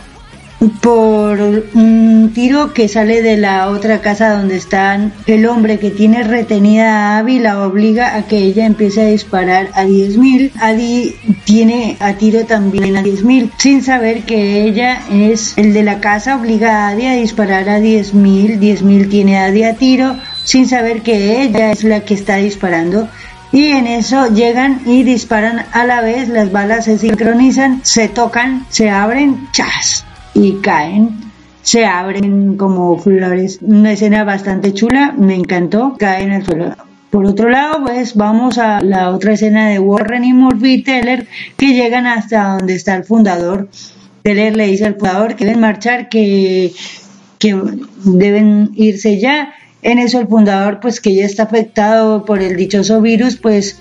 por 0.80 1.40
un 1.74 2.32
tiro 2.34 2.74
que 2.74 2.88
sale 2.88 3.22
de 3.22 3.36
la 3.36 3.68
otra 3.68 4.00
casa 4.00 4.36
donde 4.36 4.56
está 4.56 5.12
el 5.26 5.46
hombre 5.46 5.78
que 5.78 5.90
tiene 5.90 6.24
retenida 6.24 7.16
a 7.16 7.18
Abby 7.18 7.38
la 7.38 7.64
obliga 7.64 8.16
a 8.16 8.26
que 8.26 8.38
ella 8.38 8.66
empiece 8.66 9.02
a 9.02 9.06
disparar 9.06 9.68
a 9.74 9.84
10.000 9.84 10.50
Adi 10.58 11.14
tiene 11.44 11.96
a 12.00 12.14
tiro 12.14 12.44
también 12.44 12.96
a 12.96 13.02
10.000 13.02 13.52
sin 13.56 13.82
saber 13.82 14.24
que 14.24 14.62
ella 14.62 15.00
es 15.10 15.56
el 15.56 15.72
de 15.72 15.84
la 15.84 16.00
casa 16.00 16.36
obliga 16.36 16.86
a 16.86 16.88
Adi 16.88 17.06
a 17.06 17.12
disparar 17.12 17.68
a 17.68 17.78
10.000 17.78 18.58
10.000 18.58 19.08
tiene 19.08 19.38
a 19.38 19.46
Adi 19.46 19.62
a 19.64 19.74
tiro. 19.74 20.16
Sin 20.44 20.68
saber 20.68 21.02
que 21.02 21.42
ella 21.42 21.72
es 21.72 21.84
la 21.84 22.00
que 22.00 22.14
está 22.14 22.36
disparando. 22.36 23.08
Y 23.52 23.68
en 23.68 23.86
eso 23.86 24.28
llegan 24.28 24.82
y 24.84 25.02
disparan 25.04 25.64
a 25.72 25.84
la 25.84 26.02
vez, 26.02 26.28
las 26.28 26.52
balas 26.52 26.84
se 26.84 26.98
sincronizan, 26.98 27.80
se 27.82 28.08
tocan, 28.08 28.66
se 28.68 28.90
abren, 28.90 29.48
chas, 29.52 30.04
y 30.38 30.60
caen, 30.60 31.10
se 31.62 31.84
abren 31.84 32.56
como 32.56 32.96
flores. 32.98 33.58
Una 33.60 33.92
escena 33.92 34.24
bastante 34.24 34.72
chula, 34.72 35.14
me 35.16 35.34
encantó, 35.34 35.96
caen 35.98 36.30
al 36.30 36.44
suelo. 36.44 36.74
Por 37.10 37.26
otro 37.26 37.48
lado, 37.48 37.84
pues 37.84 38.14
vamos 38.14 38.58
a 38.58 38.80
la 38.80 39.10
otra 39.10 39.32
escena 39.32 39.68
de 39.68 39.78
Warren 39.78 40.24
y 40.24 40.32
Murphy 40.32 40.82
Teller 40.82 41.26
que 41.56 41.74
llegan 41.74 42.06
hasta 42.06 42.56
donde 42.56 42.74
está 42.74 42.94
el 42.96 43.04
fundador. 43.04 43.68
Teller 44.22 44.56
le 44.56 44.66
dice 44.66 44.86
al 44.86 44.94
fundador 44.94 45.34
que 45.34 45.46
deben 45.46 45.60
marchar, 45.60 46.08
que, 46.08 46.72
que 47.38 47.60
deben 48.04 48.70
irse 48.74 49.18
ya. 49.18 49.54
En 49.80 49.98
eso 49.98 50.20
el 50.20 50.28
fundador, 50.28 50.80
pues 50.80 51.00
que 51.00 51.14
ya 51.14 51.24
está 51.24 51.44
afectado 51.44 52.24
por 52.24 52.42
el 52.42 52.56
dichoso 52.56 53.00
virus, 53.00 53.36
pues 53.36 53.80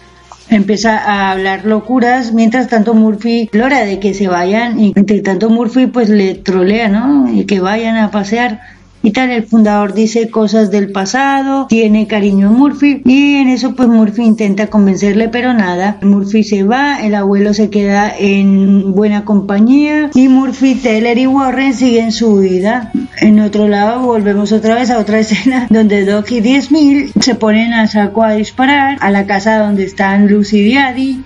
empieza 0.50 0.98
a 0.98 1.32
hablar 1.32 1.66
locuras, 1.66 2.34
mientras 2.34 2.68
tanto 2.68 2.94
Murphy 2.94 3.50
Lora 3.52 3.86
de 3.86 4.00
que 4.00 4.14
se 4.14 4.28
vayan 4.28 4.80
y 4.80 4.94
entre 4.96 5.22
tanto 5.22 5.50
Murphy 5.50 5.88
pues 5.88 6.10
le 6.10 6.36
trolea, 6.36 6.88
¿no? 6.90 7.32
Y 7.32 7.46
que 7.46 7.60
vayan 7.60 7.98
a 7.98 8.12
pasear 8.12 8.62
y 9.04 9.12
tal. 9.12 9.32
El 9.32 9.44
fundador 9.44 9.94
dice 9.94 10.30
cosas 10.30 10.72
del 10.72 10.92
pasado, 10.92 11.68
tiene 11.68 12.08
cariño 12.08 12.50
a 12.50 12.52
Murphy 12.52 13.02
y 13.06 13.36
en 13.36 13.50
eso 13.50 13.76
pues 13.76 13.88
Murphy 13.88 14.24
intenta 14.24 14.68
convencerle 14.68 15.30
pero 15.30 15.54
nada. 15.54 15.98
Murphy 16.02 16.44
se 16.44 16.64
va, 16.64 17.02
el 17.02 17.16
abuelo 17.16 17.54
se 17.54 17.70
queda 17.70 18.14
en 18.18 18.94
buena 18.94 19.26
compañía 19.26 20.10
y 20.14 20.28
Murphy, 20.28 20.76
Taylor 20.76 21.18
y 21.18 21.28
Warren 21.28 21.74
siguen 21.74 22.12
su 22.12 22.38
vida. 22.38 22.92
En 23.20 23.40
otro 23.40 23.68
lado 23.68 24.02
volvemos 24.02 24.52
otra 24.52 24.76
vez 24.76 24.92
a 24.92 25.00
otra 25.00 25.20
escena 25.20 25.68
donde 25.70 26.06
Doc 26.06 26.32
y 26.32 26.42
10.000 26.42 27.14
se 27.20 27.36
ponen 27.36 27.74
a 27.74 27.88
saco 27.88 28.24
a 28.24 28.34
disparar 28.34 28.98
a 29.02 29.10
la 29.10 29.26
casa 29.26 29.58
donde 29.58 29.84
están 29.84 30.28
Lucy 30.28 30.60
y 30.60 30.76
Daddy 30.76 31.24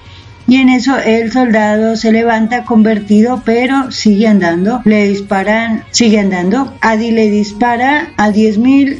y 0.48 0.56
en 0.56 0.70
eso 0.70 0.98
el 0.98 1.32
soldado 1.32 1.96
se 1.96 2.12
levanta 2.12 2.64
convertido 2.64 3.42
pero 3.46 3.92
sigue 3.92 4.28
andando, 4.28 4.82
le 4.86 5.08
disparan, 5.08 5.84
sigue 5.92 6.20
andando, 6.20 6.74
Adi 6.82 7.12
le 7.12 7.30
dispara 7.30 8.10
a 8.18 8.30
10.000 8.30 8.98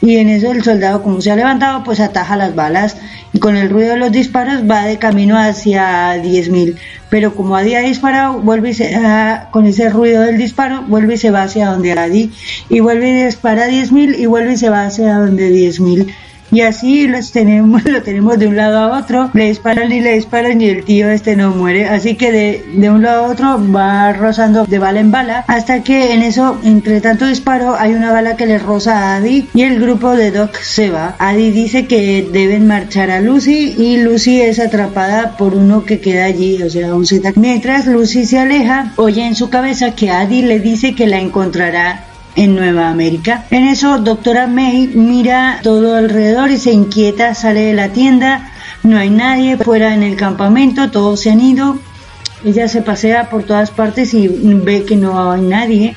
y 0.00 0.16
en 0.16 0.28
eso 0.28 0.52
el 0.52 0.64
soldado 0.64 1.02
como 1.02 1.20
se 1.20 1.30
ha 1.30 1.36
levantado 1.36 1.84
pues 1.84 2.00
ataja 2.00 2.36
las 2.36 2.54
balas 2.54 2.96
con 3.40 3.56
el 3.56 3.70
ruido 3.70 3.92
de 3.92 3.96
los 3.96 4.12
disparos 4.12 4.68
va 4.70 4.84
de 4.84 4.98
camino 4.98 5.38
hacia 5.38 6.16
10.000 6.22 6.76
pero 7.12 7.34
como 7.34 7.56
Adi 7.56 7.74
ha 7.74 7.80
disparado 7.80 8.40
vuelve 8.40 8.70
y 8.70 8.72
se, 8.72 8.94
ah, 8.94 9.48
con 9.50 9.66
ese 9.66 9.90
ruido 9.90 10.22
del 10.22 10.38
disparo 10.38 10.80
vuelve 10.88 11.14
y 11.14 11.18
se 11.18 11.30
va 11.30 11.42
hacia 11.42 11.68
donde 11.68 11.92
Adi. 11.92 12.32
Y 12.70 12.80
vuelve 12.80 13.10
y 13.10 13.24
dispara 13.24 13.64
a 13.64 13.68
10.000 13.68 14.18
y 14.18 14.24
vuelve 14.24 14.54
y 14.54 14.56
se 14.56 14.70
va 14.70 14.86
hacia 14.86 15.18
donde 15.18 15.50
10.000 15.50 16.10
y 16.52 16.60
así 16.60 17.08
los 17.08 17.32
tenemos, 17.32 17.82
lo 17.86 18.02
tenemos 18.02 18.38
de 18.38 18.46
un 18.46 18.56
lado 18.56 18.78
a 18.78 18.98
otro, 18.98 19.30
le 19.32 19.46
disparan 19.46 19.90
y 19.90 20.00
le 20.00 20.14
disparan 20.14 20.60
y 20.60 20.66
el 20.66 20.84
tío 20.84 21.10
este 21.10 21.34
no 21.34 21.50
muere, 21.50 21.86
así 21.86 22.14
que 22.14 22.30
de, 22.30 22.64
de 22.74 22.90
un 22.90 23.02
lado 23.02 23.24
a 23.24 23.28
otro 23.28 23.72
va 23.72 24.12
rozando 24.12 24.66
de 24.66 24.78
bala 24.78 25.00
en 25.00 25.10
bala, 25.10 25.44
hasta 25.48 25.82
que 25.82 26.12
en 26.12 26.22
eso, 26.22 26.60
entre 26.62 27.00
tanto 27.00 27.26
disparo, 27.26 27.74
hay 27.76 27.94
una 27.94 28.12
bala 28.12 28.36
que 28.36 28.46
le 28.46 28.58
roza 28.58 28.98
a 28.98 29.16
Adi 29.16 29.48
y 29.54 29.62
el 29.62 29.80
grupo 29.80 30.14
de 30.14 30.30
Doc 30.30 30.56
se 30.58 30.90
va. 30.90 31.16
Adi 31.18 31.50
dice 31.50 31.86
que 31.86 32.28
deben 32.30 32.66
marchar 32.66 33.10
a 33.10 33.20
Lucy 33.20 33.74
y 33.78 33.96
Lucy 34.02 34.40
es 34.42 34.58
atrapada 34.58 35.36
por 35.38 35.54
uno 35.54 35.84
que 35.84 36.00
queda 36.00 36.26
allí, 36.26 36.62
o 36.62 36.68
sea, 36.68 36.94
un 36.94 37.06
Z. 37.06 37.32
Mientras 37.36 37.86
Lucy 37.86 38.26
se 38.26 38.38
aleja, 38.38 38.92
oye 38.96 39.26
en 39.26 39.34
su 39.34 39.48
cabeza 39.48 39.94
que 39.94 40.10
Adi 40.10 40.42
le 40.42 40.60
dice 40.60 40.94
que 40.94 41.06
la 41.06 41.18
encontrará 41.18 42.11
en 42.36 42.54
Nueva 42.54 42.88
América. 42.88 43.46
En 43.50 43.64
eso, 43.68 43.98
doctora 43.98 44.46
May 44.46 44.88
mira 44.88 45.60
todo 45.62 45.96
alrededor 45.96 46.50
y 46.50 46.58
se 46.58 46.72
inquieta, 46.72 47.34
sale 47.34 47.60
de 47.60 47.74
la 47.74 47.90
tienda, 47.90 48.50
no 48.82 48.98
hay 48.98 49.10
nadie 49.10 49.56
fuera 49.56 49.94
en 49.94 50.02
el 50.02 50.16
campamento, 50.16 50.90
todos 50.90 51.20
se 51.20 51.30
han 51.30 51.40
ido. 51.40 51.78
Ella 52.44 52.66
se 52.66 52.82
pasea 52.82 53.30
por 53.30 53.44
todas 53.44 53.70
partes 53.70 54.14
y 54.14 54.26
ve 54.28 54.84
que 54.84 54.96
no 54.96 55.30
hay 55.30 55.42
nadie. 55.42 55.96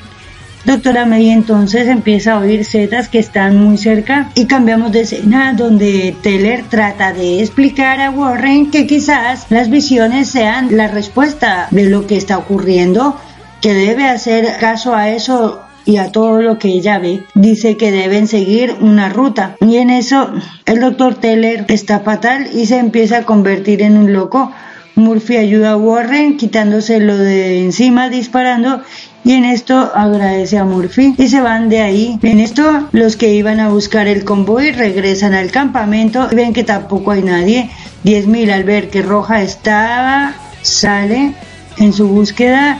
Doctora 0.64 1.06
May 1.06 1.30
entonces 1.30 1.86
empieza 1.86 2.32
a 2.32 2.38
oír 2.40 2.64
setas 2.64 3.08
que 3.08 3.20
están 3.20 3.56
muy 3.56 3.78
cerca 3.78 4.30
y 4.34 4.46
cambiamos 4.46 4.90
de 4.90 5.02
escena 5.02 5.52
donde 5.52 6.16
Teller 6.22 6.64
trata 6.68 7.12
de 7.12 7.40
explicar 7.40 8.00
a 8.00 8.10
Warren 8.10 8.72
que 8.72 8.84
quizás 8.84 9.46
las 9.48 9.70
visiones 9.70 10.28
sean 10.28 10.76
la 10.76 10.88
respuesta 10.88 11.68
de 11.70 11.88
lo 11.88 12.08
que 12.08 12.16
está 12.16 12.36
ocurriendo, 12.38 13.16
que 13.60 13.74
debe 13.74 14.08
hacer 14.08 14.56
caso 14.58 14.92
a 14.92 15.10
eso 15.10 15.65
y 15.86 15.96
a 15.96 16.12
todo 16.12 16.42
lo 16.42 16.58
que 16.58 16.68
ella 16.68 16.98
ve, 16.98 17.22
dice 17.34 17.76
que 17.76 17.92
deben 17.92 18.26
seguir 18.26 18.74
una 18.80 19.08
ruta. 19.08 19.56
Y 19.60 19.76
en 19.76 19.88
eso 19.88 20.32
el 20.66 20.80
doctor 20.80 21.14
Teller 21.14 21.64
está 21.68 22.00
fatal 22.00 22.48
y 22.52 22.66
se 22.66 22.78
empieza 22.78 23.18
a 23.18 23.22
convertir 23.22 23.80
en 23.80 23.96
un 23.96 24.12
loco. 24.12 24.52
Murphy 24.96 25.36
ayuda 25.36 25.72
a 25.72 25.76
Warren 25.76 26.36
quitándose 26.38 27.00
lo 27.00 27.16
de 27.16 27.62
encima, 27.64 28.08
disparando 28.08 28.82
y 29.24 29.32
en 29.32 29.44
esto 29.44 29.90
agradece 29.94 30.56
a 30.56 30.64
Murphy 30.64 31.14
y 31.18 31.28
se 31.28 31.40
van 31.40 31.68
de 31.68 31.80
ahí. 31.80 32.18
En 32.22 32.40
esto 32.40 32.88
los 32.92 33.16
que 33.16 33.34
iban 33.34 33.60
a 33.60 33.68
buscar 33.68 34.08
el 34.08 34.24
convoy 34.24 34.70
regresan 34.70 35.34
al 35.34 35.50
campamento 35.50 36.28
y 36.30 36.34
ven 36.34 36.52
que 36.52 36.64
tampoco 36.64 37.10
hay 37.10 37.22
nadie. 37.22 37.70
10.000 38.04 38.52
al 38.52 38.64
ver 38.64 38.88
que 38.88 39.02
Roja 39.02 39.42
estaba, 39.42 40.34
sale 40.62 41.34
en 41.78 41.92
su 41.92 42.08
búsqueda 42.08 42.78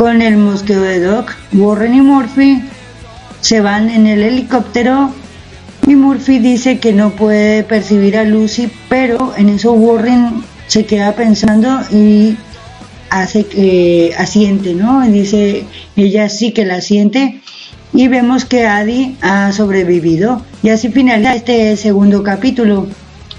con 0.00 0.22
el 0.22 0.38
mosqueo 0.38 0.80
de 0.80 0.98
Doc, 0.98 1.30
Warren 1.52 1.94
y 1.94 2.00
Murphy 2.00 2.62
se 3.42 3.60
van 3.60 3.90
en 3.90 4.06
el 4.06 4.22
helicóptero 4.22 5.12
y 5.86 5.94
Murphy 5.94 6.38
dice 6.38 6.78
que 6.78 6.94
no 6.94 7.10
puede 7.10 7.64
percibir 7.64 8.16
a 8.16 8.24
Lucy, 8.24 8.70
pero 8.88 9.34
en 9.36 9.50
eso 9.50 9.74
Warren 9.74 10.42
se 10.68 10.86
queda 10.86 11.14
pensando 11.16 11.80
y 11.92 12.38
hace 13.10 13.44
que 13.44 14.14
asiente, 14.16 14.72
¿no? 14.72 15.06
dice, 15.06 15.66
ella 15.96 16.30
sí 16.30 16.52
que 16.52 16.64
la 16.64 16.80
siente 16.80 17.42
y 17.92 18.08
vemos 18.08 18.46
que 18.46 18.64
Adi 18.64 19.18
ha 19.20 19.52
sobrevivido. 19.52 20.42
Y 20.62 20.70
así 20.70 20.88
finaliza 20.88 21.34
este 21.34 21.76
segundo 21.76 22.22
capítulo. 22.22 22.86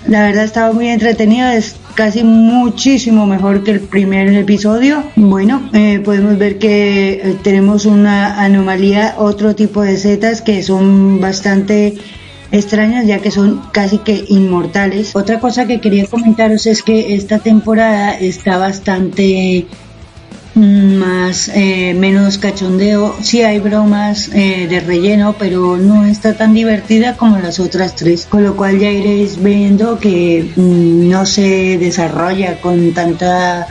La 0.06 0.22
verdad 0.22 0.44
estaba 0.44 0.72
muy 0.74 0.90
entretenido, 0.90 1.48
casi 1.96 2.24
muchísimo 2.24 3.26
mejor 3.26 3.64
que 3.64 3.72
el 3.72 3.80
primer 3.82 4.34
episodio. 4.34 5.04
Bueno, 5.16 5.70
eh, 5.74 6.00
podemos 6.04 6.38
ver 6.38 6.58
que 6.58 7.14
eh, 7.14 7.38
tenemos 7.44 7.86
una 7.86 8.42
anomalía, 8.44 9.16
otro 9.18 9.56
tipo 9.56 9.82
de 9.82 9.98
setas 9.98 10.42
que 10.42 10.64
son 10.64 11.20
bastante 11.20 11.96
extrañas 12.52 13.08
ya 13.08 13.20
que 13.20 13.32
son 13.32 13.62
casi 13.72 14.00
que 14.00 14.26
inmortales. 14.28 15.16
Otra 15.16 15.40
cosa 15.40 15.68
que 15.68 15.80
quería 15.80 16.06
comentaros 16.06 16.66
es 16.68 16.84
que 16.84 17.16
esta 17.16 17.40
temporada 17.40 18.18
está 18.18 18.58
bastante 18.58 19.68
más 20.56 21.50
eh, 21.50 21.94
menos 21.94 22.38
cachondeo. 22.38 23.16
Sí 23.22 23.42
hay 23.42 23.60
bromas 23.60 24.30
eh, 24.34 24.68
de 24.70 24.80
relleno 24.82 25.36
pero 25.40 25.78
no 25.78 26.06
está 26.06 26.36
tan 26.36 26.54
divertida 26.54 27.16
como 27.16 27.40
las 27.40 27.60
otras 27.60 27.96
tres 27.96 28.26
con 28.26 28.44
lo 28.44 28.56
cual 28.56 28.80
ya 28.80 28.92
iréis 28.92 29.42
viendo 29.42 30.00
que 30.00 30.52
mm, 30.56 31.10
no 31.10 31.26
se 31.26 31.78
desarrolla 31.78 32.60
con 32.60 32.94
tanta 32.94 33.68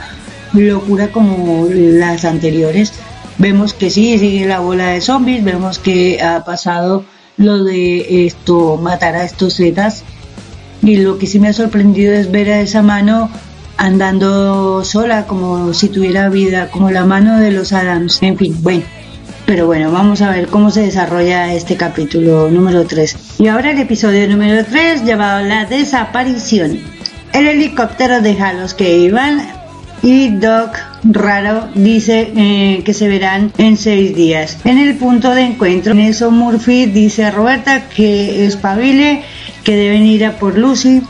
locura 0.53 1.09
como 1.11 1.67
las 1.69 2.25
anteriores. 2.25 2.93
Vemos 3.37 3.73
que 3.73 3.89
sí 3.89 4.17
sigue 4.17 4.45
la 4.45 4.59
bola 4.59 4.89
de 4.89 5.01
zombies 5.01 5.43
vemos 5.43 5.79
que 5.79 6.21
ha 6.21 6.43
pasado 6.43 7.05
lo 7.37 7.63
de 7.63 8.25
esto 8.25 8.77
matar 8.77 9.15
a 9.15 9.23
estos 9.23 9.55
zetas. 9.55 10.03
Y 10.83 10.97
lo 10.97 11.19
que 11.19 11.27
sí 11.27 11.39
me 11.39 11.49
ha 11.49 11.53
sorprendido 11.53 12.13
es 12.13 12.31
ver 12.31 12.49
a 12.49 12.61
esa 12.61 12.81
mano 12.81 13.29
andando 13.81 14.83
sola 14.85 15.25
como 15.25 15.73
si 15.73 15.89
tuviera 15.89 16.29
vida, 16.29 16.69
como 16.69 16.91
la 16.91 17.03
mano 17.03 17.39
de 17.39 17.49
los 17.51 17.73
Adams. 17.73 18.21
En 18.21 18.37
fin, 18.37 18.55
bueno. 18.61 18.83
Pero 19.47 19.65
bueno, 19.65 19.91
vamos 19.91 20.21
a 20.21 20.29
ver 20.29 20.47
cómo 20.47 20.69
se 20.69 20.81
desarrolla 20.81 21.51
este 21.51 21.77
capítulo 21.77 22.49
número 22.51 22.85
3. 22.85 23.39
Y 23.39 23.47
ahora 23.47 23.71
el 23.71 23.79
episodio 23.79 24.27
número 24.29 24.63
3 24.63 25.03
llamado 25.03 25.45
La 25.45 25.65
desaparición. 25.65 26.79
El 27.33 27.47
helicóptero 27.47 28.21
deja 28.21 28.49
a 28.49 28.53
los 28.53 28.75
que 28.75 28.99
iban 28.99 29.41
y 30.03 30.29
Doc 30.29 30.77
Raro 31.03 31.67
dice 31.73 32.31
eh, 32.35 32.83
que 32.85 32.93
se 32.93 33.07
verán 33.07 33.51
en 33.57 33.77
seis 33.77 34.15
días. 34.15 34.59
En 34.63 34.77
el 34.77 34.95
punto 34.95 35.31
de 35.33 35.41
encuentro, 35.41 35.93
en 35.93 36.01
eso 36.01 36.29
Murphy 36.29 36.85
dice 36.85 37.25
a 37.25 37.31
Roberta 37.31 37.89
que 37.89 38.45
espabile, 38.45 39.23
que 39.63 39.75
deben 39.75 40.03
ir 40.03 40.23
a 40.23 40.33
por 40.37 40.55
Lucy. 40.55 41.01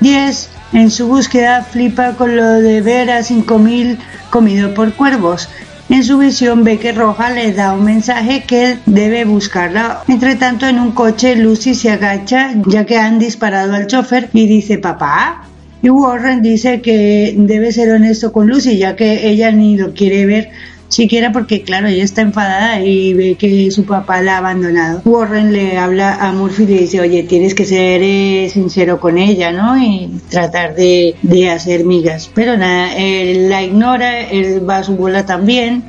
10 0.00 0.51
en 0.72 0.90
su 0.90 1.06
búsqueda 1.06 1.62
flipa 1.62 2.14
con 2.14 2.36
lo 2.36 2.46
de 2.60 2.80
ver 2.80 3.10
a 3.10 3.20
5.000 3.20 3.98
comido 4.30 4.74
por 4.74 4.92
cuervos. 4.94 5.48
En 5.88 6.04
su 6.04 6.16
visión 6.16 6.64
ve 6.64 6.78
que 6.78 6.92
Roja 6.92 7.30
le 7.30 7.52
da 7.52 7.74
un 7.74 7.84
mensaje 7.84 8.44
que 8.44 8.78
debe 8.86 9.24
buscarla. 9.26 10.02
Entre 10.08 10.36
tanto, 10.36 10.66
en 10.66 10.78
un 10.78 10.92
coche, 10.92 11.36
Lucy 11.36 11.74
se 11.74 11.90
agacha 11.90 12.52
ya 12.66 12.86
que 12.86 12.96
han 12.96 13.18
disparado 13.18 13.74
al 13.74 13.88
chofer 13.88 14.30
y 14.32 14.46
dice, 14.46 14.78
papá. 14.78 15.44
Y 15.82 15.90
Warren 15.90 16.42
dice 16.42 16.80
que 16.80 17.34
debe 17.36 17.72
ser 17.72 17.90
honesto 17.90 18.32
con 18.32 18.46
Lucy 18.46 18.78
ya 18.78 18.94
que 18.94 19.28
ella 19.28 19.50
ni 19.50 19.76
lo 19.76 19.92
quiere 19.92 20.24
ver 20.26 20.50
siquiera 20.92 21.32
porque, 21.32 21.62
claro, 21.62 21.88
ella 21.88 22.04
está 22.04 22.20
enfadada 22.22 22.80
y 22.80 23.14
ve 23.14 23.34
que 23.36 23.70
su 23.70 23.84
papá 23.84 24.20
la 24.22 24.34
ha 24.34 24.38
abandonado. 24.38 25.02
Warren 25.04 25.52
le 25.52 25.78
habla 25.78 26.14
a 26.14 26.32
Murphy 26.32 26.64
y 26.64 26.66
le 26.66 26.78
dice, 26.82 27.00
oye, 27.00 27.22
tienes 27.22 27.54
que 27.54 27.64
ser 27.64 28.02
eh, 28.02 28.48
sincero 28.52 29.00
con 29.00 29.18
ella, 29.18 29.52
¿no? 29.52 29.82
Y 29.82 30.10
tratar 30.28 30.74
de, 30.74 31.16
de 31.22 31.50
hacer 31.50 31.84
migas. 31.84 32.30
Pero 32.34 32.56
nada, 32.56 32.94
él 32.96 33.48
la 33.48 33.62
ignora, 33.62 34.20
él 34.20 34.68
va 34.68 34.78
a 34.78 34.84
su 34.84 34.96
bola 34.96 35.24
también. 35.26 35.84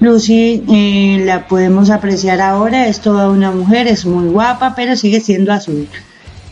Lucy 0.00 0.62
eh, 0.68 1.22
la 1.24 1.48
podemos 1.48 1.88
apreciar 1.88 2.40
ahora, 2.40 2.88
es 2.88 3.00
toda 3.00 3.30
una 3.30 3.50
mujer, 3.50 3.86
es 3.86 4.04
muy 4.04 4.28
guapa, 4.28 4.74
pero 4.76 4.96
sigue 4.96 5.20
siendo 5.20 5.52
azul. 5.52 5.88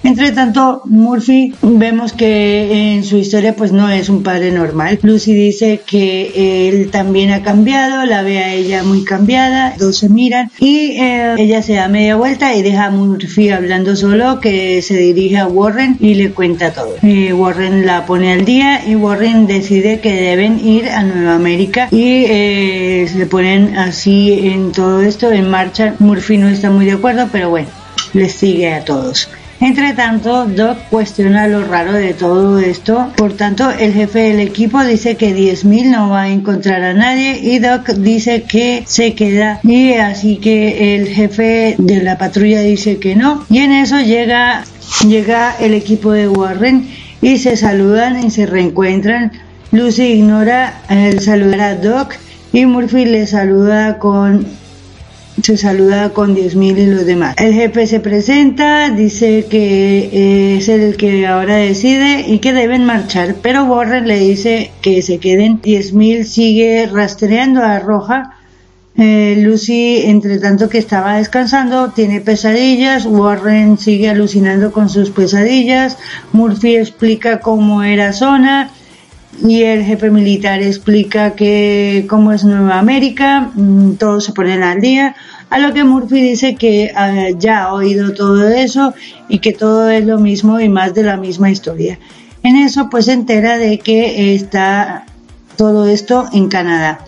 Entre 0.05 0.33
tanto, 0.33 0.83
Murphy 0.87 1.55
vemos 1.63 2.13
que 2.13 2.95
en 2.95 3.05
su 3.05 3.19
historia 3.19 3.55
pues 3.55 3.71
no 3.71 3.89
es 3.89 4.09
un 4.09 4.23
padre 4.23 4.51
normal. 4.51 4.99
Lucy 5.03 5.33
dice 5.33 5.81
que 5.87 6.69
él 6.69 6.91
también 6.91 7.31
ha 7.31 7.43
cambiado, 7.43 8.05
la 8.05 8.23
ve 8.23 8.39
a 8.39 8.53
ella 8.53 8.83
muy 8.83 9.05
cambiada, 9.05 9.75
dos 9.79 9.99
se 9.99 10.09
miran 10.09 10.51
y 10.59 10.97
eh, 11.01 11.35
ella 11.39 11.63
se 11.63 11.75
da 11.75 11.87
media 11.89 12.17
vuelta 12.17 12.55
y 12.55 12.63
deja 12.63 12.87
a 12.87 12.91
Murphy 12.91 13.51
hablando 13.51 13.95
solo 13.95 14.41
que 14.41 14.83
se 14.83 14.97
dirige 14.97 15.39
a 15.39 15.47
Warren 15.47 15.97
y 16.01 16.15
le 16.15 16.33
cuenta 16.33 16.73
todo. 16.73 16.97
Warren 17.03 17.87
la 17.87 18.05
pone 18.05 18.33
al 18.33 18.45
día 18.45 18.83
y 18.87 18.97
Warren 18.97 19.47
decide 19.47 20.01
que 20.01 20.13
deben 20.15 20.67
ir 20.67 20.89
a 20.89 21.05
Nueva 21.05 21.35
América 21.35 21.89
y 21.93 22.25
eh, 22.27 23.09
se 23.13 23.27
ponen 23.27 23.77
así 23.77 24.49
en 24.49 24.73
todo 24.73 25.03
esto 25.03 25.31
en 25.31 25.49
marcha. 25.49 25.95
Murphy 26.01 26.39
no 26.39 26.49
está 26.49 26.71
muy 26.71 26.87
de 26.87 26.93
acuerdo, 26.93 27.29
pero 27.31 27.51
bueno, 27.51 27.69
les 28.13 28.33
sigue 28.33 28.73
a 28.73 28.85
todos. 28.85 29.29
Entre 29.63 29.93
tanto, 29.93 30.47
Doc 30.47 30.77
cuestiona 30.91 31.47
lo 31.47 31.65
raro 31.65 31.93
de 31.93 32.15
todo 32.15 32.59
esto. 32.59 33.13
Por 33.17 33.35
tanto, 33.35 33.71
el 33.71 33.93
jefe 33.93 34.19
del 34.19 34.41
equipo 34.41 34.83
dice 34.83 35.17
que 35.17 35.37
10.000 35.37 35.89
no 35.89 36.11
va 36.11 36.23
a 36.23 36.31
encontrar 36.31 36.83
a 36.83 36.95
nadie 36.95 37.39
y 37.41 37.61
Doc 37.61 37.89
dice 37.91 38.43
que 38.43 38.83
se 38.89 39.15
queda. 39.15 39.61
Y 39.63 39.93
así 39.93 40.39
que 40.39 40.97
el 40.97 41.07
jefe 41.07 41.77
de 41.79 42.03
la 42.03 42.19
patrulla 42.19 42.61
dice 42.61 42.99
que 42.99 43.15
no. 43.15 43.47
Y 43.51 43.59
en 43.59 43.71
eso 43.71 44.01
llega, 44.01 44.65
llega 45.07 45.55
el 45.61 45.75
equipo 45.75 46.11
de 46.11 46.27
Warren 46.27 46.89
y 47.21 47.39
se 47.39 47.57
saludan 47.57 48.27
y 48.27 48.33
se 48.33 48.47
reencuentran. 48.47 49.31
Lucy 49.71 50.03
ignora 50.03 50.83
el 50.89 51.21
saludar 51.21 51.61
a 51.61 51.75
Doc 51.77 52.17
y 52.53 52.67
Murphy 52.67 53.05
le 53.05 53.29
saluda 53.29 54.01
con 54.01 54.45
se 55.41 55.57
saluda 55.57 56.11
con 56.11 56.37
10.000 56.37 56.79
y 56.79 56.87
los 56.87 57.07
demás. 57.07 57.35
El 57.39 57.55
jefe 57.55 57.87
se 57.87 58.01
presenta, 58.01 58.91
dice 58.91 59.47
que 59.49 60.57
es 60.57 60.69
el 60.69 60.97
que 60.97 61.27
ahora 61.27 61.57
decide 61.57 62.25
y 62.29 62.39
que 62.39 62.53
deben 62.53 62.85
marchar, 62.85 63.37
pero 63.43 63.65
Warren 63.65 64.07
le 64.07 64.19
dice 64.19 64.73
que 64.83 65.01
se 65.03 65.19
queden. 65.19 65.63
10.000 65.63 66.25
sigue 66.25 66.89
rastreando 66.93 67.63
a 67.63 67.79
Roja. 67.79 68.37
Eh, 68.95 69.37
Lucy, 69.39 70.03
entre 70.05 70.39
tanto 70.39 70.69
que 70.69 70.77
estaba 70.77 71.17
descansando, 71.17 71.93
tiene 71.93 72.21
pesadillas. 72.21 73.07
Warren 73.07 73.79
sigue 73.79 74.11
alucinando 74.11 74.71
con 74.71 74.91
sus 74.91 75.11
pesadillas. 75.11 75.97
Murphy 76.33 76.77
explica 76.77 77.41
cómo 77.41 77.83
era 77.83 78.13
Zona 78.13 78.71
y 79.41 79.63
el 79.63 79.85
jefe 79.85 80.11
militar 80.11 80.63
explica 80.63 81.35
que 81.35 82.07
cómo 82.09 82.33
es 82.33 82.45
Nueva 82.45 82.79
América, 82.79 83.51
mm, 83.55 83.95
todos 83.95 84.25
se 84.25 84.33
ponen 84.33 84.63
al 84.63 84.81
día, 84.81 85.17
a 85.51 85.59
lo 85.59 85.73
que 85.73 85.85
Murphy 85.85 86.21
dice 86.21 86.55
que 86.55 86.93
ah, 86.95 87.29
ya 87.39 87.65
ha 87.65 87.75
oído 87.75 88.15
todo 88.15 88.49
eso 88.49 88.95
y 89.29 89.39
que 89.39 89.53
todo 89.53 89.91
es 89.91 90.05
lo 90.05 90.19
mismo 90.19 90.61
y 90.61 90.69
más 90.69 90.95
de 90.95 91.03
la 91.03 91.17
misma 91.17 91.51
historia. 91.51 91.99
En 92.43 92.57
eso 92.57 92.89
pues 92.91 93.07
se 93.07 93.13
entera 93.13 93.59
de 93.59 93.79
que 93.79 94.35
está 94.35 95.05
todo 95.57 95.87
esto 95.87 96.29
en 96.33 96.49
Canadá. 96.49 97.01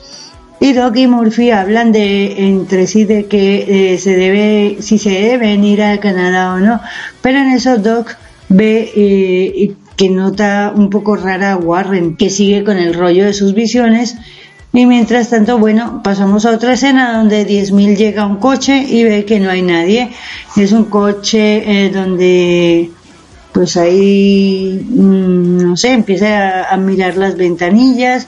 Y 0.60 0.72
Doc 0.72 0.96
y 0.96 1.06
Murphy 1.06 1.50
hablan 1.50 1.92
de 1.92 2.46
entre 2.46 2.86
sí 2.86 3.04
de 3.04 3.26
que 3.26 3.94
eh, 3.94 3.98
se 3.98 4.16
debe, 4.16 4.78
si 4.80 4.98
se 4.98 5.10
debe 5.10 5.54
ir 5.54 5.82
a 5.82 5.98
Canadá 5.98 6.54
o 6.54 6.60
no, 6.60 6.80
pero 7.20 7.38
en 7.38 7.50
eso 7.50 7.78
Doc 7.78 8.16
ve 8.48 8.92
eh, 8.94 9.74
que 9.96 10.10
nota 10.10 10.72
un 10.74 10.90
poco 10.90 11.16
rara 11.16 11.52
a 11.52 11.56
Warren, 11.56 12.16
que 12.16 12.30
sigue 12.30 12.64
con 12.64 12.76
el 12.76 12.94
rollo 12.94 13.24
de 13.24 13.32
sus 13.32 13.54
visiones. 13.54 14.16
Y 14.72 14.86
mientras 14.86 15.30
tanto, 15.30 15.58
bueno, 15.58 16.02
pasamos 16.02 16.44
a 16.46 16.50
otra 16.50 16.72
escena 16.72 17.16
donde 17.16 17.46
10.000 17.46 17.96
llega 17.96 18.22
a 18.22 18.26
un 18.26 18.36
coche 18.36 18.84
y 18.88 19.04
ve 19.04 19.24
que 19.24 19.38
no 19.38 19.50
hay 19.50 19.62
nadie. 19.62 20.10
Es 20.56 20.72
un 20.72 20.86
coche 20.86 21.84
eh, 21.86 21.90
donde, 21.90 22.90
pues 23.52 23.76
ahí, 23.76 24.84
mm, 24.88 25.58
no 25.58 25.76
sé, 25.76 25.92
empieza 25.92 26.68
a 26.68 26.76
mirar 26.76 27.16
las 27.16 27.36
ventanillas, 27.36 28.26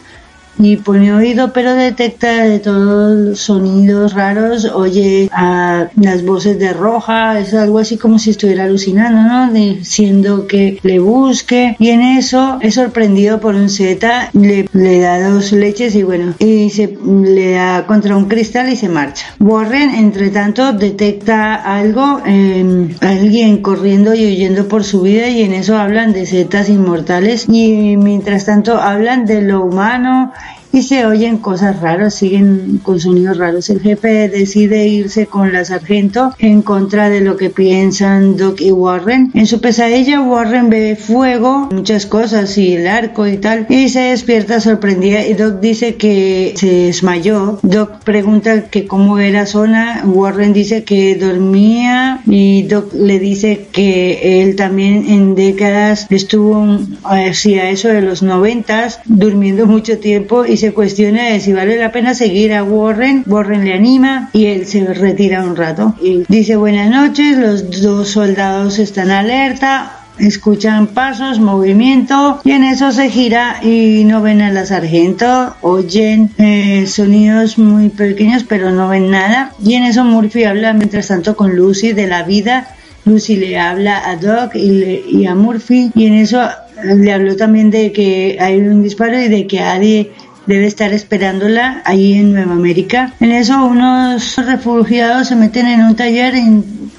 ni 0.58 0.76
pone 0.76 1.12
oído, 1.12 1.52
pero 1.52 1.74
detecta 1.74 2.44
de 2.44 2.58
todos 2.58 3.38
sonidos 3.38 4.14
raros, 4.14 4.64
oye 4.64 5.28
a 5.32 5.88
las 5.96 6.24
voces 6.24 6.58
de 6.58 6.72
Roja, 6.72 7.38
es 7.38 7.54
algo 7.54 7.78
así 7.78 7.96
como 7.96 8.18
si 8.18 8.30
estuviera 8.30 8.64
alucinando, 8.64 9.22
¿no? 9.22 9.52
Diciendo 9.52 10.46
que 10.46 10.78
le 10.82 10.98
busque 10.98 11.76
y 11.78 11.90
en 11.90 12.00
eso 12.00 12.58
es 12.60 12.74
sorprendido 12.74 13.40
por 13.40 13.54
un 13.54 13.68
Z, 13.68 14.30
le, 14.32 14.68
le 14.72 15.00
da 15.00 15.28
dos 15.28 15.52
leches 15.52 15.94
y 15.94 16.02
bueno, 16.02 16.34
y 16.38 16.70
se 16.70 16.96
le 17.04 17.52
da 17.52 17.86
contra 17.86 18.16
un 18.16 18.26
cristal 18.26 18.70
y 18.70 18.76
se 18.76 18.88
marcha. 18.88 19.26
Warren, 19.40 19.90
entre 19.90 20.30
tanto, 20.30 20.72
detecta 20.72 21.54
algo, 21.54 22.20
eh, 22.26 22.88
alguien 23.00 23.62
corriendo 23.62 24.14
y 24.14 24.26
huyendo 24.26 24.68
por 24.68 24.84
su 24.84 25.02
vida 25.02 25.28
y 25.28 25.42
en 25.42 25.52
eso 25.52 25.76
hablan 25.78 26.12
de 26.12 26.26
Zetas 26.26 26.68
inmortales 26.68 27.46
y 27.48 27.96
mientras 27.96 28.46
tanto 28.46 28.80
hablan 28.80 29.26
de 29.26 29.42
lo 29.42 29.64
humano 29.64 30.32
y 30.76 30.82
se 30.82 31.06
oyen 31.06 31.38
cosas 31.38 31.80
raras, 31.80 32.16
siguen 32.16 32.80
con 32.82 33.00
sonidos 33.00 33.38
raros. 33.38 33.70
El 33.70 33.80
jefe 33.80 34.28
decide 34.28 34.86
irse 34.86 35.26
con 35.26 35.50
la 35.50 35.64
sargento 35.64 36.34
en 36.38 36.60
contra 36.60 37.08
de 37.08 37.22
lo 37.22 37.38
que 37.38 37.48
piensan 37.48 38.36
Doc 38.36 38.60
y 38.60 38.72
Warren. 38.72 39.30
En 39.32 39.46
su 39.46 39.62
pesadilla 39.62 40.20
Warren 40.20 40.68
ve 40.68 40.94
fuego, 40.96 41.70
muchas 41.72 42.04
cosas 42.04 42.58
y 42.58 42.74
el 42.74 42.86
arco 42.88 43.26
y 43.26 43.38
tal, 43.38 43.66
y 43.70 43.88
se 43.88 44.00
despierta 44.00 44.60
sorprendida 44.60 45.26
y 45.26 45.32
Doc 45.32 45.60
dice 45.60 45.94
que 45.94 46.52
se 46.56 46.70
desmayó. 46.70 47.58
Doc 47.62 48.04
pregunta 48.04 48.68
que 48.68 48.86
cómo 48.86 49.18
era 49.18 49.46
zona, 49.46 50.02
Warren 50.04 50.52
dice 50.52 50.84
que 50.84 51.14
dormía 51.14 52.20
y 52.26 52.64
Doc 52.64 52.92
le 52.92 53.18
dice 53.18 53.68
que 53.72 54.42
él 54.42 54.56
también 54.56 55.06
en 55.08 55.34
décadas 55.34 56.06
estuvo 56.10 56.66
hacia 57.04 57.70
eso 57.70 57.88
de 57.88 58.02
los 58.02 58.22
noventas 58.22 59.00
durmiendo 59.06 59.64
mucho 59.64 59.98
tiempo 59.98 60.44
y 60.44 60.58
se 60.58 60.65
cuestiona 60.72 61.24
de 61.24 61.40
si 61.40 61.52
vale 61.52 61.76
la 61.76 61.92
pena 61.92 62.14
seguir 62.14 62.54
a 62.54 62.64
Warren. 62.64 63.24
Warren 63.26 63.64
le 63.64 63.74
anima 63.74 64.30
y 64.32 64.46
él 64.46 64.66
se 64.66 64.84
retira 64.92 65.44
un 65.44 65.56
rato. 65.56 65.94
Y 66.02 66.24
dice 66.28 66.56
buenas 66.56 66.90
noches, 66.90 67.38
los 67.38 67.82
dos 67.82 68.08
soldados 68.08 68.78
están 68.78 69.10
alerta, 69.10 70.06
escuchan 70.18 70.88
pasos, 70.88 71.38
movimiento 71.38 72.40
y 72.44 72.52
en 72.52 72.64
eso 72.64 72.92
se 72.92 73.10
gira 73.10 73.60
y 73.62 74.04
no 74.04 74.22
ven 74.22 74.40
a 74.42 74.50
la 74.50 74.64
sargento, 74.66 75.54
oyen 75.60 76.30
eh, 76.38 76.86
sonidos 76.86 77.58
muy 77.58 77.88
pequeños 77.90 78.44
pero 78.44 78.70
no 78.70 78.88
ven 78.88 79.10
nada 79.10 79.52
y 79.62 79.74
en 79.74 79.84
eso 79.84 80.04
Murphy 80.04 80.44
habla 80.44 80.72
mientras 80.72 81.08
tanto 81.08 81.36
con 81.36 81.54
Lucy 81.56 81.92
de 81.92 82.06
la 82.06 82.22
vida. 82.22 82.68
Lucy 83.04 83.36
le 83.36 83.56
habla 83.56 84.08
a 84.08 84.16
Doc 84.16 84.56
y, 84.56 85.04
y 85.08 85.26
a 85.26 85.34
Murphy 85.36 85.92
y 85.94 86.06
en 86.06 86.14
eso 86.14 86.40
le 86.82 87.12
habló 87.12 87.36
también 87.36 87.70
de 87.70 87.92
que 87.92 88.36
hay 88.40 88.60
un 88.60 88.82
disparo 88.82 89.20
y 89.20 89.28
de 89.28 89.46
que 89.46 89.60
Adi 89.60 90.10
debe 90.46 90.66
estar 90.66 90.92
esperándola 90.92 91.82
ahí 91.84 92.14
en 92.14 92.32
Nueva 92.32 92.52
América. 92.52 93.12
En 93.20 93.32
eso 93.32 93.64
unos 93.64 94.36
refugiados 94.36 95.28
se 95.28 95.36
meten 95.36 95.66
en 95.66 95.82
un 95.82 95.96
taller 95.96 96.34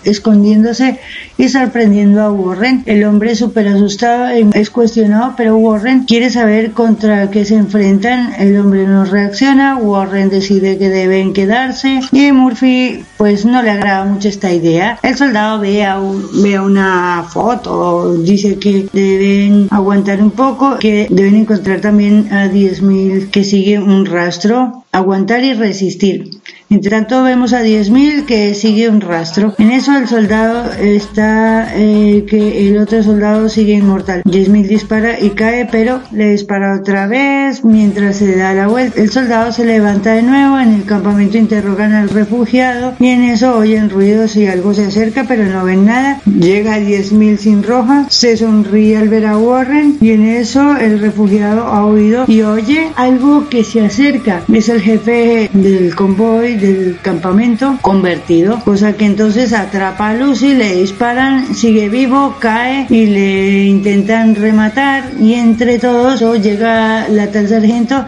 escondiéndose 0.04 1.00
y 1.38 1.50
sorprendiendo 1.50 2.22
a 2.22 2.32
Warren. 2.32 2.84
El 2.86 3.04
hombre 3.04 3.36
súper 3.36 3.68
asustado 3.68 4.28
es 4.30 4.70
cuestionado, 4.70 5.34
pero 5.38 5.58
Warren 5.58 6.06
quiere 6.06 6.30
saber 6.30 6.72
contra 6.72 7.30
qué 7.30 7.46
se 7.46 7.56
enfrentan. 7.56 8.34
El 8.40 8.60
hombre 8.60 8.88
no 8.88 9.06
reacciona, 9.06 9.78
Warren 9.78 10.30
decide 10.30 10.78
que 10.78 10.90
deben 10.90 11.34
quedarse 11.34 12.00
y 12.12 12.32
Murphy 12.32 13.04
pues 13.18 13.46
no 13.46 13.62
le 13.62 13.72
agrada 13.72 14.06
mucho 14.06 14.30
esta 14.30 14.52
idea. 14.52 15.00
El 15.04 15.16
soldado 15.16 15.60
ve, 15.60 15.84
a 15.86 16.00
ve 16.42 16.60
una 16.60 17.26
foto, 17.30 18.16
dice 18.18 18.58
que 18.58 18.88
deben 18.94 19.68
aguantar 19.72 20.22
un 20.22 20.32
poco, 20.32 20.78
que 20.80 21.08
deben 21.10 21.36
encontrar 21.36 21.82
también 21.82 22.32
a 22.32 22.48
10.000 22.48 23.30
que 23.38 23.43
sigue 23.43 23.78
un 23.78 24.08
rastro, 24.08 24.84
aguantar 24.91 25.43
y 25.43 25.54
resistir. 25.54 26.37
Entre 26.70 26.92
tanto 26.92 27.24
vemos 27.24 27.54
a 27.54 27.64
10.000 27.64 28.26
que 28.26 28.54
sigue 28.54 28.90
un 28.90 29.00
rastro. 29.00 29.56
En 29.58 29.72
eso 29.72 29.98
el 29.98 30.08
soldado 30.08 30.74
está 30.74 31.72
eh, 31.74 32.26
que 32.30 32.68
el 32.68 32.78
otro 32.78 33.02
soldado 33.04 33.48
sigue 33.48 33.74
inmortal. 33.74 34.22
10.000 34.26 34.68
dispara 34.68 35.18
y 35.20 35.30
cae, 35.30 35.68
pero 35.72 36.02
le 36.12 36.32
dispara 36.32 36.76
otra 36.76 37.08
vez 37.08 37.64
mientras 37.64 38.18
se 38.18 38.36
da 38.36 38.54
la 38.54 38.68
vuelta. 38.68 39.00
El 39.00 39.10
soldado 39.10 39.54
se 39.54 39.66
levanta 39.66 40.14
de 40.14 40.24
nuevo. 40.24 40.60
En 40.60 40.74
el 40.74 40.84
campamento 40.84 41.38
interrogan 41.38 41.94
al 41.94 42.10
refugiado 42.10 42.96
y 43.00 43.08
en 43.08 43.24
eso 43.24 43.58
oyen 43.58 43.90
ruidos 43.90 44.36
y 44.36 44.48
algo 44.48 44.74
se 44.74 44.86
acerca, 44.86 45.24
pero 45.26 45.46
no 45.46 45.64
ven 45.64 45.86
nada. 45.86 46.20
Llega 46.26 46.80
10.000 46.80 47.38
sin 47.38 47.64
roja, 47.64 48.08
se 48.10 48.36
sonríe 48.36 48.98
al 48.98 49.08
ver 49.08 49.26
a 49.26 49.38
Warren 49.38 49.98
y 50.02 50.12
en 50.12 50.24
eso 50.24 50.76
el 50.76 51.00
refugiado 51.00 51.64
ha 51.64 51.86
oído 51.86 52.26
y 52.28 52.42
oye 52.42 52.90
algo 52.98 53.48
que 53.48 53.64
se 53.64 53.86
acerca. 53.86 54.44
Es 54.52 54.68
el 54.68 54.82
jefe 54.82 55.50
del 55.54 55.96
convoy 55.96 56.57
del 56.58 57.00
campamento 57.02 57.78
convertido, 57.82 58.60
cosa 58.63 58.93
que 58.93 59.06
entonces 59.06 59.54
atrapa 59.54 60.10
a 60.10 60.13
Lucy, 60.13 60.54
le 60.54 60.76
disparan, 60.76 61.56
sigue 61.56 61.89
vivo, 61.89 62.36
cae 62.39 62.88
y 62.89 63.06
le 63.06 63.65
intentan 63.65 64.36
rematar. 64.36 65.12
Y 65.20 65.36
entre 65.36 65.80
todos 65.80 66.22
llega 66.41 67.08
la 67.10 67.32
tal 67.32 67.48
sargento 67.48 68.06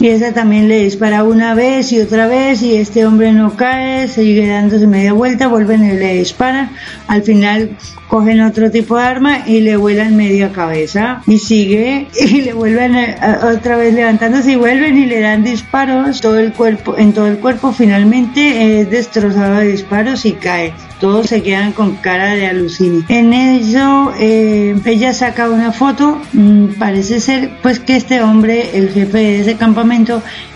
y 0.00 0.08
esa 0.08 0.32
también 0.32 0.68
le 0.68 0.84
dispara 0.84 1.24
una 1.24 1.54
vez 1.54 1.92
y 1.92 2.00
otra 2.00 2.26
vez 2.26 2.62
y 2.62 2.76
este 2.76 3.04
hombre 3.04 3.32
no 3.32 3.56
cae, 3.56 4.08
sigue 4.08 4.46
dándose 4.46 4.86
media 4.86 5.12
vuelta, 5.12 5.48
vuelven 5.48 5.84
y 5.84 5.92
le 5.92 6.14
disparan, 6.14 6.70
al 7.08 7.22
final 7.22 7.76
cogen 8.08 8.40
otro 8.40 8.70
tipo 8.70 8.96
de 8.96 9.02
arma 9.02 9.46
y 9.46 9.60
le 9.60 9.76
vuelan 9.76 10.16
media 10.16 10.50
cabeza 10.50 11.22
y 11.26 11.38
sigue 11.38 12.08
y 12.20 12.40
le 12.42 12.52
vuelven 12.52 12.96
otra 13.42 13.76
vez 13.76 13.94
levantándose 13.94 14.52
y 14.52 14.56
vuelven 14.56 14.96
y 14.96 15.06
le 15.06 15.20
dan 15.20 15.44
disparos. 15.44 16.20
Todo 16.20 16.38
el 16.38 16.52
cuerpo 16.52 16.96
en 16.96 17.12
todo 17.12 17.26
el 17.26 17.38
cuerpo 17.38 17.72
finalmente 17.72 18.80
es 18.80 18.90
destrozado 18.90 19.56
de 19.56 19.72
disparos 19.72 20.24
y 20.24 20.32
cae. 20.32 20.72
Todos 21.00 21.28
se 21.28 21.42
quedan 21.42 21.72
con 21.72 21.96
cara 21.96 22.34
de 22.34 22.46
alucine. 22.46 23.04
En 23.08 23.32
eso 23.32 24.12
eh, 24.18 24.74
ella 24.84 25.12
saca 25.12 25.48
una 25.48 25.70
foto 25.70 26.20
mm, 26.32 26.78
parece 26.78 27.20
ser 27.20 27.50
pues 27.62 27.78
que 27.78 27.96
este 27.96 28.20
hombre 28.20 28.70
el 28.76 28.88
jefe 28.88 29.18
de 29.18 29.40
ese 29.40 29.56
campamento 29.56 29.87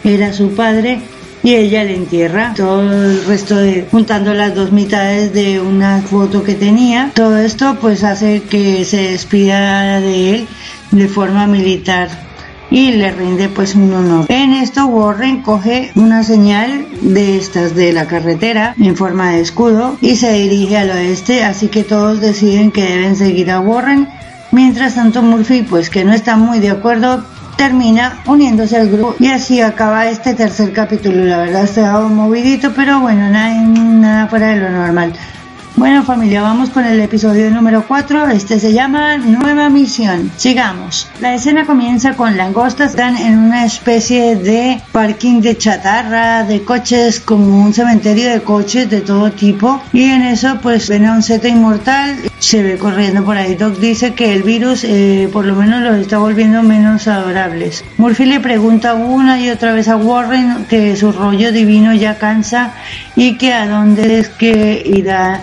era 0.05 0.33
su 0.33 0.55
padre 0.55 1.01
y 1.43 1.55
ella 1.55 1.85
le 1.85 1.97
entierra 1.97 2.55
todo 2.57 2.83
el 2.83 3.25
resto 3.25 3.57
de 3.57 3.87
juntando 3.91 4.33
las 4.35 4.55
dos 4.55 4.73
mitades 4.73 5.33
de 5.33 5.61
una 5.61 6.01
foto 6.03 6.45
que 6.45 6.55
tenía 6.55 7.11
todo 7.15 7.37
esto 7.39 7.79
pues 7.81 8.05
hace 8.05 8.43
que 8.43 8.85
se 8.85 9.11
despida 9.11 10.01
de 10.01 10.35
él 10.35 10.49
de 10.93 11.09
forma 11.09 11.47
militar 11.47 12.09
y 12.71 12.93
le 12.93 13.11
rinde 13.13 13.51
pues 13.51 13.75
un 13.75 13.93
honor. 13.93 14.25
En 14.29 14.55
esto 14.55 14.87
Warren 14.87 15.43
coge 15.43 15.93
una 15.95 16.23
señal 16.23 16.87
de 17.03 17.37
estas 17.37 17.75
de 17.75 17.93
la 17.93 18.07
carretera 18.07 18.75
en 18.81 18.97
forma 18.97 19.33
de 19.33 19.41
escudo 19.41 19.99
y 20.01 20.17
se 20.17 20.33
dirige 20.33 20.79
al 20.79 20.91
oeste, 20.91 21.45
así 21.45 21.69
que 21.69 21.85
todos 21.85 22.21
deciden 22.21 22.71
que 22.71 22.83
deben 22.83 23.17
seguir 23.17 23.51
a 23.51 23.61
Warren. 23.61 24.09
Mientras 24.53 24.95
tanto 24.95 25.23
Murphy 25.23 25.63
pues 25.69 25.91
que 25.91 26.05
no 26.05 26.15
está 26.15 26.37
muy 26.37 26.61
de 26.61 26.71
acuerdo 26.71 27.23
termina 27.57 28.19
uniéndose 28.27 28.77
al 28.77 28.89
grupo 28.89 29.15
y 29.19 29.29
así 29.29 29.61
acaba 29.61 30.09
este 30.09 30.35
tercer 30.35 30.73
capítulo. 30.73 31.25
La 31.25 31.39
verdad 31.39 31.65
está 31.65 31.99
movidito, 32.01 32.73
pero 32.75 33.01
bueno, 33.01 33.29
nada, 33.31 33.55
nada 33.63 34.27
fuera 34.29 34.49
de 34.49 34.57
lo 34.57 34.71
normal. 34.71 35.13
Bueno 35.75 36.03
familia, 36.03 36.43
vamos 36.43 36.69
con 36.69 36.85
el 36.85 37.01
episodio 37.01 37.51
número 37.51 37.87
4. 37.89 38.29
Este 38.29 38.61
se 38.61 38.75
llama 38.75 39.17
Nueva 39.17 39.71
Misión. 39.71 40.31
Sigamos. 40.37 41.09
La 41.19 41.35
escena 41.35 41.65
comienza 41.65 42.15
con 42.15 42.37
langostas. 42.37 42.91
Están 42.91 43.17
en 43.17 43.39
una 43.39 43.65
especie 43.65 44.37
de 44.37 44.83
parking 44.93 45.41
de 45.41 45.57
chatarra, 45.57 46.45
de 46.45 46.63
coches, 46.63 47.21
como 47.21 47.65
un 47.65 47.73
cementerio 47.73 48.31
de 48.31 48.43
coches 48.43 48.91
de 48.91 49.01
todo 49.01 49.33
tipo. 49.33 49.83
Y 49.95 50.05
en 50.05 50.23
eso 50.23 50.59
pues 50.63 50.91
ven 50.91 51.07
a 51.07 51.15
un 51.15 51.23
Z 51.23 51.49
inmortal. 51.49 52.17
Se 52.39 52.63
ve 52.63 52.77
corriendo 52.77 53.25
por 53.25 53.39
ahí. 53.39 53.55
Doc 53.55 53.79
dice 53.79 54.13
que 54.13 54.35
el 54.35 54.43
virus 54.43 54.85
eh, 54.85 55.31
por 55.33 55.47
lo 55.47 55.57
menos 55.57 55.81
los 55.81 55.97
está 55.97 56.19
volviendo 56.19 56.63
menos 56.63 57.09
adorables. 57.09 57.83
Murphy 57.97 58.27
le 58.27 58.41
pregunta 58.41 58.93
una 58.93 59.41
y 59.41 59.49
otra 59.49 59.73
vez 59.73 59.89
a 59.89 59.97
Warren 59.97 60.67
que 60.69 60.97
su 60.97 61.13
rollo 61.13 61.51
divino 61.51 61.95
ya 61.95 62.19
cansa 62.19 62.75
y 63.17 63.39
que 63.39 63.55
a 63.55 63.67
dónde 63.67 64.19
es 64.19 64.29
que 64.29 64.83
irá 64.85 65.41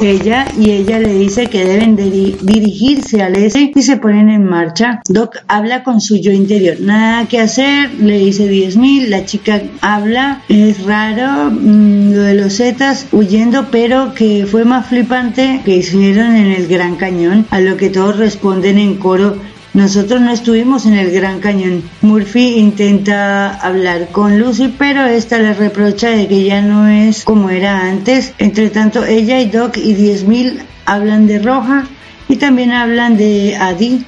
ella 0.00 0.46
y 0.58 0.70
ella 0.70 0.98
le 0.98 1.12
dice 1.14 1.46
que 1.48 1.64
deben 1.64 1.96
dirigirse 1.96 3.22
al 3.22 3.36
S 3.36 3.72
y 3.74 3.82
se 3.82 3.96
ponen 3.96 4.28
en 4.28 4.44
marcha. 4.44 5.00
Doc 5.08 5.36
habla 5.48 5.82
con 5.82 6.00
su 6.00 6.16
yo 6.16 6.32
interior, 6.32 6.80
nada 6.80 7.26
que 7.28 7.40
hacer, 7.40 7.94
le 7.94 8.18
dice 8.18 8.50
10.000, 8.50 9.08
la 9.08 9.24
chica 9.24 9.62
habla, 9.80 10.42
es 10.48 10.84
raro 10.84 11.50
mm, 11.50 12.12
lo 12.12 12.22
de 12.22 12.34
los 12.34 12.56
Zetas 12.56 13.06
huyendo, 13.12 13.68
pero 13.70 14.14
que 14.14 14.46
fue 14.46 14.64
más 14.64 14.86
flipante 14.86 15.60
que 15.64 15.76
hicieron 15.76 16.36
en 16.36 16.52
el 16.52 16.66
Gran 16.66 16.96
Cañón, 16.96 17.46
a 17.50 17.60
lo 17.60 17.76
que 17.76 17.90
todos 17.90 18.16
responden 18.16 18.78
en 18.78 18.96
coro 18.96 19.36
nosotros 19.76 20.22
no 20.22 20.32
estuvimos 20.32 20.86
en 20.86 20.94
el 20.94 21.10
Gran 21.10 21.40
Cañón. 21.40 21.82
Murphy 22.00 22.56
intenta 22.56 23.54
hablar 23.54 24.08
con 24.08 24.38
Lucy, 24.38 24.74
pero 24.78 25.04
esta 25.04 25.36
le 25.38 25.52
reprocha 25.52 26.08
de 26.08 26.26
que 26.28 26.44
ya 26.44 26.62
no 26.62 26.88
es 26.88 27.24
como 27.24 27.50
era 27.50 27.82
antes. 27.82 28.32
Entre 28.38 28.70
tanto, 28.70 29.04
ella 29.04 29.38
y 29.38 29.50
Doc 29.50 29.76
y 29.76 29.94
10.000 29.94 30.62
hablan 30.86 31.26
de 31.26 31.40
Roja 31.40 31.86
y 32.26 32.36
también 32.36 32.72
hablan 32.72 33.18
de 33.18 33.54
Adi. 33.56 34.02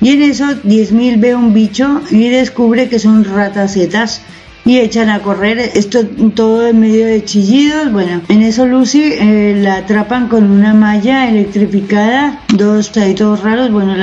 Y 0.00 0.10
en 0.10 0.22
eso 0.22 0.44
10.000 0.44 1.18
ve 1.18 1.34
un 1.34 1.52
bicho 1.52 2.00
y 2.12 2.28
descubre 2.28 2.88
que 2.88 3.00
son 3.00 3.24
ratacetas 3.24 4.22
y 4.66 4.80
echan 4.80 5.08
a 5.10 5.22
correr, 5.22 5.60
esto 5.60 6.04
todo 6.34 6.66
en 6.66 6.80
medio 6.80 7.06
de 7.06 7.24
chillidos. 7.24 7.92
Bueno, 7.92 8.20
en 8.28 8.42
eso 8.42 8.66
Lucy 8.66 9.12
eh, 9.12 9.54
la 9.56 9.76
atrapan 9.76 10.26
con 10.26 10.50
una 10.50 10.74
malla 10.74 11.28
electrificada, 11.28 12.40
dos 12.52 12.90
todos 12.90 13.42
raros. 13.44 13.70
Bueno, 13.70 13.94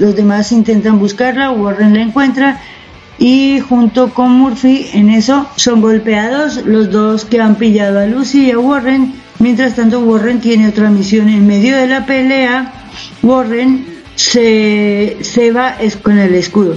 los 0.00 0.16
demás 0.16 0.50
intentan 0.50 0.98
buscarla, 0.98 1.52
Warren 1.52 1.94
la 1.94 2.02
encuentra 2.02 2.60
y 3.20 3.60
junto 3.60 4.12
con 4.12 4.32
Murphy 4.32 4.88
en 4.94 5.10
eso 5.10 5.46
son 5.54 5.80
golpeados 5.80 6.66
los 6.66 6.90
dos 6.90 7.24
que 7.24 7.40
han 7.40 7.54
pillado 7.54 8.00
a 8.00 8.06
Lucy 8.06 8.46
y 8.46 8.50
a 8.50 8.58
Warren. 8.58 9.14
Mientras 9.38 9.76
tanto, 9.76 10.00
Warren 10.00 10.40
tiene 10.40 10.68
otra 10.68 10.90
misión 10.90 11.28
en 11.28 11.46
medio 11.46 11.76
de 11.76 11.86
la 11.86 12.04
pelea. 12.04 12.72
Warren 13.22 13.86
se, 14.16 15.18
se 15.20 15.52
va 15.52 15.76
con 16.02 16.18
el 16.18 16.34
escudo. 16.34 16.76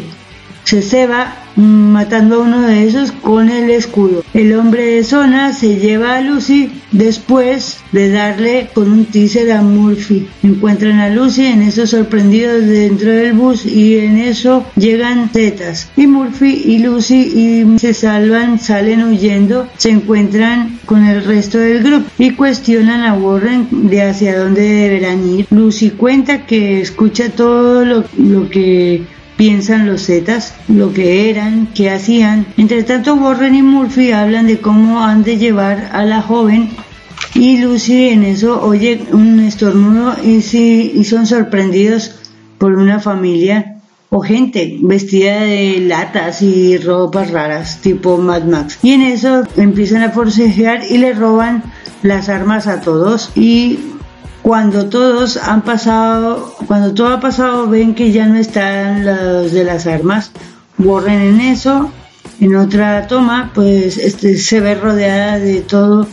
Se 0.66 0.84
ceba 0.84 1.43
matando 1.56 2.36
a 2.36 2.40
uno 2.40 2.62
de 2.62 2.88
esos 2.88 3.12
con 3.12 3.50
el 3.50 3.70
escudo. 3.70 4.24
El 4.34 4.54
hombre 4.54 4.86
de 4.86 5.04
zona 5.04 5.54
se 5.54 5.78
lleva 5.78 6.18
a 6.18 6.22
Lucy 6.22 6.72
después 6.92 7.78
de 7.92 8.10
darle 8.10 8.70
con 8.74 8.92
un 8.92 9.06
teaser 9.06 9.52
a 9.52 9.62
Murphy. 9.62 10.28
Encuentran 10.44 11.00
a 11.00 11.10
Lucy 11.10 11.46
en 11.46 11.62
esos 11.62 11.92
sorprendidos 11.92 12.66
dentro 12.66 13.12
del 13.12 13.34
bus 13.34 13.66
y 13.66 13.98
en 13.98 14.18
eso 14.18 14.66
llegan 14.76 15.30
Zetas. 15.30 15.90
Y 15.96 16.08
Murphy 16.08 16.64
y 16.66 16.80
Lucy 16.80 17.22
y 17.22 17.80
se 17.80 17.94
salvan, 17.94 18.60
salen 18.60 19.04
huyendo, 19.04 19.68
se 19.78 19.90
encuentran 19.90 20.80
con 20.86 21.06
el 21.06 21.24
resto 21.24 21.58
del 21.58 21.84
grupo 21.84 22.10
y 22.18 22.32
cuestionan 22.32 23.04
a 23.04 23.14
Warren 23.14 23.68
de 23.72 24.04
hacia 24.04 24.38
dónde 24.38 24.62
deberán 24.62 25.28
ir. 25.28 25.48
Lucy 25.50 25.92
cuenta 25.92 26.46
que 26.46 26.82
escucha 26.82 27.30
todo 27.30 27.86
lo, 27.86 28.04
lo 28.18 28.50
que 28.50 29.04
piensan 29.38 29.86
los 29.86 30.06
Zetas, 30.06 30.54
lo 30.68 30.94
que 30.94 31.30
eran, 31.30 31.68
qué 31.74 31.90
hacían. 31.90 32.46
Entre 32.58 32.84
tanto, 32.84 33.16
Warren 33.16 33.56
y 33.56 33.62
Murphy 33.62 34.12
hablan 34.12 34.48
de 34.48 34.60
cómo 34.60 35.04
han 35.04 35.24
de 35.24 35.38
llevar 35.38 35.90
a 35.94 36.06
la 36.06 36.22
joven 36.22 36.70
y 37.36 37.58
Lucy 37.58 38.10
en 38.10 38.24
eso 38.24 38.62
oye 38.62 39.08
un 39.12 39.40
estornudo 39.40 40.16
y, 40.24 40.42
sí, 40.42 40.92
y 40.94 41.04
son 41.04 41.26
sorprendidos 41.26 42.16
por 42.60 42.74
una 42.74 43.00
familia 43.00 43.78
o 44.10 44.22
gente 44.22 44.78
vestida 44.82 45.42
de 45.42 45.80
latas 45.80 46.44
y 46.44 46.78
ropas 46.78 47.32
raras 47.32 47.80
tipo 47.82 48.18
Mad 48.18 48.44
Max. 48.44 48.78
Y 48.84 48.92
en 48.92 49.02
eso 49.02 49.44
empiezan 49.58 50.04
a 50.04 50.12
forcejear 50.12 50.84
y 50.88 51.00
le 51.00 51.14
roban 51.14 51.64
las 52.04 52.30
armas 52.30 52.68
a 52.68 52.82
todos 52.82 53.32
y 53.36 53.80
cuando 54.44 54.88
todos 54.88 55.38
han 55.38 55.62
pasado, 55.62 56.54
cuando 56.68 56.94
todo 56.94 57.08
ha 57.08 57.20
pasado, 57.22 57.70
ven 57.70 57.96
que 57.96 58.12
ya 58.12 58.28
no 58.28 58.36
están 58.36 59.06
los 59.06 59.54
de 59.54 59.64
las 59.64 59.88
armas, 59.88 60.32
borren 60.78 61.22
en 61.22 61.40
eso, 61.40 61.90
en 62.42 62.56
otra 62.58 63.08
toma, 63.08 63.52
pues 63.56 63.98
este, 63.98 64.38
se 64.38 64.60
ve 64.60 64.76
rodeada 64.76 65.40
de 65.40 65.62
todo 65.62 66.08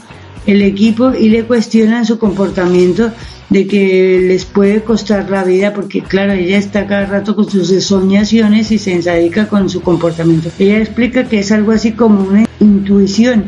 el 0.46 0.62
equipo 0.62 1.12
y 1.12 1.28
le 1.28 1.44
cuestionan 1.44 2.06
su 2.06 2.20
comportamiento 2.20 3.10
de 3.48 3.66
que 3.66 4.20
les 4.22 4.44
puede 4.44 4.82
costar 4.82 5.28
la 5.28 5.42
vida 5.42 5.74
porque 5.74 6.00
claro 6.00 6.32
ella 6.32 6.56
está 6.56 6.86
cada 6.86 7.06
rato 7.06 7.34
con 7.34 7.50
sus 7.50 7.84
soñaciones 7.84 8.70
y 8.70 8.78
se 8.78 8.92
ensadica 8.92 9.48
con 9.48 9.68
su 9.68 9.82
comportamiento. 9.82 10.50
Ella 10.60 10.78
explica 10.78 11.24
que 11.24 11.40
es 11.40 11.50
algo 11.50 11.72
así 11.72 11.92
como 11.92 12.22
una 12.22 12.46
intuición. 12.60 13.46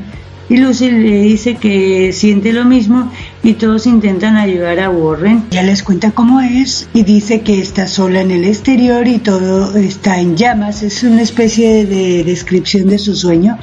Y 0.49 0.57
Lucy 0.57 0.91
le 0.91 1.23
dice 1.23 1.55
que 1.55 2.13
siente 2.13 2.53
lo 2.53 2.65
mismo 2.65 3.11
y 3.45 3.55
todos 3.55 3.87
intentan 3.87 4.37
ayudar 4.37 4.79
a 4.81 4.91
Warren. 4.91 5.45
Ella 5.51 5.65
les 5.65 5.83
cuenta 5.83 6.13
cómo 6.13 6.41
es 6.41 6.89
y 6.95 7.03
dice 7.03 7.41
que 7.41 7.61
está 7.61 7.87
sola 7.87 8.21
en 8.21 8.31
el 8.31 8.45
exterior 8.45 9.07
y 9.09 9.19
todo 9.19 9.77
está 9.77 10.21
en 10.21 10.37
llamas. 10.37 10.83
Es 10.83 11.03
una 11.03 11.23
especie 11.23 11.85
de 11.87 12.23
descripción 12.25 12.89
de 12.89 12.99
su 12.99 13.15
sueño. 13.17 13.59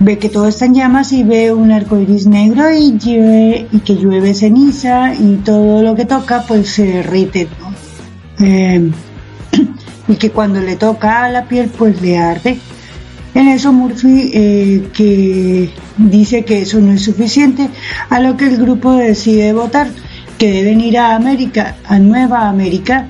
Ve 0.00 0.18
que 0.18 0.28
todo 0.28 0.46
está 0.46 0.66
en 0.66 0.74
llamas 0.74 1.12
y 1.12 1.24
ve 1.24 1.52
un 1.52 1.72
arco 1.72 1.98
iris 1.98 2.26
negro 2.26 2.70
y, 2.70 2.98
y 3.72 3.80
que 3.80 3.96
llueve 3.96 4.34
ceniza 4.34 5.14
y 5.14 5.36
todo 5.36 5.82
lo 5.82 5.94
que 5.94 6.04
toca 6.04 6.44
pues 6.46 6.68
se 6.68 6.84
derrite. 6.86 7.48
Eh, 8.40 8.90
y 10.08 10.14
que 10.16 10.30
cuando 10.30 10.60
le 10.60 10.76
toca 10.76 11.24
a 11.24 11.30
la 11.30 11.48
piel 11.48 11.70
pues 11.76 12.00
le 12.02 12.18
arde. 12.18 12.58
En 13.34 13.48
eso 13.48 13.72
Murphy 13.72 14.30
eh, 14.32 14.88
que 14.92 15.70
dice 15.96 16.44
que 16.44 16.62
eso 16.62 16.80
no 16.80 16.92
es 16.92 17.02
suficiente, 17.02 17.68
a 18.10 18.20
lo 18.20 18.36
que 18.36 18.46
el 18.46 18.56
grupo 18.56 18.92
decide 18.92 19.52
votar, 19.52 19.88
que 20.38 20.50
deben 20.50 20.80
ir 20.80 20.98
a 20.98 21.14
América, 21.14 21.76
a 21.84 21.98
Nueva 21.98 22.48
América, 22.48 23.06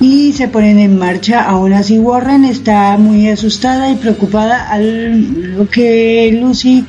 y 0.00 0.32
se 0.32 0.48
ponen 0.48 0.78
en 0.78 0.98
marcha. 0.98 1.42
Aún 1.42 1.72
así 1.72 1.98
Warren 1.98 2.44
está 2.44 2.96
muy 2.98 3.28
asustada 3.28 3.90
y 3.90 3.96
preocupada 3.96 4.70
a 4.70 4.78
lo 4.78 5.68
que 5.68 6.36
Lucy 6.40 6.84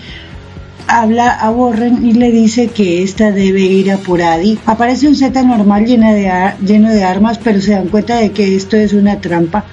habla 0.87 1.31
a 1.31 1.49
Warren 1.49 2.05
y 2.05 2.13
le 2.13 2.31
dice 2.31 2.67
que 2.67 3.01
esta 3.03 3.31
debe 3.31 3.61
ir 3.61 3.91
a 3.91 3.97
por 3.97 4.21
Adi. 4.21 4.59
Aparece 4.65 5.07
un 5.07 5.15
Z 5.15 5.41
normal 5.43 5.85
lleno 5.85 6.11
de 6.91 7.03
armas, 7.03 7.39
pero 7.43 7.59
se 7.59 7.71
dan 7.71 7.87
cuenta 7.87 8.17
de 8.17 8.31
que 8.31 8.55
esto 8.55 8.77
es 8.77 8.93
una 8.93 9.19
trampa 9.19 9.65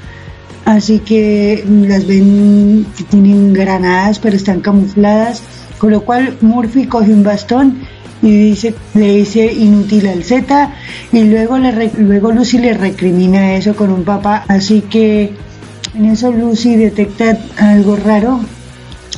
así 0.76 0.98
que 1.00 1.64
las 1.87 2.06
ven 2.06 2.87
que 2.96 3.04
tienen 3.04 3.52
granadas 3.52 4.18
pero 4.18 4.37
están 4.37 4.61
camufladas, 4.61 5.42
con 5.78 5.90
lo 5.90 6.02
cual 6.02 6.37
Murphy 6.40 6.87
coge 6.87 7.12
un 7.12 7.22
bastón 7.22 7.80
y 8.22 8.30
dice, 8.30 8.74
le 8.94 9.16
dice 9.16 9.52
inútil 9.52 10.07
al 10.09 10.22
Z 10.22 10.72
y 11.12 11.24
luego, 11.24 11.59
le, 11.59 11.90
luego 11.99 12.32
Lucy 12.32 12.59
le 12.59 12.72
recrimina 12.72 13.55
eso 13.57 13.74
con 13.74 13.90
un 13.90 14.05
papá, 14.05 14.44
así 14.49 14.82
que 14.82 15.34
en 15.94 16.05
eso 16.07 16.30
Lucy 16.30 16.76
detecta 16.76 17.36
algo 17.59 17.97
raro 17.97 18.40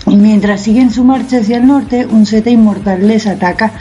y 0.07 0.17
mientras 0.17 0.63
siguen 0.63 0.91
su 0.91 1.05
marcha 1.05 1.39
hacia 1.39 1.59
el 1.59 1.67
norte, 1.67 2.07
un 2.07 2.27
Z 2.27 2.51
inmortal 2.51 3.07
les 3.07 3.27
ataca. 3.27 3.73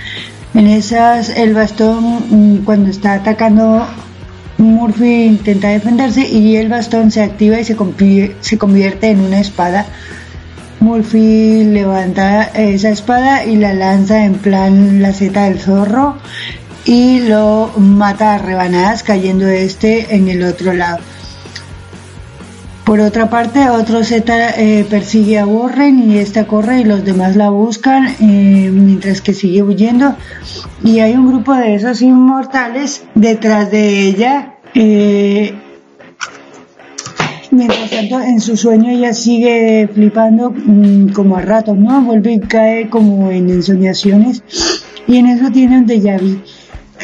En 0.53 0.67
esas, 0.67 1.29
el 1.29 1.53
bastón, 1.53 2.23
mm, 2.29 2.57
cuando 2.63 2.89
está 2.89 3.13
atacando, 3.13 3.85
Murphy 4.57 5.25
intenta 5.25 5.69
defenderse 5.69 6.27
y 6.27 6.55
el 6.57 6.69
bastón 6.69 7.11
se 7.11 7.21
activa 7.21 7.59
y 7.59 7.65
se, 7.65 7.75
se 8.39 8.57
convierte 8.57 9.09
en 9.09 9.19
una 9.19 9.39
espada. 9.39 9.85
Murphy 10.79 11.63
levanta 11.63 12.43
esa 12.43 12.89
espada 12.89 13.45
y 13.45 13.55
la 13.55 13.73
lanza 13.73 14.25
en 14.25 14.35
plan 14.35 15.01
la 15.01 15.13
Z 15.13 15.43
del 15.43 15.59
zorro 15.59 16.17
y 16.85 17.21
lo 17.21 17.71
mata 17.77 18.35
a 18.35 18.37
rebanadas 18.37 19.03
cayendo 19.03 19.47
este 19.47 20.15
en 20.15 20.27
el 20.27 20.43
otro 20.43 20.73
lado. 20.73 20.99
Por 22.85 22.99
otra 22.99 23.29
parte, 23.29 23.69
otro 23.69 24.03
Z 24.03 24.49
eh, 24.57 24.85
persigue 24.89 25.39
a 25.39 25.47
Warren 25.47 26.11
y 26.11 26.17
esta 26.17 26.45
corre 26.45 26.81
y 26.81 26.83
los 26.83 27.05
demás 27.05 27.37
la 27.37 27.49
buscan 27.49 28.07
eh, 28.19 28.69
mientras 28.73 29.21
que 29.21 29.33
sigue 29.33 29.63
huyendo. 29.63 30.15
Y 30.83 30.99
hay 30.99 31.13
un 31.13 31.27
grupo 31.27 31.53
de 31.53 31.75
esos 31.75 32.01
inmortales 32.01 33.05
detrás 33.15 33.71
de 33.71 34.07
ella. 34.09 34.57
Eh, 34.75 35.53
mientras 37.51 37.89
tanto, 37.89 38.19
en 38.19 38.41
su 38.41 38.57
sueño 38.57 38.91
ella 38.91 39.13
sigue 39.13 39.89
flipando 39.93 40.51
mm, 40.51 41.13
como 41.13 41.37
a 41.37 41.41
rato, 41.41 41.73
¿no? 41.75 42.01
Vuelve 42.01 42.33
y 42.33 42.39
cae 42.41 42.89
como 42.89 43.31
en 43.31 43.49
ensoñaciones. 43.49 44.43
Y 45.07 45.17
en 45.17 45.27
eso 45.27 45.49
tiene 45.51 45.77
un 45.77 45.87
déjà 45.87 46.19
vu 46.19 46.41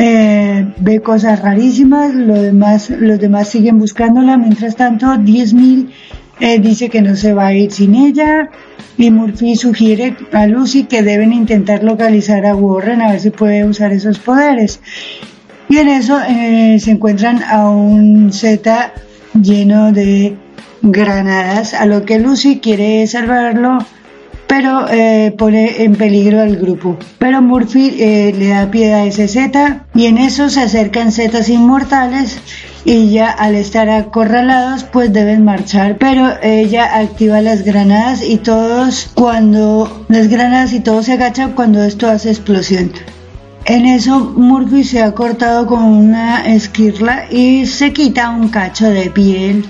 eh, 0.02 0.66
ve 0.78 1.02
cosas 1.02 1.42
rarísimas, 1.42 2.16
los 2.16 2.42
demás, 2.42 2.90
los 2.90 3.20
demás 3.20 3.50
siguen 3.50 3.80
buscándola, 3.80 4.38
mientras 4.38 4.78
tanto 4.78 5.08
10.000 5.08 5.90
eh, 6.40 6.60
dice 6.60 6.90
que 6.90 7.02
no 7.02 7.18
se 7.18 7.34
va 7.34 7.48
a 7.48 7.54
ir 7.54 7.70
sin 7.72 7.96
ella. 7.96 8.50
Y 8.98 9.12
Murphy 9.12 9.58
sugiere 9.58 10.16
a 10.32 10.48
Lucy 10.48 10.86
que 10.86 11.04
deben 11.04 11.34
intentar 11.34 11.84
localizar 11.84 12.46
a 12.46 12.56
Warren 12.56 13.02
a 13.02 13.12
ver 13.12 13.20
si 13.20 13.30
puede 13.30 13.66
usar 13.66 13.92
esos 13.92 14.20
poderes. 14.20 14.80
Y 15.68 15.78
en 15.78 15.90
eso 15.90 16.18
eh, 16.28 16.78
se 16.80 16.92
encuentran 16.92 17.44
a 17.44 17.70
un 17.70 18.32
Z 18.32 18.94
lleno 19.34 19.92
de 19.92 20.38
granadas, 20.82 21.74
a 21.74 21.86
lo 21.86 22.06
que 22.06 22.20
Lucy 22.20 22.60
quiere 22.60 23.06
salvarlo 23.06 23.80
pero 24.50 24.88
eh, 24.90 25.32
pone 25.38 25.84
en 25.84 25.94
peligro 25.96 26.42
al 26.42 26.58
grupo. 26.58 26.98
Pero 27.20 27.40
Murphy 27.40 27.96
eh, 28.00 28.34
le 28.36 28.48
da 28.48 28.72
pie 28.72 28.96
a 28.96 29.06
ese 29.06 29.28
Z 29.28 29.86
y 29.94 30.08
en 30.08 30.18
eso 30.18 30.50
se 30.50 30.62
acercan 30.62 31.12
Zetas 31.12 31.50
inmortales 31.50 32.40
y 32.84 33.12
ya 33.12 33.30
al 33.30 33.54
estar 33.54 33.92
acorralados 33.92 34.86
pues 34.86 35.14
deben 35.14 35.46
marchar. 35.46 36.00
Pero 36.00 36.32
ella 36.42 36.98
activa 36.98 37.42
las 37.42 37.64
granadas 37.64 38.24
y 38.24 38.38
todos 38.38 39.12
cuando 39.14 40.06
las 40.10 40.30
granadas 40.30 40.74
y 40.74 40.80
todo 40.80 41.04
se 41.04 41.14
agacha 41.14 41.50
cuando 41.50 41.84
esto 41.84 42.10
hace 42.10 42.32
explosión. 42.32 42.92
En 43.66 43.86
eso 43.86 44.20
Murphy 44.36 44.84
se 44.84 45.04
ha 45.04 45.12
cortado 45.12 45.68
con 45.68 45.84
una 45.84 46.48
esquirla 46.48 47.32
y 47.32 47.68
se 47.68 47.94
quita 47.94 48.32
un 48.32 48.50
cacho 48.50 48.90
de 48.90 49.12
piel. 49.12 49.70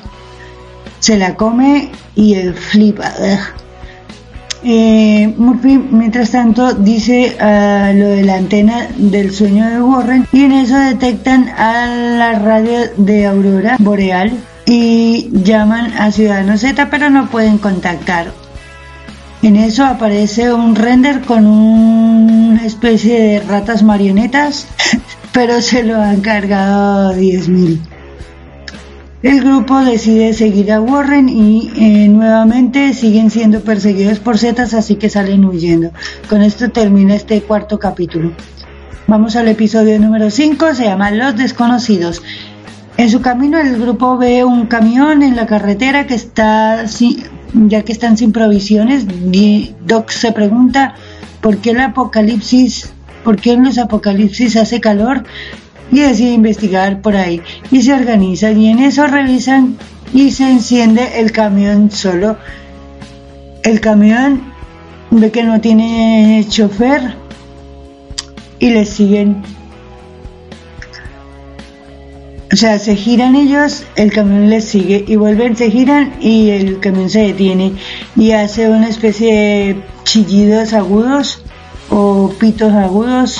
Se 1.00 1.18
la 1.18 1.36
come 1.36 1.90
y 2.16 2.36
flipa 2.54 3.12
eh, 4.64 5.34
Murphy, 5.38 5.78
mientras 5.78 6.32
tanto, 6.32 6.74
dice 6.74 7.38
uh, 7.40 7.98
lo 7.98 8.10
de 8.10 8.24
la 8.24 8.36
antena 8.36 8.88
del 8.98 9.32
sueño 9.32 9.70
de 9.70 9.82
Warren 9.82 10.28
y 10.32 10.44
en 10.44 10.52
eso 10.52 10.78
detectan 10.78 11.50
a 11.50 11.88
la 11.88 12.40
radio 12.40 12.80
de 12.98 13.26
Aurora 13.26 13.78
Boreal 13.80 14.32
y 14.66 15.30
llaman 15.32 15.94
a 15.98 16.12
Ciudadano 16.12 16.58
Z, 16.58 16.90
pero 16.90 17.10
no 17.10 17.30
pueden 17.30 17.58
contactar. 17.58 18.32
En 19.42 19.56
eso 19.56 19.86
aparece 19.86 20.52
un 20.52 20.76
render 20.76 21.22
con 21.22 21.48
una 21.48 22.66
especie 22.66 23.20
de 23.20 23.40
ratas 23.40 23.84
marionetas, 23.84 24.68
pero 25.32 25.62
se 25.62 25.84
lo 25.84 26.02
han 26.02 26.22
cargado 26.22 27.14
10.000. 27.14 27.80
El 29.22 29.44
grupo 29.44 29.82
decide 29.82 30.32
seguir 30.32 30.72
a 30.72 30.80
Warren 30.80 31.28
y 31.28 31.70
eh, 31.76 32.08
nuevamente 32.08 32.94
siguen 32.94 33.30
siendo 33.30 33.60
perseguidos 33.60 34.20
por 34.20 34.38
Zetas, 34.38 34.74
así 34.74 34.96
que 34.96 35.10
salen 35.10 35.44
huyendo. 35.44 35.92
Con 36.30 36.42
esto 36.42 36.70
termina 36.70 37.16
este 37.16 37.42
cuarto 37.42 37.80
capítulo. 37.80 38.32
Vamos 39.08 39.36
al 39.36 39.50
episodio 39.50 40.00
número 40.00 40.32
5, 40.32 40.74
se 40.74 40.86
llama 40.86 41.12
Los 41.12 41.36
desconocidos. 41.36 42.22
En 42.96 43.10
su 43.10 43.20
camino 43.20 43.60
el 43.60 43.78
grupo 43.78 44.18
ve 44.18 44.46
un 44.46 44.68
camión 44.68 45.22
en 45.22 45.36
la 45.36 45.48
carretera 45.48 46.08
que 46.08 46.16
está 46.16 46.86
ya 47.54 47.82
que 47.82 47.92
están 47.92 48.16
sin 48.16 48.32
provisiones. 48.32 49.06
Doc 49.86 50.12
se 50.12 50.32
pregunta 50.32 50.96
por 51.42 51.58
qué 51.58 51.72
el 51.72 51.82
apocalipsis, 51.82 52.94
por 53.26 53.36
qué 53.36 53.52
en 53.52 53.66
los 53.66 53.80
apocalipsis 53.80 54.56
hace 54.56 54.80
calor 54.80 55.26
y 55.92 56.00
decide 56.00 56.32
investigar 56.32 57.02
por 57.02 57.16
ahí 57.16 57.42
y 57.72 57.82
se 57.82 57.94
organizan 57.94 58.60
y 58.60 58.70
en 58.70 58.80
eso 58.80 59.08
revisan 59.08 59.78
y 60.14 60.32
se 60.32 60.50
enciende 60.50 61.20
el 61.20 61.32
camión 61.32 61.92
solo. 61.92 62.38
El 63.64 63.80
camión 63.82 64.42
ve 65.12 65.32
que 65.32 65.44
no 65.44 65.62
tiene 65.62 66.46
chofer 66.48 67.16
y 68.60 68.70
le 68.72 68.86
siguen. 68.86 69.44
O 72.52 72.56
sea, 72.56 72.80
se 72.80 72.96
giran 72.96 73.36
ellos, 73.36 73.84
el 73.96 74.12
camión 74.12 74.50
les 74.50 74.66
sigue 74.66 75.06
y 75.08 75.16
vuelven, 75.16 75.56
se 75.56 75.70
giran 75.70 76.16
y 76.20 76.50
el 76.50 76.80
camión 76.80 77.10
se 77.10 77.20
detiene 77.20 77.74
y 78.16 78.32
hace 78.32 78.70
una 78.70 78.90
especie 78.90 79.34
de 79.34 79.84
chillidos 80.04 80.74
agudos 80.74 81.44
o 81.92 82.34
pitos 82.40 82.74
agudos 82.74 83.40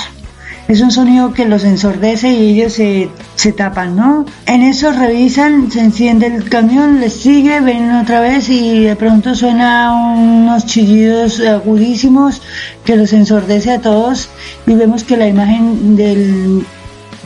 es 0.70 0.80
un 0.82 0.92
sonido 0.92 1.32
que 1.34 1.46
los 1.46 1.64
ensordece 1.64 2.30
y 2.32 2.50
ellos 2.52 2.74
se, 2.74 3.10
se 3.34 3.52
tapan, 3.52 3.96
¿no? 3.96 4.24
En 4.46 4.62
eso 4.62 4.92
revisan, 4.92 5.68
se 5.68 5.80
enciende 5.80 6.26
el 6.26 6.48
camión, 6.48 7.00
les 7.00 7.12
sigue, 7.12 7.60
ven 7.60 7.90
otra 7.90 8.20
vez 8.20 8.48
y 8.48 8.84
de 8.84 8.94
pronto 8.94 9.34
suena 9.34 9.92
unos 10.16 10.66
chillidos 10.66 11.40
agudísimos 11.40 12.40
que 12.84 12.94
los 12.94 13.12
ensordece 13.12 13.72
a 13.72 13.80
todos 13.80 14.28
y 14.64 14.74
vemos 14.74 15.02
que 15.02 15.16
la 15.16 15.26
imagen 15.26 15.96
del 15.96 16.64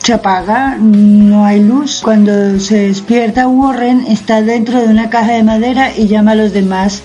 se 0.02 0.14
apaga, 0.14 0.78
no 0.80 1.44
hay 1.44 1.62
luz. 1.62 2.00
Cuando 2.02 2.58
se 2.58 2.88
despierta 2.88 3.46
Warren 3.46 4.06
está 4.08 4.40
dentro 4.40 4.80
de 4.80 4.88
una 4.88 5.10
caja 5.10 5.32
de 5.32 5.42
madera 5.42 5.94
y 5.94 6.08
llama 6.08 6.32
a 6.32 6.36
los 6.36 6.54
demás. 6.54 7.02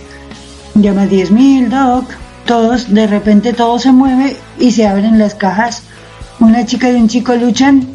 Llama 0.74 1.02
a 1.02 1.08
10.000, 1.08 1.68
Doc. 1.68 2.06
Todos, 2.46 2.94
de 2.94 3.08
repente 3.08 3.52
todo 3.52 3.78
se 3.78 3.92
mueve 3.92 4.38
y 4.58 4.72
se 4.72 4.88
abren 4.88 5.20
las 5.20 5.36
cajas 5.36 5.84
una 6.40 6.66
chica 6.66 6.90
y 6.90 6.96
un 6.96 7.08
chico 7.08 7.36
luchan 7.36 7.88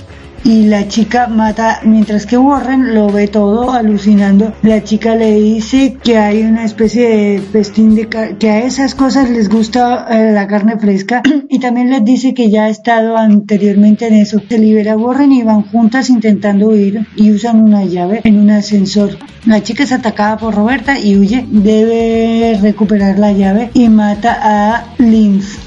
y 0.44 0.66
la 0.66 0.86
chica 0.88 1.26
mata, 1.26 1.80
mientras 1.84 2.26
que 2.26 2.36
Warren 2.36 2.94
lo 2.94 3.08
ve 3.08 3.28
todo 3.28 3.72
alucinando. 3.72 4.52
La 4.62 4.84
chica 4.84 5.14
le 5.14 5.32
dice 5.40 5.96
que 6.02 6.18
hay 6.18 6.42
una 6.42 6.64
especie 6.64 7.08
de 7.08 7.40
festín 7.40 7.94
de 7.94 8.08
que 8.08 8.50
a 8.50 8.60
esas 8.60 8.94
cosas 8.94 9.30
les 9.30 9.48
gusta 9.48 10.06
eh, 10.10 10.32
la 10.32 10.46
carne 10.46 10.78
fresca 10.78 11.22
y 11.48 11.58
también 11.60 11.90
les 11.90 12.04
dice 12.04 12.34
que 12.34 12.50
ya 12.50 12.64
ha 12.64 12.68
estado 12.68 13.16
anteriormente 13.16 14.06
en 14.06 14.14
eso. 14.14 14.40
Se 14.46 14.58
libera 14.58 14.98
Warren 14.98 15.32
y 15.32 15.42
van 15.42 15.62
juntas 15.62 16.10
intentando 16.10 16.68
huir 16.68 17.06
y 17.16 17.30
usan 17.32 17.60
una 17.62 17.84
llave 17.84 18.20
en 18.24 18.38
un 18.38 18.50
ascensor. 18.50 19.16
La 19.46 19.62
chica 19.62 19.84
es 19.84 19.92
atacada 19.92 20.36
por 20.36 20.54
Roberta 20.54 20.98
y 20.98 21.16
huye. 21.16 21.46
Debe 21.50 22.58
recuperar 22.60 23.18
la 23.18 23.32
llave 23.32 23.70
y 23.72 23.88
mata 23.88 24.38
a 24.42 24.84
Linz. 24.98 25.58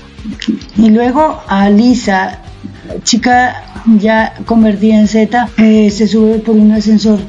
Y 0.78 0.90
luego 0.90 1.42
a 1.48 1.70
Lisa, 1.70 2.42
chica 3.04 3.64
ya 4.00 4.34
convertida 4.46 5.00
en 5.00 5.08
Z 5.08 5.50
eh, 5.58 5.90
se 5.92 6.08
sube 6.08 6.40
por 6.40 6.56
un 6.56 6.72
ascensor. 6.72 7.20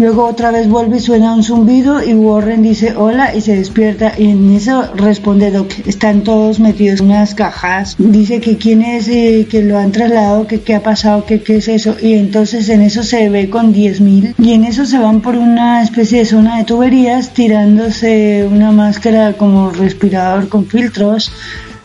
Luego 0.00 0.24
otra 0.24 0.50
vez 0.50 0.66
vuelve 0.66 0.96
y 0.96 1.00
suena 1.00 1.34
un 1.34 1.42
zumbido 1.42 2.02
y 2.02 2.14
Warren 2.14 2.62
dice 2.62 2.94
hola 2.96 3.34
y 3.34 3.42
se 3.42 3.56
despierta 3.56 4.14
y 4.16 4.30
en 4.30 4.50
eso 4.50 4.90
responde 4.94 5.50
Doc. 5.50 5.70
Están 5.86 6.22
todos 6.22 6.58
metidos 6.58 7.00
en 7.00 7.06
unas 7.06 7.34
cajas. 7.34 7.96
Dice 7.98 8.40
que 8.40 8.56
quién 8.56 8.80
es, 8.80 9.08
eh, 9.08 9.46
que 9.50 9.62
lo 9.62 9.76
han 9.76 9.92
trasladado, 9.92 10.46
que 10.46 10.62
qué 10.62 10.74
ha 10.74 10.82
pasado, 10.82 11.26
que 11.26 11.42
qué 11.42 11.58
es 11.58 11.68
eso. 11.68 11.96
Y 12.00 12.14
entonces 12.14 12.70
en 12.70 12.80
eso 12.80 13.02
se 13.02 13.28
ve 13.28 13.50
con 13.50 13.74
10.000 13.74 14.36
y 14.38 14.54
en 14.54 14.64
eso 14.64 14.86
se 14.86 14.98
van 14.98 15.20
por 15.20 15.36
una 15.36 15.82
especie 15.82 16.20
de 16.20 16.24
zona 16.24 16.56
de 16.56 16.64
tuberías 16.64 17.34
tirándose 17.34 18.48
una 18.50 18.72
máscara 18.72 19.34
como 19.34 19.70
respirador 19.70 20.48
con 20.48 20.64
filtros. 20.64 21.30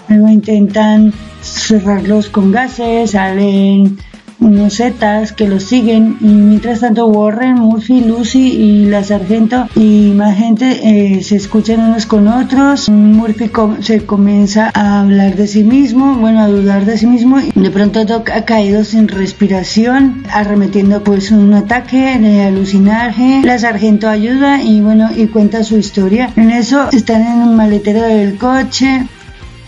Luego 0.07 0.30
intentan 0.30 1.11
cerrarlos 1.45 2.29
con 2.29 2.51
gases, 2.51 3.11
salen 3.11 3.97
unos 4.39 4.75
zetas 4.75 5.31
que 5.31 5.47
los 5.47 5.63
siguen 5.63 6.17
y 6.19 6.27
mientras 6.27 6.81
tanto 6.81 7.07
Warren, 7.07 7.55
Murphy, 7.55 8.01
Lucy 8.01 8.53
y 8.53 8.85
la 8.85 9.03
sargento 9.03 9.67
y 9.75 10.11
más 10.15 10.37
gente 10.37 10.79
eh, 10.83 11.23
se 11.23 11.37
escuchan 11.37 11.79
unos 11.79 12.05
con 12.05 12.27
otros. 12.27 12.89
Murphy 12.89 13.49
se 13.81 14.05
comienza 14.05 14.71
a 14.73 15.01
hablar 15.01 15.35
de 15.35 15.47
sí 15.47 15.63
mismo, 15.63 16.15
bueno, 16.15 16.41
a 16.41 16.47
dudar 16.47 16.85
de 16.85 16.97
sí 16.97 17.07
mismo 17.07 17.39
y 17.39 17.51
de 17.59 17.71
pronto 17.71 18.05
Doc 18.05 18.29
ha 18.29 18.45
caído 18.45 18.83
sin 18.83 19.07
respiración, 19.07 20.23
arremetiendo 20.31 21.03
pues 21.03 21.31
un 21.31 21.53
ataque 21.53 22.17
de 22.19 22.43
alucinaje. 22.43 23.41
La 23.43 23.57
sargento 23.57 24.09
ayuda 24.09 24.61
y 24.61 24.81
bueno, 24.81 25.09
y 25.15 25.27
cuenta 25.27 25.63
su 25.63 25.77
historia. 25.77 26.31
En 26.35 26.51
eso 26.51 26.89
están 26.91 27.21
en 27.21 27.39
un 27.39 27.55
maletero 27.55 28.01
del 28.01 28.37
coche, 28.37 29.07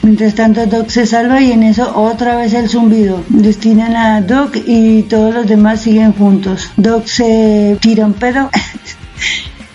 Mientras 0.08 0.36
tanto, 0.36 0.66
Doc 0.68 0.88
se 0.88 1.05
salva 1.05 1.41
y 1.41 1.51
en 1.51 1.64
eso 1.64 1.91
otra 1.93 2.38
vez 2.38 2.53
el 2.53 2.70
zumbido. 2.70 3.26
Destinan 3.28 3.93
a 3.93 4.22
Doc 4.22 4.55
y 4.66 5.01
todos 5.01 5.34
los 5.34 5.45
demás 5.45 5.82
siguen 5.82 6.14
juntos. 6.14 6.72
Doc 6.78 7.08
se 7.08 7.78
tira 7.82 8.05
un 8.05 8.14
pedo. 8.14 8.49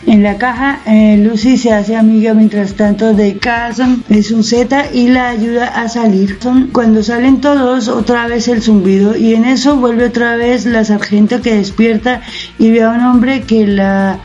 En 0.05 0.25
la 0.25 0.37
caja, 0.37 0.81
eh, 0.85 1.17
Lucy 1.17 1.57
se 1.57 1.73
hace 1.73 1.95
amiga 1.95 2.35
mientras 2.35 2.75
tanto 2.75 3.15
de 3.15 3.39
Carson, 3.39 4.03
es 4.09 4.33
un 4.33 4.43
Z 4.43 4.87
y 4.93 5.09
la 5.09 5.29
ayuda 5.29 5.69
a 5.69 5.89
salir. 5.89 6.39
Cuando 6.73 7.05
salen 7.05 7.41
todos, 7.41 7.87
otra 7.87 8.27
vez 8.27 8.49
el 8.49 8.63
zumbido 8.63 9.17
y 9.17 9.35
en 9.35 9.45
eso 9.45 9.77
vuelve 9.77 10.07
otra 10.07 10.35
vez 10.35 10.67
la 10.67 10.85
sargento 10.85 11.41
que 11.41 11.55
despierta 11.55 12.21
y 12.59 12.73
ve 12.73 12.83
a 12.83 12.91
un 12.91 13.01
hombre 13.01 13.43
que 13.43 13.65
la 13.65 14.19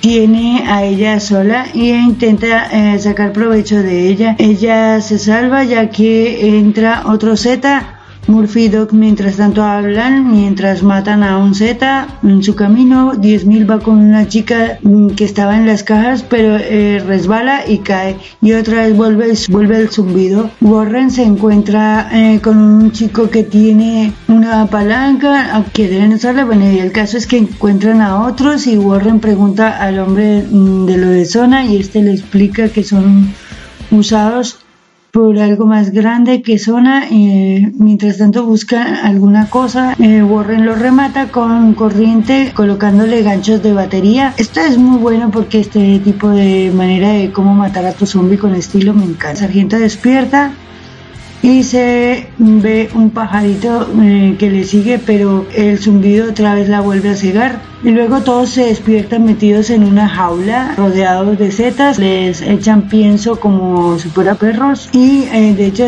tiene 0.00 0.64
a 0.66 0.84
ella 0.84 1.20
sola 1.20 1.66
y 1.72 1.90
intenta 1.92 2.66
eh, 2.66 2.98
sacar 2.98 3.32
provecho 3.32 3.82
de 3.82 4.08
ella. 4.08 4.36
Ella 4.38 5.00
se 5.00 5.18
salva 5.18 5.64
ya 5.64 5.90
que 5.90 6.58
entra 6.58 7.04
otro 7.06 7.36
Z 7.36 7.95
Murphy 8.26 8.64
y 8.64 8.68
Doc 8.68 8.92
mientras 8.92 9.36
tanto 9.36 9.62
hablan, 9.62 10.30
mientras 10.30 10.82
matan 10.82 11.22
a 11.22 11.38
un 11.38 11.54
Z 11.54 12.08
en 12.22 12.42
su 12.42 12.54
camino. 12.54 13.12
10.000 13.14 13.70
va 13.70 13.78
con 13.80 13.98
una 13.98 14.26
chica 14.28 14.78
que 15.16 15.24
estaba 15.24 15.56
en 15.56 15.66
las 15.66 15.82
cajas, 15.82 16.22
pero 16.22 16.56
eh, 16.56 17.02
resbala 17.06 17.68
y 17.68 17.78
cae. 17.78 18.16
Y 18.42 18.52
otra 18.52 18.82
vez 18.86 18.96
vuelve, 18.96 19.32
vuelve 19.48 19.78
el 19.78 19.90
zumbido. 19.90 20.50
Warren 20.60 21.10
se 21.10 21.22
encuentra 21.22 22.08
eh, 22.12 22.40
con 22.40 22.58
un 22.58 22.92
chico 22.92 23.30
que 23.30 23.44
tiene 23.44 24.12
una 24.28 24.66
palanca 24.66 25.64
que 25.72 25.88
deben 25.88 26.12
usarla. 26.12 26.44
Bueno, 26.44 26.70
y 26.70 26.78
el 26.78 26.92
caso 26.92 27.16
es 27.16 27.26
que 27.26 27.38
encuentran 27.38 28.00
a 28.00 28.22
otros 28.24 28.66
y 28.66 28.76
Warren 28.76 29.20
pregunta 29.20 29.80
al 29.80 29.98
hombre 29.98 30.42
mm, 30.42 30.86
de 30.86 30.96
lo 30.96 31.08
de 31.08 31.24
zona 31.24 31.64
y 31.64 31.76
este 31.76 32.02
le 32.02 32.12
explica 32.12 32.68
que 32.68 32.82
son 32.82 33.32
usados 33.90 34.58
por 35.16 35.38
algo 35.38 35.64
más 35.64 35.92
grande 35.92 36.42
que 36.42 36.58
Zona. 36.58 37.06
Eh, 37.10 37.72
mientras 37.78 38.18
tanto 38.18 38.44
busca 38.44 39.00
alguna 39.02 39.48
cosa. 39.48 39.96
Eh, 39.98 40.22
Warren 40.22 40.66
lo 40.66 40.74
remata 40.74 41.28
con 41.28 41.72
corriente 41.72 42.52
colocándole 42.54 43.22
ganchos 43.22 43.62
de 43.62 43.72
batería. 43.72 44.34
Esto 44.36 44.60
es 44.60 44.76
muy 44.76 44.98
bueno 44.98 45.30
porque 45.30 45.60
este 45.60 46.00
tipo 46.00 46.28
de 46.28 46.70
manera 46.70 47.12
de 47.12 47.32
cómo 47.32 47.54
matar 47.54 47.86
a 47.86 47.92
tu 47.92 48.04
zombie 48.04 48.36
con 48.36 48.54
estilo 48.54 48.92
me 48.92 49.04
encanta. 49.04 49.36
Sargento 49.36 49.78
despierta 49.78 50.52
y 51.42 51.62
se 51.62 52.28
ve 52.38 52.88
un 52.94 53.10
pajarito 53.10 53.88
eh, 54.02 54.36
que 54.38 54.50
le 54.50 54.64
sigue 54.64 54.98
pero 54.98 55.46
el 55.54 55.78
zumbido 55.78 56.30
otra 56.30 56.54
vez 56.54 56.68
la 56.68 56.80
vuelve 56.80 57.10
a 57.10 57.14
cegar. 57.14 57.60
Y 57.84 57.90
luego 57.90 58.22
todos 58.22 58.48
se 58.48 58.64
despiertan 58.64 59.24
metidos 59.24 59.70
en 59.70 59.84
una 59.84 60.08
jaula 60.08 60.74
rodeados 60.76 61.38
de 61.38 61.52
setas. 61.52 61.98
Les 61.98 62.40
echan 62.42 62.88
pienso 62.88 63.38
como 63.38 63.98
si 63.98 64.08
fuera 64.08 64.34
perros. 64.34 64.88
Y 64.92 65.24
eh, 65.32 65.54
de 65.54 65.66
hecho 65.66 65.84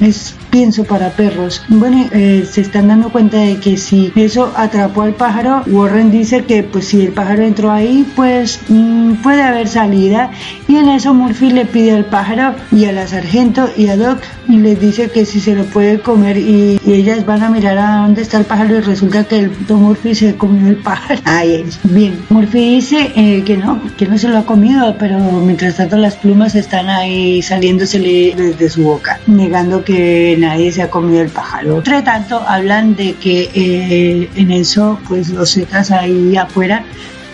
es 0.00 0.34
pienso 0.50 0.84
para 0.84 1.10
perros. 1.10 1.62
Bueno 1.68 2.08
eh, 2.12 2.48
se 2.50 2.62
están 2.62 2.88
dando 2.88 3.10
cuenta 3.10 3.36
de 3.36 3.58
que 3.58 3.76
si 3.76 4.12
eso 4.16 4.52
atrapó 4.56 5.02
al 5.02 5.14
pájaro 5.14 5.62
Warren 5.66 6.10
dice 6.10 6.44
que 6.44 6.62
pues 6.62 6.88
si 6.88 7.02
el 7.02 7.12
pájaro 7.12 7.42
entró 7.42 7.70
ahí 7.70 8.06
pues 8.16 8.58
mm, 8.68 9.16
puede 9.22 9.42
haber 9.42 9.68
salida. 9.68 10.30
Y 10.66 10.76
en 10.76 10.88
eso 10.88 11.14
Murphy 11.14 11.50
le 11.50 11.66
pide 11.66 11.92
al 11.92 12.06
pájaro 12.06 12.54
y 12.72 12.86
a 12.86 12.92
la 12.92 13.06
sargento 13.06 13.68
y 13.76 13.88
a 13.88 13.96
Doc 13.96 14.18
y 14.48 14.56
les 14.56 14.80
dice 14.80 14.85
que 14.92 15.26
si 15.26 15.40
se 15.40 15.54
lo 15.54 15.64
puede 15.64 16.00
comer 16.00 16.36
y, 16.38 16.80
ellas 16.86 17.26
van 17.26 17.42
a 17.42 17.50
mirar 17.50 17.76
a 17.78 17.96
dónde 17.98 18.22
está 18.22 18.38
el 18.38 18.44
pájaro 18.44 18.76
y 18.76 18.80
resulta 18.80 19.24
que 19.24 19.40
el 19.40 19.50
puto 19.50 19.76
Murphy 19.76 20.14
se 20.14 20.36
comió 20.36 20.68
el 20.68 20.76
pájaro. 20.76 21.20
Ay, 21.24 21.64
bien. 21.84 22.24
Murphy 22.30 22.76
dice 22.76 23.12
eh, 23.16 23.42
que 23.44 23.56
no, 23.56 23.80
que 23.96 24.06
no 24.06 24.16
se 24.16 24.28
lo 24.28 24.38
ha 24.38 24.46
comido, 24.46 24.96
pero 24.98 25.18
mientras 25.18 25.76
tanto 25.76 25.96
las 25.96 26.14
plumas 26.14 26.54
están 26.54 26.88
ahí 26.88 27.42
saliéndosele 27.42 28.34
desde 28.36 28.70
su 28.70 28.84
boca, 28.84 29.20
negando 29.26 29.84
que 29.84 30.36
nadie 30.38 30.72
se 30.72 30.82
ha 30.82 30.90
comido 30.90 31.20
el 31.22 31.28
pájaro. 31.28 31.78
Entre 31.78 32.02
tanto, 32.02 32.40
hablan 32.46 32.94
de 32.94 33.14
que 33.14 33.50
eh, 33.52 34.30
en 34.36 34.50
eso, 34.52 35.00
pues 35.08 35.30
los 35.30 35.52
zetas 35.52 35.90
ahí 35.90 36.36
afuera 36.36 36.84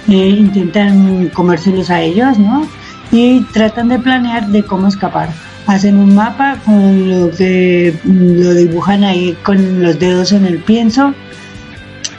eh, 0.08 0.28
intentan 0.28 1.28
comérselos 1.28 1.90
a 1.90 2.00
ellos, 2.00 2.38
¿no? 2.38 2.66
Y 3.12 3.42
tratan 3.52 3.88
de 3.88 3.98
planear 3.98 4.48
de 4.48 4.64
cómo 4.64 4.88
escapar 4.88 5.28
hacen 5.66 5.96
un 5.96 6.14
mapa 6.14 6.58
con 6.64 7.08
lo 7.08 7.30
que 7.30 7.94
lo 8.04 8.54
dibujan 8.54 9.04
ahí 9.04 9.36
con 9.42 9.82
los 9.82 9.98
dedos 9.98 10.32
en 10.32 10.44
el 10.44 10.58
pienso 10.58 11.14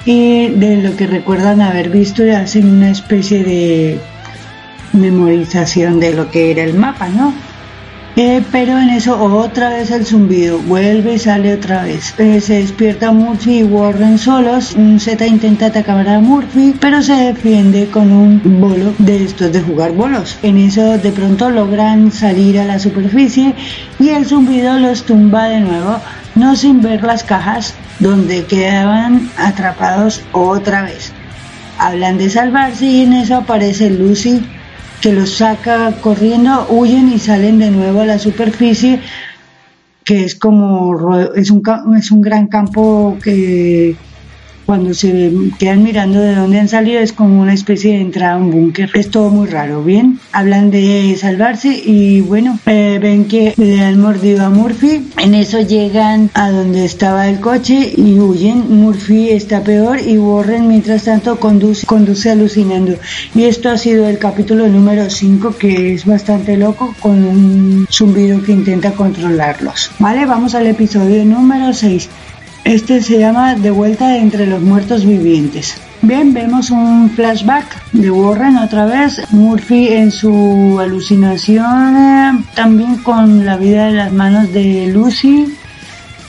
y 0.06 0.50
de 0.50 0.78
lo 0.78 0.96
que 0.96 1.08
recuerdan 1.08 1.62
haber 1.62 1.90
visto 1.90 2.26
y 2.26 2.32
hacen 2.32 2.70
una 2.70 2.92
especie 2.92 3.44
de 3.44 4.00
memorización 4.94 6.00
de 6.00 6.14
lo 6.14 6.30
que 6.30 6.52
era 6.52 6.64
el 6.64 6.74
mapa, 6.74 7.10
¿no? 7.10 7.34
Eh, 8.16 8.44
pero 8.52 8.78
en 8.78 8.92
eso 8.92 9.20
otra 9.20 9.70
vez 9.70 9.90
el 9.90 10.06
zumbido, 10.06 10.60
vuelve 10.60 11.16
y 11.16 11.20
sale 11.20 11.52
otra 11.52 11.84
vez. 11.84 12.14
Eh, 12.20 12.40
se 12.42 12.62
despierta 12.62 13.12
Murphy 13.12 13.60
y 13.60 13.64
Warren 13.64 14.20
solos. 14.20 14.74
Un 14.74 15.00
Z 15.00 15.26
intenta 15.26 15.68
atacar 15.68 16.08
a 16.08 16.20
Murphy, 16.20 16.76
pero 16.80 17.02
se 17.02 17.14
defiende 17.14 17.88
con 17.88 18.12
un 18.12 18.62
bolo 18.62 18.94
de 19.00 19.24
estos 19.24 19.52
de 19.52 19.62
jugar 19.62 19.94
bolos. 19.94 20.38
En 20.44 20.60
eso 20.60 21.00
de 21.00 21.12
pronto 21.12 21.50
logran 21.50 22.12
salir 22.12 22.60
a 22.60 22.66
la 22.66 22.78
superficie 22.78 23.56
y 24.00 24.10
el 24.10 24.28
zumbido 24.28 24.78
los 24.78 25.06
tumba 25.06 25.46
de 25.46 25.62
nuevo, 25.62 25.98
no 26.36 26.56
sin 26.56 26.84
ver 26.84 27.04
las 27.04 27.24
cajas 27.24 27.74
donde 27.98 28.46
quedaban 28.46 29.32
atrapados 29.38 30.22
otra 30.34 30.84
vez. 30.84 31.12
Hablan 31.80 32.20
de 32.20 32.30
salvarse 32.30 32.86
y 32.86 33.02
en 33.02 33.14
eso 33.14 33.38
aparece 33.38 33.90
Lucy 33.90 34.44
que 35.04 35.12
los 35.12 35.32
saca 35.32 35.92
corriendo, 36.00 36.66
huyen 36.70 37.12
y 37.12 37.20
salen 37.20 37.60
de 37.60 37.70
nuevo 37.72 38.00
a 38.00 38.06
la 38.06 38.18
superficie, 38.18 39.02
que 40.06 40.24
es 40.24 40.34
como 40.34 41.18
es 41.36 41.52
un, 41.52 41.62
es 42.00 42.10
un 42.10 42.22
gran 42.22 42.48
campo 42.48 43.18
que 43.22 43.98
cuando 44.66 44.94
se 44.94 45.32
quedan 45.60 45.84
mirando 45.84 46.20
de 46.20 46.36
dónde 46.36 46.60
han 46.60 46.68
salido 46.68 47.00
es 47.00 47.14
como 47.14 47.42
una 47.42 47.54
especie 47.54 47.94
de 47.94 48.02
entrada 48.02 48.34
a 48.34 48.38
un 48.38 48.52
búnker. 48.52 48.90
Es 48.94 49.10
todo 49.10 49.30
muy 49.30 49.48
raro, 49.48 49.84
¿bien? 49.84 50.20
Hablan 50.32 50.72
de 50.72 51.16
salvarse 51.20 51.70
y 51.70 52.22
bueno, 52.22 52.60
eh, 52.66 53.00
ven 53.02 53.26
que 53.26 53.54
le 53.58 53.82
han 53.82 54.00
mordido 54.00 54.46
a 54.46 54.50
Murphy. 54.50 55.08
En 55.18 55.34
eso 55.34 55.62
llegan 55.62 56.30
a 56.34 56.52
donde 56.52 56.86
estaba 56.86 57.30
el 57.30 57.40
coche 57.40 57.94
y 57.96 58.20
huyen. 58.20 58.82
Murphy 58.82 59.30
está 59.30 59.64
peor 59.64 60.00
y 60.00 60.18
Warren 60.18 60.68
mientras 60.68 61.04
tanto 61.04 61.40
conduce, 61.40 61.86
conduce 61.86 62.32
alucinando. 62.32 62.96
Y 63.36 63.44
esto 63.44 63.70
ha 63.70 63.78
sido 63.78 64.08
el 64.08 64.18
capítulo 64.18 64.68
número 64.68 65.10
5 65.10 65.56
que 65.58 65.94
es 65.94 66.06
bastante 66.06 66.58
loco 66.58 66.94
con 67.00 67.24
un 67.24 67.88
zumbido 67.92 68.42
que 68.42 68.52
intenta 68.52 68.92
controlarlos. 68.92 69.92
Vale, 70.00 70.26
vamos 70.26 70.56
al 70.56 70.68
episodio 70.68 71.26
número 71.26 71.74
6. 71.74 72.10
Este 72.64 73.02
se 73.02 73.20
llama 73.20 73.56
De 73.56 73.72
vuelta 73.72 74.18
entre 74.18 74.48
los 74.48 74.62
muertos 74.62 75.06
vivientes. 75.06 75.76
Bien, 76.02 76.34
vemos 76.34 76.70
un 76.70 77.10
flashback 77.10 77.92
de 77.92 78.10
Warren 78.10 78.58
otra 78.58 78.86
vez, 78.86 79.22
Murphy 79.32 79.90
en 79.90 80.12
su 80.12 80.78
alucinación, 80.80 82.46
también 82.56 82.98
con 82.98 83.46
la 83.46 83.58
vida 83.58 83.88
de 83.88 83.94
las 83.94 84.14
manos 84.14 84.54
de 84.54 84.88
Lucy. 84.88 85.54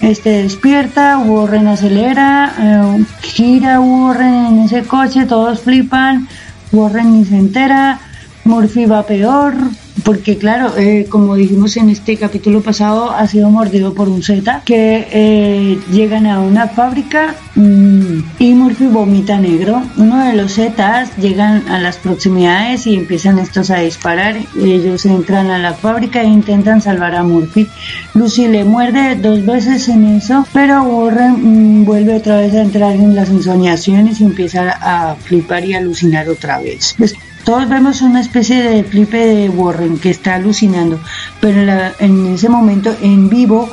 Este 0.00 0.42
despierta, 0.42 1.18
Warren 1.18 1.68
acelera, 1.68 2.52
eh, 2.58 3.04
gira 3.22 3.80
Warren 3.80 4.46
en 4.46 4.58
ese 4.60 4.82
coche, 4.82 5.26
todos 5.26 5.60
flipan, 5.60 6.26
Warren 6.72 7.18
ni 7.18 7.24
se 7.24 7.36
entera, 7.36 8.00
Murphy 8.44 8.86
va 8.86 9.06
peor, 9.06 9.54
porque 10.02 10.36
claro, 10.38 10.76
eh, 10.76 11.06
como 11.08 11.36
dijimos 11.36 11.76
en 11.76 11.88
este 11.88 12.16
capítulo 12.16 12.62
pasado, 12.62 13.12
ha 13.12 13.26
sido 13.28 13.50
mordido 13.50 13.94
por 13.94 14.08
un 14.08 14.22
Z 14.22 14.62
que 14.64 15.06
eh, 15.12 15.78
llegan 15.92 16.26
a 16.26 16.40
una 16.40 16.66
fábrica 16.68 17.36
mm, 17.54 18.18
y 18.40 18.54
Murphy 18.54 18.86
vomita 18.86 19.38
negro. 19.38 19.82
Uno 19.96 20.24
de 20.24 20.34
los 20.34 20.54
Zetas 20.54 21.16
llegan 21.16 21.68
a 21.68 21.78
las 21.78 21.96
proximidades 21.98 22.86
y 22.86 22.96
empiezan 22.96 23.38
estos 23.38 23.70
a 23.70 23.78
disparar. 23.78 24.36
Ellos 24.60 25.06
entran 25.06 25.50
a 25.50 25.58
la 25.58 25.74
fábrica 25.74 26.22
e 26.22 26.26
intentan 26.26 26.82
salvar 26.82 27.14
a 27.14 27.22
Murphy. 27.22 27.68
Lucy 28.14 28.48
le 28.48 28.64
muerde 28.64 29.14
dos 29.14 29.46
veces 29.46 29.88
en 29.88 30.04
eso, 30.16 30.44
pero 30.52 30.82
Warren 30.82 31.82
mm, 31.82 31.84
vuelve 31.84 32.16
otra 32.16 32.38
vez 32.38 32.52
a 32.54 32.62
entrar 32.62 32.96
en 32.96 33.14
las 33.14 33.30
ensoñaciones 33.30 34.20
y 34.20 34.24
empieza 34.24 34.70
a 34.70 35.14
flipar 35.14 35.64
y 35.64 35.74
alucinar 35.74 36.28
otra 36.28 36.58
vez. 36.58 36.96
Todos 37.44 37.68
vemos 37.68 38.00
una 38.02 38.20
especie 38.20 38.62
de 38.62 38.84
flipe 38.84 39.18
de 39.18 39.48
Warren 39.50 39.98
que 39.98 40.10
está 40.10 40.36
alucinando, 40.36 40.98
pero 41.40 41.92
en 41.98 42.26
ese 42.26 42.48
momento 42.48 42.94
en 43.02 43.28
vivo 43.28 43.68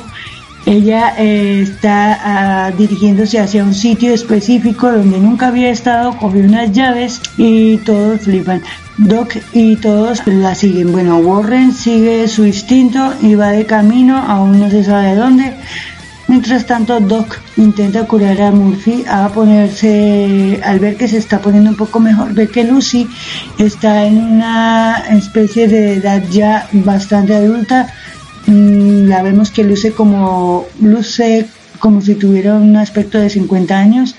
Ella 0.64 1.14
eh, 1.18 1.62
está 1.62 2.18
ah, 2.22 2.70
dirigiéndose 2.70 3.40
hacia 3.40 3.64
un 3.64 3.74
sitio 3.74 4.14
específico 4.14 4.92
donde 4.92 5.18
nunca 5.18 5.48
había 5.48 5.70
estado, 5.70 6.16
coge 6.18 6.38
unas 6.38 6.70
llaves 6.70 7.20
y 7.36 7.78
todos 7.78 8.20
flipan. 8.20 8.62
Doc 8.98 9.34
y 9.52 9.76
todos 9.76 10.24
la 10.26 10.54
siguen. 10.54 10.92
Bueno, 10.92 11.16
Warren 11.18 11.72
sigue 11.72 12.28
su 12.28 12.46
instinto 12.46 13.12
y 13.22 13.34
va 13.34 13.48
de 13.48 13.66
camino, 13.66 14.18
aún 14.18 14.60
no 14.60 14.70
se 14.70 14.84
sabe 14.84 15.16
dónde. 15.16 15.52
Mientras 16.32 16.64
tanto, 16.64 16.98
Doc 16.98 17.38
intenta 17.58 18.06
curar 18.06 18.40
a 18.40 18.50
Murphy 18.52 19.04
a 19.06 19.28
ponerse, 19.28 20.58
al 20.64 20.78
ver 20.78 20.96
que 20.96 21.06
se 21.06 21.18
está 21.18 21.42
poniendo 21.42 21.68
un 21.68 21.76
poco 21.76 22.00
mejor, 22.00 22.32
ve 22.32 22.48
que 22.48 22.64
Lucy 22.64 23.06
está 23.58 24.06
en 24.06 24.16
una 24.16 25.04
especie 25.10 25.68
de 25.68 25.96
edad 25.96 26.22
ya 26.30 26.66
bastante 26.72 27.34
adulta. 27.34 27.92
Mm, 28.46 29.08
la 29.08 29.22
vemos 29.22 29.50
que 29.50 29.62
luce 29.62 29.92
como, 29.92 30.64
luce 30.80 31.48
como 31.80 32.00
si 32.00 32.14
tuviera 32.14 32.54
un 32.54 32.76
aspecto 32.76 33.18
de 33.18 33.28
50 33.28 33.78
años 33.78 34.16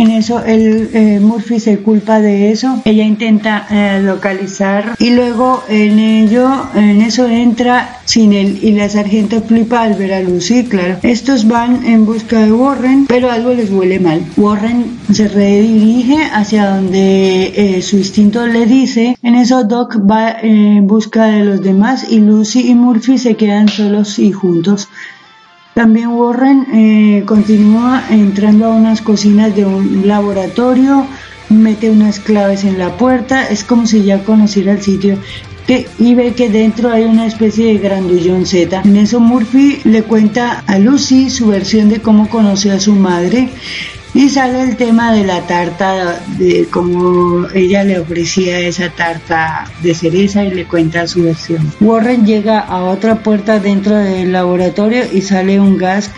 en 0.00 0.10
eso 0.10 0.44
el 0.44 0.90
eh, 0.92 1.20
Murphy 1.20 1.60
se 1.60 1.78
culpa 1.78 2.20
de 2.20 2.52
eso. 2.52 2.82
Ella 2.84 3.04
intenta 3.04 3.66
eh, 3.70 4.00
localizar 4.02 4.94
y 4.98 5.10
luego 5.10 5.62
en 5.68 5.98
ello, 5.98 6.50
en 6.74 7.02
eso 7.02 7.28
entra 7.28 8.00
sin 8.04 8.32
él 8.32 8.58
y 8.62 8.72
la 8.72 8.88
sargento 8.88 9.42
flipa 9.42 9.82
al 9.82 9.94
ver 9.94 10.12
a 10.14 10.20
Lucy, 10.20 10.64
claro. 10.64 10.96
Estos 11.02 11.46
van 11.46 11.84
en 11.84 12.06
busca 12.06 12.40
de 12.40 12.52
Warren, 12.52 13.06
pero 13.06 13.30
algo 13.30 13.52
les 13.52 13.70
huele 13.70 14.00
mal. 14.00 14.24
Warren 14.36 14.98
se 15.12 15.28
redirige 15.28 16.24
hacia 16.32 16.70
donde 16.70 17.52
eh, 17.56 17.82
su 17.82 17.96
instinto 17.96 18.46
le 18.46 18.66
dice. 18.66 19.16
En 19.22 19.34
eso 19.34 19.64
Doc 19.64 19.98
va 20.08 20.30
en 20.30 20.86
busca 20.86 21.26
de 21.26 21.44
los 21.44 21.62
demás 21.62 22.06
y 22.10 22.20
Lucy 22.20 22.70
y 22.70 22.74
Murphy 22.74 23.18
se 23.18 23.36
quedan 23.36 23.68
solos 23.68 24.18
y 24.18 24.32
juntos. 24.32 24.88
También 25.78 26.08
Warren 26.08 26.66
eh, 26.72 27.22
continúa 27.24 28.02
entrando 28.10 28.66
a 28.66 28.70
unas 28.70 29.00
cocinas 29.00 29.54
de 29.54 29.64
un 29.64 30.08
laboratorio, 30.08 31.06
mete 31.50 31.88
unas 31.88 32.18
claves 32.18 32.64
en 32.64 32.78
la 32.78 32.96
puerta, 32.96 33.46
es 33.46 33.62
como 33.62 33.86
si 33.86 34.02
ya 34.02 34.24
conociera 34.24 34.72
el 34.72 34.82
sitio. 34.82 35.18
y 36.00 36.14
ve 36.16 36.32
que 36.32 36.48
dentro 36.48 36.90
hay 36.90 37.04
una 37.04 37.26
especie 37.26 37.66
de 37.66 37.78
grandullón 37.78 38.44
Z. 38.44 38.82
En 38.84 38.96
eso 38.96 39.20
Murphy 39.20 39.78
le 39.84 40.02
cuenta 40.02 40.64
a 40.66 40.80
Lucy 40.80 41.30
su 41.30 41.46
versión 41.46 41.88
de 41.90 42.00
cómo 42.00 42.28
conoció 42.28 42.72
a 42.72 42.80
su 42.80 42.94
madre 42.94 43.48
y 44.18 44.30
sale 44.30 44.62
el 44.62 44.76
tema 44.76 45.12
de 45.12 45.22
la 45.22 45.46
tarta, 45.46 46.20
de 46.38 46.66
cómo 46.68 47.46
ella 47.54 47.84
le 47.84 48.00
ofrecía 48.00 48.58
esa 48.58 48.90
tarta 48.90 49.70
de 49.80 49.94
cereza 49.94 50.42
y 50.42 50.50
le 50.50 50.64
cuenta 50.64 51.06
su 51.06 51.22
versión. 51.22 51.72
Warren 51.80 52.26
llega 52.26 52.58
a 52.58 52.82
otra 52.82 53.22
puerta 53.22 53.60
dentro 53.60 53.94
del 53.94 54.32
laboratorio 54.32 55.04
y 55.12 55.22
sale 55.22 55.60
un 55.60 55.78
gas 55.78 56.10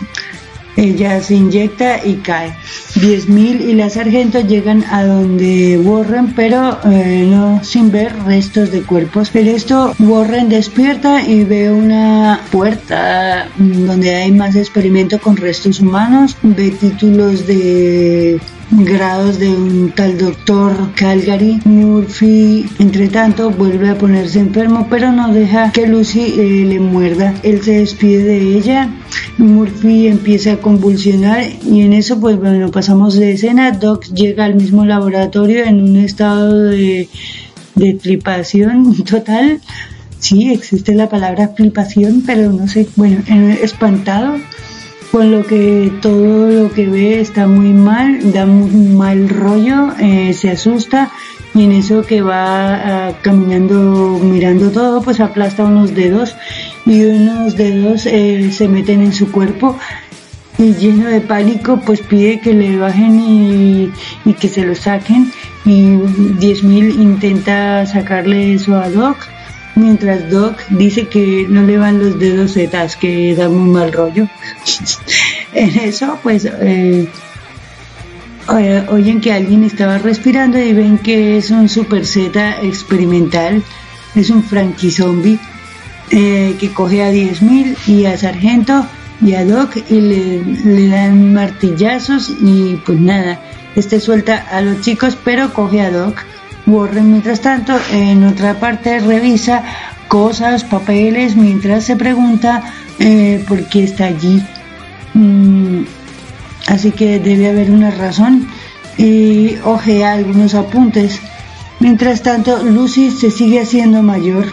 ella 0.75 1.21
se 1.21 1.35
inyecta 1.35 2.05
y 2.05 2.15
cae. 2.15 2.55
10.000 2.95 3.61
y 3.61 3.73
la 3.73 3.89
sargento 3.89 4.39
llegan 4.41 4.83
a 4.85 5.05
donde 5.05 5.77
Warren, 5.77 6.33
pero 6.35 6.79
eh, 6.85 7.25
no 7.29 7.63
sin 7.63 7.91
ver 7.91 8.13
restos 8.25 8.71
de 8.71 8.81
cuerpos. 8.83 9.29
Pero 9.31 9.51
esto 9.51 9.93
Warren 9.99 10.49
despierta 10.49 11.21
y 11.21 11.43
ve 11.43 11.71
una 11.71 12.41
puerta 12.51 13.47
donde 13.57 14.15
hay 14.15 14.31
más 14.31 14.55
experimento 14.55 15.19
con 15.19 15.37
restos 15.37 15.79
humanos. 15.79 16.37
Ve 16.41 16.71
títulos 16.71 17.47
de 17.47 18.39
grados 18.71 19.37
de 19.39 19.49
un 19.49 19.91
tal 19.91 20.17
doctor 20.17 20.93
Calgary. 20.95 21.59
Murphy, 21.65 22.65
entre 22.79 23.09
tanto, 23.09 23.51
vuelve 23.51 23.89
a 23.89 23.97
ponerse 23.97 24.39
enfermo, 24.39 24.87
pero 24.89 25.11
no 25.11 25.33
deja 25.33 25.71
que 25.71 25.87
Lucy 25.87 26.33
eh, 26.37 26.65
le 26.65 26.79
muerda. 26.79 27.33
Él 27.43 27.61
se 27.61 27.79
despide 27.79 28.23
de 28.23 28.57
ella. 28.57 28.89
Murphy 29.37 30.07
empieza 30.07 30.53
a 30.53 30.57
convulsionar 30.57 31.43
y 31.63 31.81
en 31.81 31.93
eso, 31.93 32.19
pues 32.19 32.37
bueno, 32.37 32.71
pasamos 32.71 33.15
de 33.15 33.33
escena. 33.33 33.71
Doc 33.71 34.05
llega 34.13 34.45
al 34.45 34.55
mismo 34.55 34.85
laboratorio 34.85 35.65
en 35.65 35.81
un 35.81 35.97
estado 35.97 36.65
de, 36.65 37.09
de 37.75 37.95
flipación 37.99 39.03
total. 39.03 39.59
Sí, 40.19 40.51
existe 40.51 40.93
la 40.93 41.09
palabra 41.09 41.49
flipación, 41.55 42.23
pero 42.25 42.51
no 42.51 42.67
sé, 42.67 42.87
bueno, 42.95 43.23
espantado 43.61 44.35
con 45.11 45.29
lo 45.29 45.45
que 45.45 45.91
todo 46.01 46.49
lo 46.49 46.71
que 46.71 46.87
ve 46.87 47.19
está 47.19 47.45
muy 47.45 47.73
mal, 47.73 48.31
da 48.31 48.45
un 48.45 48.97
mal 48.97 49.27
rollo, 49.27 49.89
eh, 49.99 50.33
se 50.33 50.49
asusta 50.49 51.11
y 51.53 51.65
en 51.65 51.73
eso 51.73 52.03
que 52.03 52.21
va 52.21 52.75
ah, 52.75 53.13
caminando 53.21 54.19
mirando 54.23 54.71
todo 54.71 55.01
pues 55.01 55.19
aplasta 55.19 55.65
unos 55.65 55.93
dedos 55.93 56.35
y 56.85 57.03
unos 57.03 57.57
dedos 57.57 58.05
eh, 58.05 58.51
se 58.53 58.69
meten 58.69 59.01
en 59.01 59.11
su 59.11 59.31
cuerpo 59.31 59.77
y 60.57 60.73
lleno 60.75 61.09
de 61.09 61.19
pánico 61.19 61.81
pues 61.85 61.99
pide 62.01 62.39
que 62.39 62.53
le 62.53 62.77
bajen 62.77 63.19
y, 63.19 63.91
y 64.23 64.33
que 64.33 64.47
se 64.47 64.65
lo 64.65 64.75
saquen 64.75 65.31
y 65.65 65.81
10.000 65.81 66.95
intenta 67.01 67.85
sacarle 67.85 68.53
eso 68.53 68.77
a 68.77 68.89
Doc 68.89 69.17
mientras 69.75 70.29
Doc 70.29 70.57
dice 70.69 71.07
que 71.07 71.45
no 71.49 71.63
le 71.63 71.77
van 71.77 71.99
los 71.99 72.19
dedos 72.19 72.53
zetas, 72.53 72.95
que 72.95 73.35
da 73.35 73.49
muy 73.49 73.69
mal 73.69 73.91
rollo. 73.91 74.27
en 75.53 75.79
eso, 75.79 76.19
pues, 76.23 76.45
eh, 76.45 77.07
oyen 78.89 79.21
que 79.21 79.33
alguien 79.33 79.63
estaba 79.63 79.97
respirando 79.97 80.59
y 80.59 80.73
ven 80.73 80.97
que 80.97 81.37
es 81.37 81.51
un 81.51 81.69
super 81.69 82.05
Z 82.05 82.61
experimental, 82.63 83.63
es 84.15 84.29
un 84.29 84.43
Frankie 84.43 84.91
Zombie 84.91 85.39
eh, 86.09 86.55
que 86.59 86.73
coge 86.73 87.03
a 87.03 87.11
10.000 87.11 87.77
y 87.87 88.05
a 88.05 88.17
Sargento 88.17 88.85
y 89.21 89.35
a 89.35 89.45
Doc 89.45 89.77
y 89.89 90.01
le, 90.01 90.43
le 90.43 90.87
dan 90.89 91.33
martillazos 91.33 92.29
y 92.41 92.79
pues 92.85 92.99
nada, 92.99 93.39
este 93.75 93.99
suelta 93.99 94.45
a 94.51 94.61
los 94.61 94.81
chicos 94.81 95.17
pero 95.23 95.53
coge 95.53 95.81
a 95.81 95.91
Doc 95.91 96.17
Warren, 96.71 97.11
mientras 97.11 97.41
tanto, 97.41 97.73
en 97.91 98.23
otra 98.23 98.59
parte 98.59 98.99
revisa 98.99 99.63
cosas, 100.07 100.63
papeles, 100.63 101.35
mientras 101.35 101.83
se 101.83 101.95
pregunta 101.95 102.63
eh, 102.99 103.43
por 103.47 103.65
qué 103.67 103.83
está 103.83 104.05
allí. 104.05 104.41
Mm, 105.13 105.83
así 106.67 106.91
que 106.91 107.19
debe 107.19 107.49
haber 107.49 107.71
una 107.71 107.91
razón 107.91 108.47
y 108.97 109.55
ojea 109.63 110.13
algunos 110.13 110.55
apuntes. 110.55 111.19
Mientras 111.79 112.21
tanto, 112.21 112.63
Lucy 112.63 113.11
se 113.11 113.31
sigue 113.31 113.61
haciendo 113.61 114.01
mayor. 114.03 114.45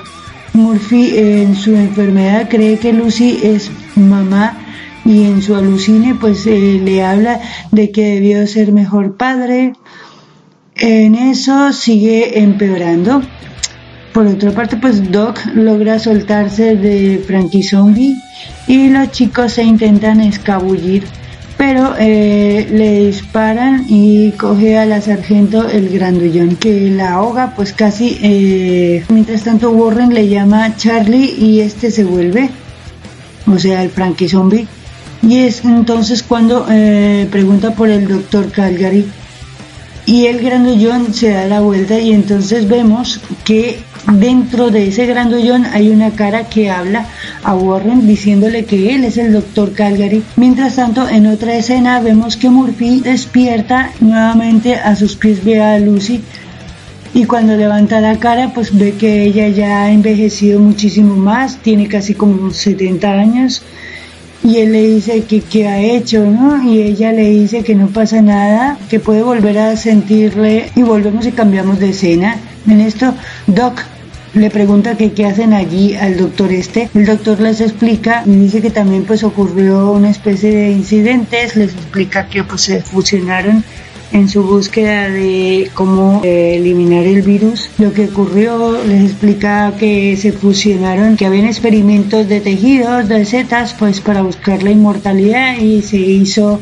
Murphy 0.55 1.13
en 1.17 1.55
su 1.55 1.77
enfermedad 1.77 2.49
cree 2.49 2.79
que 2.79 2.93
Lucy 2.93 3.39
es 3.43 3.71
mamá 3.97 4.59
y 5.05 5.25
en 5.25 5.43
su 5.43 5.55
alucine 5.55 6.15
pues 6.15 6.47
eh, 6.47 6.81
le 6.83 7.03
habla 7.03 7.41
de 7.71 7.91
que 7.91 8.15
debió 8.15 8.47
ser 8.47 8.73
mejor 8.73 9.17
padre, 9.17 9.73
en 10.79 11.15
eso 11.15 11.73
sigue 11.73 12.41
empeorando. 12.41 13.23
Por 14.13 14.27
otra 14.27 14.53
parte, 14.53 14.77
pues 14.77 15.11
Doc 15.11 15.39
logra 15.55 15.99
soltarse 15.99 16.77
de 16.77 17.23
Frankie 17.27 17.63
Zombie 17.63 18.17
y 18.67 18.89
los 18.89 19.11
chicos 19.11 19.53
se 19.53 19.65
intentan 19.65 20.21
escabullir, 20.21 21.05
pero 21.57 21.95
eh, 21.99 22.67
le 22.71 23.07
disparan 23.07 23.85
y 23.89 24.33
coge 24.33 24.79
a 24.79 24.87
la 24.87 25.01
sargento 25.01 25.69
el 25.69 25.89
grandullón 25.89 26.57
que 26.57 26.91
la 26.91 27.15
ahoga, 27.15 27.55
pues 27.55 27.73
casi. 27.73 28.19
Eh, 28.23 29.05
mientras 29.09 29.45
tanto, 29.45 29.71
Warren 29.71 30.15
le 30.15 30.29
llama 30.29 30.65
a 30.65 30.77
Charlie 30.77 31.35
y 31.39 31.61
este 31.61 31.91
se 31.91 32.05
vuelve, 32.05 32.51
o 33.47 33.59
sea, 33.59 33.83
el 33.83 33.91
Frankie 33.91 34.29
Zombie. 34.29 34.67
Y 35.23 35.39
es 35.39 35.65
entonces 35.65 36.23
cuando 36.23 36.67
eh, 36.71 37.27
pregunta 37.31 37.73
por 37.73 37.89
el 37.89 38.07
doctor 38.07 38.51
Calgary 38.51 39.05
y 40.09 40.25
el 40.25 40.41
grandullón 40.41 41.13
se 41.13 41.29
da 41.33 41.45
la 41.45 41.61
vuelta 41.61 42.01
y 42.01 42.15
entonces 42.15 42.67
vemos 42.67 43.21
que 43.45 43.79
dentro 44.15 44.71
de 44.71 44.89
ese 44.89 45.05
grandullón 45.05 45.67
hay 45.67 45.91
una 45.91 46.13
cara 46.13 46.49
que 46.49 46.71
habla 46.71 47.07
a 47.43 47.55
Warren 47.55 48.07
diciéndole 48.07 48.65
que 48.65 48.95
él 48.95 49.05
es 49.05 49.19
el 49.19 49.35
doctor 49.35 49.75
Calgary. 49.75 50.23
Mientras 50.37 50.77
tanto, 50.77 51.07
en 51.07 51.27
otra 51.27 51.57
escena 51.57 52.01
vemos 52.01 52.39
que 52.39 52.49
Murphy 52.49 53.01
despierta 53.01 53.91
nuevamente 54.01 54.77
a 54.77 54.97
sus 54.97 55.15
pies 55.15 55.45
ve 55.45 55.61
a 55.61 55.79
Lucy 55.79 56.23
y 57.13 57.27
cuando 57.27 57.55
levanta 57.55 58.01
la 58.01 58.19
cara 58.19 58.53
pues 58.55 58.75
ve 58.75 58.95
que 58.95 59.25
ella 59.25 59.49
ya 59.49 59.83
ha 59.83 59.91
envejecido 59.91 60.59
muchísimo 60.59 61.17
más, 61.17 61.59
tiene 61.59 61.87
casi 61.87 62.15
como 62.15 62.51
70 62.51 63.13
años 63.13 63.63
y 64.49 64.61
él 64.61 64.73
le 64.73 64.83
dice 64.83 65.25
que 65.25 65.43
qué 65.43 65.69
ha 65.69 65.79
hecho, 65.79 66.25
¿no? 66.25 66.63
Y 66.67 66.81
ella 66.81 67.13
le 67.13 67.29
dice 67.29 67.63
que 67.63 67.75
no 67.75 67.89
pasa 67.89 68.23
nada, 68.23 68.79
que 68.89 68.99
puede 68.99 69.23
volver 69.23 69.59
a 69.59 69.77
sentirle 69.77 70.71
y 70.75 70.81
volvemos 70.81 71.27
y 71.27 71.33
cambiamos 71.33 71.79
de 71.79 71.91
escena. 71.91 72.39
En 72.67 72.81
esto, 72.81 73.13
Doc 73.47 73.85
le 74.33 74.49
pregunta 74.49 74.97
que 74.97 75.13
qué 75.13 75.27
hacen 75.27 75.53
allí 75.53 75.95
al 75.97 76.17
doctor 76.17 76.51
este. 76.51 76.89
El 76.95 77.05
doctor 77.05 77.41
les 77.41 77.61
explica 77.61 78.23
y 78.25 78.31
dice 78.37 78.63
que 78.63 78.71
también 78.71 79.05
pues 79.05 79.23
ocurrió 79.23 79.93
una 79.93 80.09
especie 80.09 80.51
de 80.51 80.71
incidentes, 80.71 81.55
les 81.55 81.75
explica 81.75 82.29
que 82.29 82.43
pues 82.43 82.63
se 82.63 82.81
fusionaron 82.81 83.63
en 84.13 84.29
su 84.29 84.43
búsqueda 84.43 85.09
de 85.09 85.71
cómo 85.75 86.23
eh, 86.25 86.57
eliminar 86.57 87.05
el 87.05 87.23
virus. 87.23 87.71
Lo 87.79 87.93
que 87.93 88.07
ocurrió 88.07 88.83
les 88.85 89.05
explica 89.05 89.75
que 89.79 90.17
se 90.17 90.33
fusionaron, 90.33 91.17
que 91.17 91.27
habían 91.27 91.47
experimentos 91.47 92.29
de 92.29 92.41
tejidos, 92.41 93.09
de 93.09 93.25
setas, 93.25 93.75
pues 93.79 94.01
para 94.01 94.23
buscar 94.23 94.63
la 94.63 94.71
inmortalidad 94.71 95.59
y 95.59 95.83
se 95.83 95.99
hizo 95.99 96.61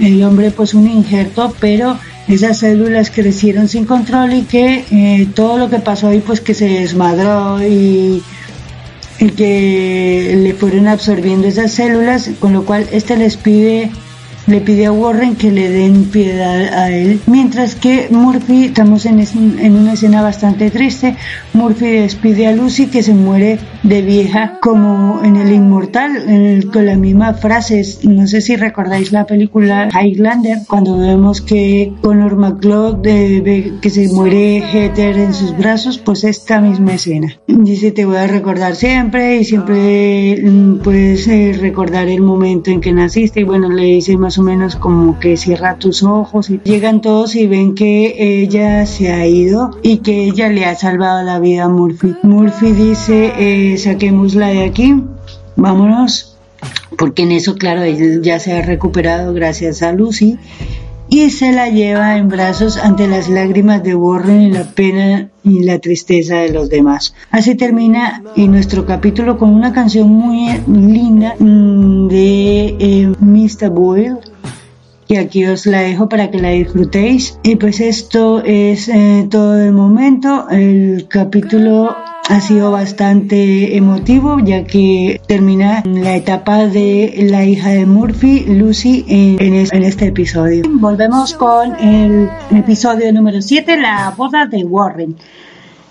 el 0.00 0.22
hombre 0.22 0.50
pues 0.50 0.74
un 0.74 0.88
injerto, 0.88 1.54
pero 1.60 1.98
esas 2.28 2.58
células 2.58 3.10
crecieron 3.10 3.68
sin 3.68 3.84
control 3.84 4.32
y 4.34 4.42
que 4.42 4.84
eh, 4.90 5.26
todo 5.34 5.58
lo 5.58 5.70
que 5.70 5.78
pasó 5.78 6.08
ahí 6.08 6.22
pues 6.24 6.40
que 6.40 6.54
se 6.54 6.68
desmadró 6.68 7.62
y, 7.62 8.22
y 9.18 9.28
que 9.30 10.36
le 10.36 10.54
fueron 10.54 10.88
absorbiendo 10.88 11.48
esas 11.48 11.72
células, 11.72 12.30
con 12.38 12.52
lo 12.52 12.64
cual 12.64 12.86
este 12.92 13.16
les 13.16 13.36
pide 13.36 13.90
le 14.48 14.60
pide 14.60 14.86
a 14.86 14.92
Warren 14.92 15.36
que 15.36 15.50
le 15.50 15.68
den 15.68 16.04
piedad 16.04 16.74
a 16.74 16.90
él. 16.90 17.20
Mientras 17.26 17.74
que 17.74 18.08
Murphy, 18.10 18.64
estamos 18.66 19.04
en, 19.06 19.20
en 19.20 19.76
una 19.76 19.92
escena 19.92 20.22
bastante 20.22 20.70
triste, 20.70 21.16
Murphy 21.52 21.86
despide 21.86 22.46
a 22.46 22.52
Lucy 22.52 22.86
que 22.86 23.02
se 23.02 23.14
muere 23.14 23.58
de 23.82 24.02
vieja 24.02 24.58
como 24.62 25.22
en 25.22 25.36
el 25.36 25.52
Inmortal, 25.52 26.64
con 26.72 26.86
la 26.86 26.96
misma 26.96 27.34
frase. 27.34 27.82
No 28.04 28.26
sé 28.26 28.40
si 28.40 28.56
recordáis 28.56 29.12
la 29.12 29.26
película 29.26 29.88
Highlander, 29.92 30.58
cuando 30.66 30.96
vemos 30.96 31.40
que 31.40 31.92
Conor 32.00 32.36
McLeod 32.36 32.96
de, 32.96 33.74
que 33.80 33.90
se 33.90 34.08
muere 34.08 34.58
Heather 34.58 35.18
en 35.18 35.34
sus 35.34 35.56
brazos, 35.56 35.98
pues 35.98 36.24
esta 36.24 36.60
misma 36.60 36.94
escena. 36.94 37.38
Dice, 37.46 37.92
te 37.92 38.04
voy 38.04 38.16
a 38.16 38.26
recordar 38.26 38.76
siempre 38.76 39.38
y 39.38 39.44
siempre 39.44 40.40
mm, 40.42 40.78
puedes 40.78 41.26
eh, 41.28 41.56
recordar 41.60 42.08
el 42.08 42.22
momento 42.22 42.70
en 42.70 42.80
que 42.80 42.92
naciste 42.92 43.40
y 43.40 43.44
bueno, 43.44 43.68
le 43.68 43.84
dice 43.84 44.16
más 44.16 44.37
o 44.38 44.42
menos 44.42 44.76
como 44.76 45.18
que 45.18 45.36
cierra 45.36 45.78
tus 45.78 46.02
ojos 46.02 46.50
y 46.50 46.60
llegan 46.64 47.00
todos 47.00 47.34
y 47.34 47.46
ven 47.46 47.74
que 47.74 48.42
ella 48.42 48.86
se 48.86 49.12
ha 49.12 49.26
ido 49.26 49.70
y 49.82 49.98
que 49.98 50.24
ella 50.24 50.48
le 50.48 50.64
ha 50.64 50.74
salvado 50.74 51.22
la 51.22 51.38
vida 51.38 51.64
a 51.64 51.68
Murphy. 51.68 52.14
Murphy 52.22 52.72
dice, 52.72 53.32
eh, 53.36 53.78
saquémosla 53.78 54.48
de 54.48 54.64
aquí, 54.64 55.02
vámonos, 55.56 56.36
porque 56.96 57.22
en 57.22 57.32
eso, 57.32 57.56
claro, 57.56 57.82
ella 57.82 58.20
ya 58.22 58.38
se 58.38 58.52
ha 58.52 58.62
recuperado 58.62 59.32
gracias 59.32 59.82
a 59.82 59.92
Lucy 59.92 60.38
y 61.10 61.30
se 61.30 61.52
la 61.52 61.70
lleva 61.70 62.18
en 62.18 62.28
brazos 62.28 62.76
ante 62.76 63.06
las 63.08 63.28
lágrimas 63.28 63.82
de 63.82 63.94
Warren 63.94 64.42
y 64.42 64.50
la 64.50 64.64
pena 64.64 65.30
y 65.42 65.64
la 65.64 65.78
tristeza 65.78 66.36
de 66.36 66.52
los 66.52 66.68
demás. 66.68 67.14
Así 67.30 67.54
termina 67.54 68.22
nuestro 68.36 68.84
capítulo 68.84 69.38
con 69.38 69.50
una 69.50 69.72
canción 69.72 70.08
muy 70.08 70.60
linda 70.66 71.34
mm, 71.38 72.08
de 72.08 72.76
eh, 72.78 73.12
Mr. 73.20 73.70
Boyle 73.70 74.18
y 75.08 75.16
aquí 75.16 75.46
os 75.46 75.66
la 75.66 75.80
dejo 75.80 76.08
para 76.08 76.30
que 76.30 76.38
la 76.38 76.50
disfrutéis. 76.50 77.38
Y 77.42 77.56
pues 77.56 77.80
esto 77.80 78.42
es 78.44 78.88
eh, 78.88 79.26
todo 79.30 79.54
de 79.54 79.72
momento. 79.72 80.48
El 80.50 81.08
capítulo 81.08 81.96
ha 82.28 82.40
sido 82.42 82.70
bastante 82.70 83.76
emotivo 83.76 84.38
ya 84.44 84.64
que 84.64 85.20
termina 85.26 85.82
la 85.86 86.14
etapa 86.14 86.66
de 86.66 87.26
la 87.30 87.44
hija 87.44 87.70
de 87.70 87.86
Murphy, 87.86 88.44
Lucy, 88.44 89.06
en, 89.08 89.54
este 89.54 90.08
episodio. 90.08 90.64
Volvemos 90.68 91.32
con 91.34 91.74
el 91.76 92.28
episodio 92.50 93.10
número 93.14 93.40
7, 93.40 93.78
la 93.78 94.12
boda 94.14 94.44
de 94.44 94.62
Warren. 94.62 95.16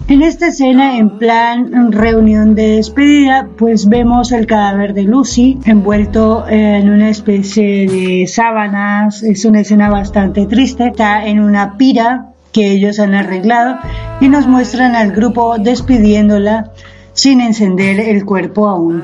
En 0.09 0.21
esta 0.21 0.47
escena, 0.47 0.97
en 0.97 1.17
plan 1.17 1.91
reunión 1.91 2.55
de 2.55 2.77
despedida, 2.77 3.49
pues 3.57 3.89
vemos 3.89 4.31
el 4.31 4.47
cadáver 4.47 4.93
de 4.93 5.03
Lucy 5.03 5.59
envuelto 5.65 6.45
en 6.47 6.89
una 6.89 7.09
especie 7.09 7.87
de 7.87 8.25
sábanas. 8.25 9.21
Es 9.21 9.43
una 9.43 9.59
escena 9.59 9.89
bastante 9.89 10.45
triste. 10.45 10.87
Está 10.87 11.27
en 11.27 11.41
una 11.41 11.75
pira 11.75 12.27
que 12.53 12.71
ellos 12.71 12.99
han 12.99 13.15
arreglado 13.15 13.79
y 14.21 14.29
nos 14.29 14.47
muestran 14.47 14.95
al 14.95 15.11
grupo 15.11 15.57
despidiéndola 15.57 16.71
sin 17.11 17.41
encender 17.41 17.99
el 17.99 18.23
cuerpo 18.23 18.69
aún. 18.69 19.03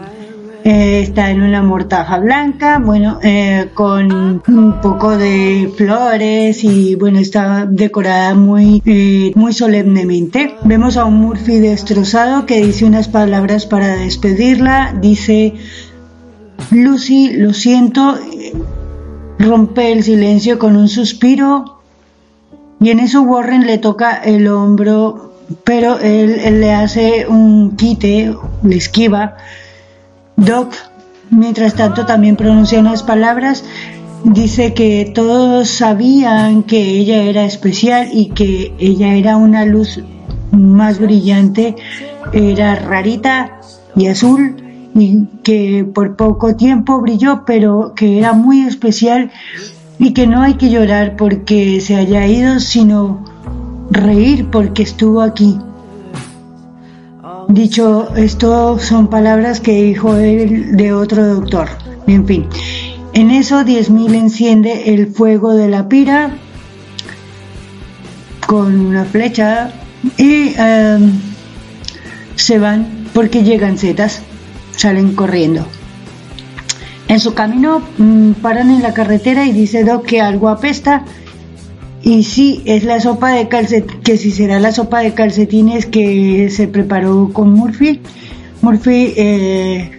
Eh, 0.65 1.01
está 1.01 1.29
en 1.29 1.41
una 1.41 1.61
mortaja 1.61 2.19
blanca, 2.19 2.79
bueno, 2.79 3.19
eh, 3.21 3.71
con 3.73 4.41
un 4.47 4.81
poco 4.81 5.17
de 5.17 5.69
flores 5.75 6.63
y 6.63 6.95
bueno, 6.95 7.19
está 7.19 7.65
decorada 7.65 8.33
muy, 8.33 8.81
eh, 8.85 9.33
muy 9.35 9.51
solemnemente. 9.51 10.55
Vemos 10.63 10.95
a 10.95 11.03
un 11.03 11.15
Murphy 11.15 11.59
destrozado 11.59 12.45
que 12.45 12.65
dice 12.65 12.85
unas 12.85 13.09
palabras 13.09 13.65
para 13.65 13.97
despedirla, 13.97 14.97
dice, 15.01 15.55
Lucy, 16.71 17.33
lo 17.33 17.53
siento, 17.53 18.17
rompe 19.39 19.91
el 19.91 20.01
silencio 20.03 20.59
con 20.59 20.77
un 20.77 20.87
suspiro 20.87 21.81
y 22.79 22.89
en 22.89 23.01
eso 23.01 23.21
Warren 23.21 23.67
le 23.67 23.79
toca 23.79 24.15
el 24.15 24.47
hombro, 24.47 25.33
pero 25.65 25.99
él, 25.99 26.39
él 26.41 26.61
le 26.61 26.73
hace 26.73 27.27
un 27.27 27.75
quite, 27.75 28.33
le 28.63 28.77
esquiva 28.77 29.35
Doc, 30.35 30.73
mientras 31.29 31.75
tanto, 31.75 32.05
también 32.05 32.35
pronuncia 32.35 32.79
unas 32.79 33.03
palabras. 33.03 33.63
Dice 34.23 34.73
que 34.73 35.11
todos 35.13 35.67
sabían 35.69 36.63
que 36.63 36.81
ella 36.81 37.23
era 37.23 37.43
especial 37.43 38.09
y 38.13 38.29
que 38.29 38.73
ella 38.79 39.15
era 39.15 39.37
una 39.37 39.65
luz 39.65 39.99
más 40.51 40.99
brillante, 40.99 41.75
era 42.31 42.75
rarita 42.75 43.59
y 43.95 44.07
azul 44.07 44.55
y 44.95 45.25
que 45.43 45.83
por 45.83 46.15
poco 46.15 46.55
tiempo 46.55 47.01
brilló, 47.01 47.43
pero 47.45 47.93
que 47.95 48.17
era 48.17 48.33
muy 48.33 48.61
especial 48.61 49.31
y 49.99 50.13
que 50.13 50.27
no 50.27 50.41
hay 50.41 50.55
que 50.55 50.69
llorar 50.69 51.15
porque 51.17 51.81
se 51.81 51.95
haya 51.95 52.25
ido, 52.27 52.59
sino 52.59 53.25
reír 53.89 54.49
porque 54.49 54.83
estuvo 54.83 55.21
aquí. 55.21 55.57
Dicho 57.49 58.15
esto, 58.15 58.79
son 58.79 59.07
palabras 59.07 59.59
que 59.59 59.83
dijo 59.83 60.15
él 60.15 60.75
de 60.75 60.93
otro 60.93 61.25
doctor. 61.25 61.69
En 62.07 62.25
fin, 62.25 62.47
en 63.13 63.31
eso 63.31 63.61
10.000 63.61 64.15
enciende 64.15 64.93
el 64.93 65.07
fuego 65.07 65.53
de 65.53 65.67
la 65.67 65.87
pira 65.87 66.31
con 68.47 68.79
una 68.79 69.05
flecha 69.05 69.71
y 70.17 70.53
em, 70.57 71.19
se 72.35 72.59
van 72.59 73.07
porque 73.13 73.43
llegan 73.43 73.77
setas, 73.77 74.21
salen 74.75 75.15
corriendo. 75.15 75.65
En 77.07 77.19
su 77.19 77.33
camino 77.33 77.81
mm, 77.97 78.33
paran 78.41 78.71
en 78.71 78.81
la 78.81 78.93
carretera 78.93 79.45
y 79.45 79.51
dice 79.51 79.83
Doc 79.83 80.05
que 80.05 80.21
algo 80.21 80.49
apesta 80.49 81.03
y 82.03 82.23
sí, 82.23 82.61
es 82.65 82.83
la 82.83 82.99
sopa 82.99 83.31
de 83.31 83.47
calcetines, 83.47 84.01
que 84.03 84.17
si 84.17 84.31
será 84.31 84.59
la 84.59 84.73
sopa 84.73 84.99
de 84.99 85.13
calcetines 85.13 85.85
que 85.85 86.49
se 86.49 86.67
preparó 86.67 87.29
con 87.31 87.53
Murphy. 87.53 88.01
Murphy, 88.61 89.13
eh, 89.15 89.91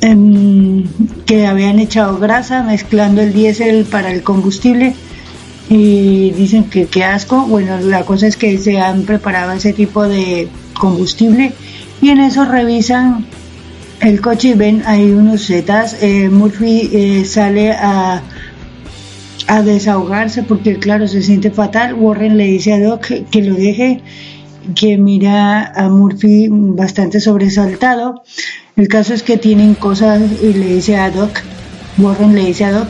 em, 0.00 0.84
que 1.26 1.46
habían 1.46 1.78
echado 1.78 2.18
grasa 2.18 2.62
mezclando 2.62 3.20
el 3.20 3.34
diésel 3.34 3.84
para 3.84 4.10
el 4.10 4.22
combustible 4.22 4.94
y 5.68 6.30
dicen 6.30 6.64
que 6.64 6.86
qué 6.86 7.04
asco. 7.04 7.44
Bueno, 7.46 7.78
la 7.80 8.06
cosa 8.06 8.26
es 8.26 8.38
que 8.38 8.56
se 8.56 8.80
han 8.80 9.02
preparado 9.02 9.52
ese 9.52 9.74
tipo 9.74 10.08
de 10.08 10.48
combustible 10.78 11.52
y 12.00 12.08
en 12.08 12.20
eso 12.20 12.46
revisan 12.46 13.26
el 14.00 14.22
coche 14.22 14.48
y 14.48 14.54
ven 14.54 14.82
ahí 14.86 15.10
unos 15.10 15.46
zetas. 15.46 15.98
Eh, 16.00 16.30
Murphy 16.30 16.88
eh, 16.92 17.24
sale 17.26 17.72
a 17.72 18.22
a 19.48 19.62
desahogarse 19.62 20.42
porque 20.42 20.78
claro 20.78 21.08
se 21.08 21.22
siente 21.22 21.50
fatal. 21.50 21.94
Warren 21.94 22.36
le 22.36 22.44
dice 22.44 22.72
a 22.72 22.80
Doc 22.80 23.06
que, 23.30 23.42
lo 23.42 23.54
deje, 23.54 24.00
que 24.74 24.96
mira 24.98 25.72
a 25.74 25.88
Murphy 25.88 26.48
bastante 26.50 27.20
sobresaltado. 27.20 28.22
El 28.76 28.88
caso 28.88 29.14
es 29.14 29.22
que 29.22 29.36
tienen 29.36 29.74
cosas 29.74 30.22
y 30.42 30.52
le 30.54 30.74
dice 30.74 30.96
a 30.96 31.10
Doc, 31.10 31.40
Warren 31.98 32.34
le 32.34 32.46
dice 32.46 32.64
a 32.64 32.72
Doc 32.72 32.88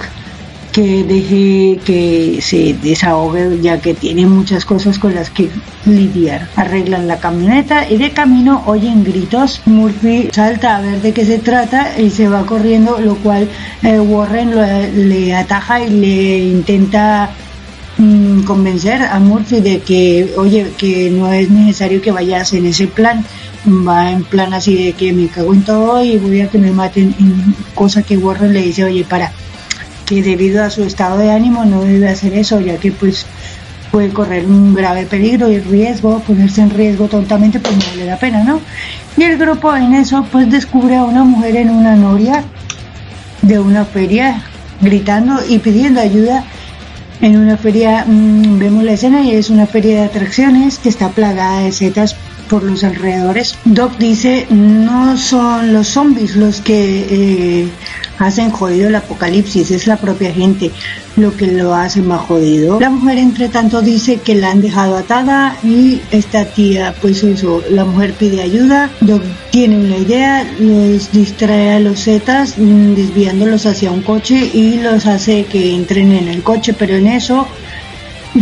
que 0.72 1.04
deje 1.04 1.78
que 1.84 2.38
se 2.40 2.74
desahogue 2.82 3.60
ya 3.60 3.80
que 3.80 3.92
tiene 3.92 4.26
muchas 4.26 4.64
cosas 4.64 4.98
con 4.98 5.14
las 5.14 5.28
que 5.30 5.50
lidiar. 5.84 6.48
Arreglan 6.56 7.06
la 7.06 7.20
camioneta 7.20 7.88
y 7.88 7.98
de 7.98 8.10
camino 8.12 8.62
oyen 8.66 9.04
gritos. 9.04 9.60
Murphy 9.66 10.30
salta 10.32 10.76
a 10.76 10.80
ver 10.80 11.02
de 11.02 11.12
qué 11.12 11.26
se 11.26 11.38
trata 11.38 12.00
y 12.00 12.10
se 12.10 12.28
va 12.28 12.46
corriendo, 12.46 12.98
lo 12.98 13.16
cual 13.16 13.48
eh, 13.82 14.00
Warren 14.00 15.08
le 15.08 15.34
ataja 15.34 15.84
y 15.84 15.90
le 15.90 16.38
intenta 16.38 17.30
mm, 17.98 18.42
convencer 18.44 19.02
a 19.02 19.18
Murphy 19.18 19.60
de 19.60 19.80
que, 19.80 20.32
oye, 20.38 20.72
que 20.78 21.10
no 21.10 21.30
es 21.30 21.50
necesario 21.50 22.00
que 22.00 22.12
vayas 22.12 22.54
en 22.54 22.66
ese 22.66 22.86
plan. 22.86 23.24
Va 23.64 24.10
en 24.10 24.24
plan 24.24 24.54
así 24.54 24.74
de 24.74 24.92
que 24.94 25.12
me 25.12 25.28
cago 25.28 25.54
en 25.54 25.62
todo 25.62 26.02
y 26.02 26.16
voy 26.16 26.40
a 26.40 26.48
que 26.48 26.58
me 26.58 26.72
maten. 26.72 27.14
Cosa 27.74 28.02
que 28.02 28.16
Warren 28.16 28.52
le 28.54 28.62
dice, 28.62 28.82
oye, 28.82 29.04
para 29.04 29.30
que 30.12 30.22
debido 30.22 30.62
a 30.62 30.68
su 30.68 30.82
estado 30.84 31.16
de 31.16 31.30
ánimo 31.30 31.64
no 31.64 31.82
debe 31.82 32.08
hacer 32.08 32.34
eso, 32.34 32.60
ya 32.60 32.76
que 32.76 32.92
pues 32.92 33.24
puede 33.90 34.10
correr 34.10 34.44
un 34.44 34.74
grave 34.74 35.06
peligro 35.06 35.50
y 35.50 35.58
riesgo, 35.58 36.20
ponerse 36.20 36.60
en 36.60 36.68
riesgo 36.68 37.08
tontamente, 37.08 37.58
pues 37.60 37.76
no 37.76 37.84
vale 37.90 38.04
la 38.06 38.18
pena, 38.18 38.44
¿no? 38.44 38.60
Y 39.16 39.22
el 39.22 39.38
grupo 39.38 39.74
en 39.74 39.94
eso 39.94 40.26
pues 40.30 40.50
descubre 40.50 40.96
a 40.96 41.04
una 41.04 41.24
mujer 41.24 41.56
en 41.56 41.70
una 41.70 41.96
noria 41.96 42.44
de 43.40 43.58
una 43.58 43.86
feria 43.86 44.42
gritando 44.80 45.40
y 45.48 45.58
pidiendo 45.58 46.00
ayuda 46.00 46.44
En 47.20 47.36
una 47.36 47.56
feria 47.56 48.04
mm, 48.04 48.58
vemos 48.58 48.84
la 48.84 48.92
escena 48.92 49.22
y 49.22 49.30
es 49.30 49.48
una 49.48 49.66
feria 49.66 49.94
de 49.94 50.04
atracciones 50.06 50.78
que 50.78 50.88
está 50.88 51.08
plagada 51.10 51.60
de 51.60 51.72
setas 51.72 52.16
por 52.52 52.64
los 52.64 52.84
alrededores. 52.84 53.56
Doc 53.64 53.96
dice, 53.96 54.46
no 54.50 55.16
son 55.16 55.72
los 55.72 55.88
zombies 55.88 56.36
los 56.36 56.60
que 56.60 57.06
eh, 57.08 57.68
hacen 58.18 58.50
jodido 58.50 58.88
el 58.88 58.94
apocalipsis, 58.94 59.70
es 59.70 59.86
la 59.86 59.96
propia 59.96 60.34
gente 60.34 60.70
lo 61.16 61.34
que 61.34 61.46
lo 61.46 61.74
hace 61.74 62.02
más 62.02 62.20
jodido. 62.20 62.78
La 62.78 62.90
mujer 62.90 63.16
entre 63.16 63.48
tanto 63.48 63.80
dice 63.80 64.18
que 64.18 64.34
la 64.34 64.50
han 64.50 64.60
dejado 64.60 64.98
atada 64.98 65.56
y 65.64 66.02
esta 66.10 66.44
tía, 66.44 66.94
pues 67.00 67.24
eso, 67.24 67.62
la 67.70 67.86
mujer 67.86 68.12
pide 68.12 68.42
ayuda, 68.42 68.90
Doc 69.00 69.22
tiene 69.50 69.78
una 69.78 69.96
idea, 69.96 70.46
los 70.58 71.10
distrae 71.10 71.72
a 71.72 71.80
los 71.80 72.04
zetas 72.04 72.56
desviándolos 72.58 73.64
hacia 73.64 73.90
un 73.90 74.02
coche 74.02 74.50
y 74.52 74.76
los 74.76 75.06
hace 75.06 75.46
que 75.46 75.74
entren 75.74 76.12
en 76.12 76.28
el 76.28 76.42
coche, 76.42 76.74
pero 76.74 76.96
en 76.96 77.06
eso 77.06 77.46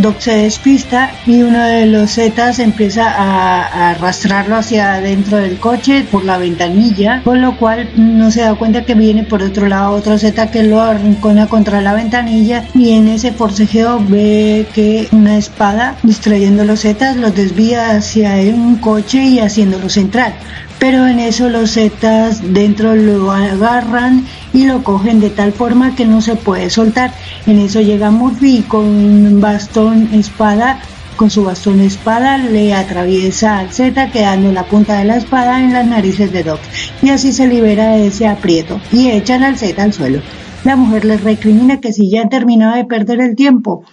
Doc 0.01 0.19
se 0.19 0.35
despista 0.35 1.11
y 1.27 1.43
uno 1.43 1.63
de 1.63 1.85
los 1.85 2.11
Zetas 2.15 2.57
empieza 2.57 3.09
a, 3.09 3.91
arrastrarlo 3.91 4.55
hacia 4.55 4.95
adentro 4.95 5.37
del 5.37 5.59
coche 5.59 6.05
por 6.09 6.25
la 6.25 6.37
ventanilla, 6.37 7.21
con 7.23 7.39
lo 7.39 7.57
cual 7.57 7.89
no 7.95 8.31
se 8.31 8.41
da 8.41 8.55
cuenta 8.55 8.83
que 8.83 8.95
viene 8.95 9.23
por 9.23 9.43
otro 9.43 9.67
lado 9.67 9.91
otro 9.91 10.17
Z 10.17 10.49
que 10.49 10.63
lo 10.63 10.81
arrancona 10.81 11.47
contra 11.47 11.81
la 11.81 11.93
ventanilla 11.93 12.65
y 12.73 12.91
en 12.91 13.07
ese 13.09 13.31
forcejeo 13.31 14.03
ve 14.07 14.65
que 14.73 15.07
una 15.11 15.37
espada 15.37 15.97
distrayendo 16.01 16.63
los 16.63 16.81
Zetas 16.81 17.15
los 17.17 17.35
desvía 17.35 17.91
hacia 17.91 18.35
un 18.53 18.77
coche 18.77 19.23
y 19.23 19.39
haciéndolo 19.39 19.89
central 19.89 20.33
pero 20.81 21.05
en 21.05 21.19
eso 21.19 21.47
los 21.47 21.73
Zetas 21.73 22.41
dentro 22.55 22.95
lo 22.95 23.31
agarran 23.31 24.25
y 24.51 24.65
lo 24.65 24.83
cogen 24.83 25.19
de 25.19 25.29
tal 25.29 25.53
forma 25.53 25.93
que 25.95 26.07
no 26.07 26.21
se 26.21 26.35
puede 26.35 26.71
soltar. 26.71 27.13
En 27.45 27.59
eso 27.59 27.81
llega 27.81 28.09
Murphy 28.09 28.63
con 28.67 28.85
un 28.87 29.39
bastón 29.39 30.09
espada, 30.11 30.79
con 31.17 31.29
su 31.29 31.43
bastón 31.43 31.81
espada 31.81 32.39
le 32.39 32.73
atraviesa 32.73 33.59
al 33.59 33.71
Z 33.71 34.09
quedando 34.09 34.51
la 34.51 34.63
punta 34.63 34.97
de 34.97 35.05
la 35.05 35.17
espada 35.17 35.59
en 35.59 35.71
las 35.71 35.85
narices 35.85 36.31
de 36.31 36.41
Doc 36.41 36.59
y 37.03 37.09
así 37.09 37.31
se 37.31 37.45
libera 37.45 37.91
de 37.91 38.07
ese 38.07 38.27
aprieto 38.27 38.81
y 38.91 39.11
echan 39.11 39.43
al 39.43 39.59
Z 39.59 39.83
al 39.83 39.93
suelo. 39.93 40.23
La 40.63 40.75
mujer 40.75 41.05
le 41.05 41.17
recrimina 41.17 41.79
que 41.79 41.93
si 41.93 42.09
ya 42.09 42.23
han 42.23 42.29
terminado 42.29 42.75
de 42.75 42.85
perder 42.85 43.21
el 43.21 43.35
tiempo, 43.35 43.83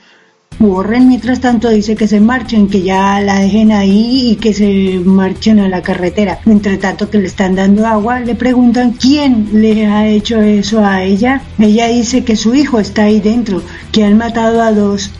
Warren, 0.60 1.06
mientras 1.06 1.40
tanto, 1.40 1.68
dice 1.68 1.94
que 1.94 2.08
se 2.08 2.20
marchen, 2.20 2.68
que 2.68 2.82
ya 2.82 3.20
la 3.20 3.38
dejen 3.38 3.70
ahí 3.70 4.30
y 4.30 4.36
que 4.36 4.52
se 4.52 5.00
marchen 5.04 5.60
a 5.60 5.68
la 5.68 5.82
carretera. 5.82 6.40
Entre 6.46 6.78
tanto 6.78 7.10
que 7.10 7.18
le 7.18 7.26
están 7.26 7.54
dando 7.54 7.86
agua, 7.86 8.20
le 8.20 8.34
preguntan 8.34 8.92
quién 8.92 9.50
le 9.52 9.86
ha 9.86 10.08
hecho 10.08 10.40
eso 10.40 10.84
a 10.84 11.04
ella. 11.04 11.42
Ella 11.58 11.86
dice 11.86 12.24
que 12.24 12.34
su 12.34 12.54
hijo 12.54 12.80
está 12.80 13.04
ahí 13.04 13.20
dentro, 13.20 13.62
que 13.92 14.04
han 14.04 14.16
matado 14.16 14.62
a 14.62 14.72
dos. 14.72 15.12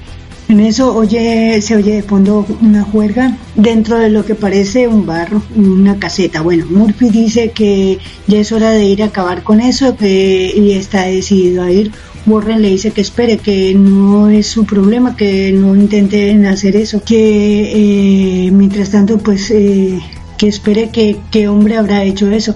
En 0.49 0.61
eso 0.61 0.97
oye, 0.97 1.61
se 1.61 1.77
oye 1.77 1.97
de 1.97 2.03
fondo 2.03 2.47
una 2.63 2.83
juerga 2.83 3.37
dentro 3.55 3.99
de 3.99 4.09
lo 4.09 4.25
que 4.25 4.35
parece 4.35 4.89
un 4.89 5.05
barro, 5.05 5.43
una 5.55 5.99
caseta. 5.99 6.41
Bueno, 6.41 6.65
Murphy 6.71 7.11
dice 7.11 7.51
que 7.51 7.99
ya 8.27 8.39
es 8.39 8.51
hora 8.51 8.71
de 8.71 8.85
ir 8.87 9.03
a 9.03 9.07
acabar 9.07 9.43
con 9.43 9.61
eso 9.61 9.95
que, 9.95 10.51
y 10.57 10.73
está 10.73 11.03
decidido 11.03 11.63
a 11.63 11.71
ir 11.71 11.93
Warren 12.27 12.63
le 12.63 12.69
dice 12.69 12.91
que 12.91 13.01
espere, 13.01 13.39
que 13.39 13.75
no 13.75 14.29
es 14.29 14.47
su 14.47 14.65
problema, 14.65 15.17
que 15.17 15.53
no 15.53 15.75
intenten 15.75 16.47
hacer 16.47 16.77
eso, 16.77 17.03
que 17.03 18.47
eh, 18.47 18.51
mientras 18.51 18.91
tanto 18.91 19.19
pues 19.19 19.51
eh, 19.51 19.99
que 20.37 20.49
espere 20.49 20.91
que 20.91 21.17
qué 21.31 21.49
hombre 21.49 21.77
habrá 21.77 22.05
hecho 22.05 22.31
eso. 22.31 22.55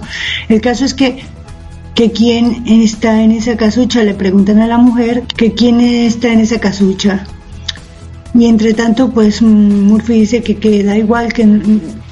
El 0.49 0.61
caso 0.61 0.85
es 0.85 0.93
que 0.93 1.23
que 1.95 2.11
quién 2.11 2.63
está 2.65 3.21
en 3.23 3.31
esa 3.31 3.55
casucha, 3.55 4.03
le 4.03 4.15
preguntan 4.15 4.59
a 4.59 4.67
la 4.67 4.77
mujer 4.77 5.23
que 5.37 5.53
quién 5.53 5.79
está 5.79 6.33
en 6.33 6.39
esa 6.39 6.59
casucha. 6.59 7.27
Y 8.35 8.47
entre 8.47 8.73
tanto, 8.73 9.11
pues 9.11 9.43
Murphy 9.43 10.21
dice 10.21 10.41
que, 10.41 10.57
que 10.57 10.83
da 10.83 10.97
igual, 10.97 11.31
que 11.33 11.47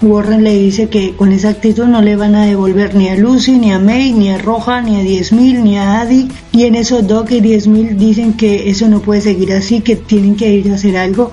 Warren 0.03 0.43
le 0.43 0.55
dice 0.55 0.87
que 0.87 1.15
con 1.15 1.31
esa 1.31 1.49
actitud 1.49 1.85
no 1.85 2.01
le 2.01 2.15
van 2.15 2.35
a 2.35 2.45
devolver 2.45 2.93
ni 2.93 3.09
a 3.09 3.15
Lucy, 3.15 3.57
ni 3.57 3.71
a 3.71 3.79
May, 3.79 4.13
ni 4.13 4.29
a 4.29 4.37
Roja, 4.37 4.81
ni 4.81 4.97
a 4.97 5.03
10.000, 5.03 5.63
ni 5.63 5.77
a 5.77 6.01
Adi. 6.01 6.27
Y 6.51 6.65
en 6.65 6.75
eso 6.75 7.01
Doc 7.01 7.31
y 7.31 7.41
10.000 7.41 7.95
dicen 7.95 8.33
que 8.33 8.69
eso 8.69 8.87
no 8.87 9.01
puede 9.01 9.21
seguir 9.21 9.51
así, 9.53 9.81
que 9.81 9.95
tienen 9.95 10.35
que 10.35 10.53
ir 10.53 10.71
a 10.71 10.75
hacer 10.75 10.95
algo 10.95 11.31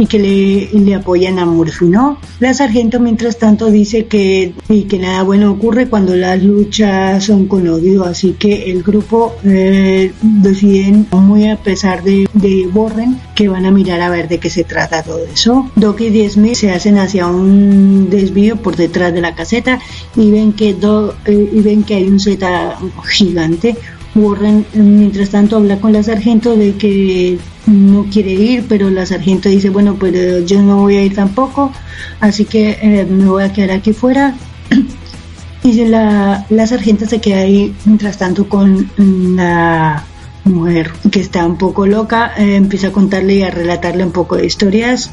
y 0.00 0.06
que 0.06 0.18
le, 0.18 0.80
le, 0.80 0.94
apoyan 0.94 1.38
a 1.38 1.44
Murphy, 1.44 1.84
¿no? 1.84 2.16
La 2.38 2.54
sargento, 2.54 3.00
mientras 3.00 3.36
tanto, 3.38 3.70
dice 3.70 4.06
que, 4.06 4.54
y 4.70 4.84
que 4.84 4.98
nada 4.98 5.22
bueno 5.24 5.50
ocurre 5.50 5.88
cuando 5.88 6.16
las 6.16 6.42
luchas 6.42 7.22
son 7.22 7.46
con 7.46 7.68
odio, 7.68 8.04
así 8.04 8.34
que 8.38 8.70
el 8.70 8.82
grupo 8.82 9.34
eh, 9.44 10.12
deciden, 10.22 11.06
muy 11.12 11.48
a 11.48 11.56
pesar 11.56 12.02
de, 12.02 12.26
de 12.32 12.66
Warren, 12.72 13.20
que 13.34 13.48
van 13.48 13.66
a 13.66 13.70
mirar 13.70 14.00
a 14.00 14.08
ver 14.08 14.26
de 14.26 14.38
qué 14.38 14.48
se 14.48 14.64
trata 14.64 15.02
todo 15.02 15.20
eso. 15.26 15.70
Doc 15.76 16.00
y 16.00 16.28
Smith 16.30 16.54
se 16.54 16.70
hacen 16.70 16.96
hacia 16.96 17.26
un 17.26 18.08
desvío 18.08 18.56
por 18.56 18.76
detrás 18.76 19.12
de 19.12 19.20
la 19.20 19.34
caseta 19.34 19.80
y 20.16 20.30
ven 20.30 20.54
que, 20.54 20.72
Do, 20.72 21.14
eh, 21.26 21.50
y 21.52 21.60
ven 21.60 21.82
que 21.82 21.96
hay 21.96 22.08
un 22.08 22.20
Z 22.20 22.78
gigante, 23.06 23.76
Warren, 24.14 24.66
mientras 24.74 25.30
tanto, 25.30 25.56
habla 25.56 25.80
con 25.80 25.92
la 25.92 26.02
sargento 26.02 26.56
de 26.56 26.74
que 26.74 27.38
no 27.66 28.06
quiere 28.10 28.32
ir, 28.32 28.66
pero 28.68 28.90
la 28.90 29.06
sargento 29.06 29.48
dice, 29.48 29.70
bueno, 29.70 29.94
pues 29.94 30.46
yo 30.46 30.62
no 30.62 30.78
voy 30.78 30.96
a 30.96 31.04
ir 31.04 31.14
tampoco, 31.14 31.72
así 32.20 32.44
que 32.44 32.78
eh, 32.82 33.06
me 33.06 33.26
voy 33.26 33.44
a 33.44 33.52
quedar 33.52 33.70
aquí 33.72 33.92
fuera. 33.92 34.34
y 35.62 35.84
la, 35.84 36.46
la 36.50 36.66
sargento 36.66 37.06
se 37.06 37.20
queda 37.20 37.40
ahí, 37.40 37.74
mientras 37.84 38.18
tanto, 38.18 38.48
con 38.48 38.90
la 39.36 40.04
mujer 40.44 40.90
que 41.10 41.20
está 41.20 41.46
un 41.46 41.56
poco 41.56 41.86
loca, 41.86 42.32
eh, 42.36 42.56
empieza 42.56 42.88
a 42.88 42.92
contarle 42.92 43.36
y 43.36 43.42
a 43.42 43.50
relatarle 43.50 44.04
un 44.04 44.12
poco 44.12 44.36
de 44.36 44.46
historias 44.46 45.10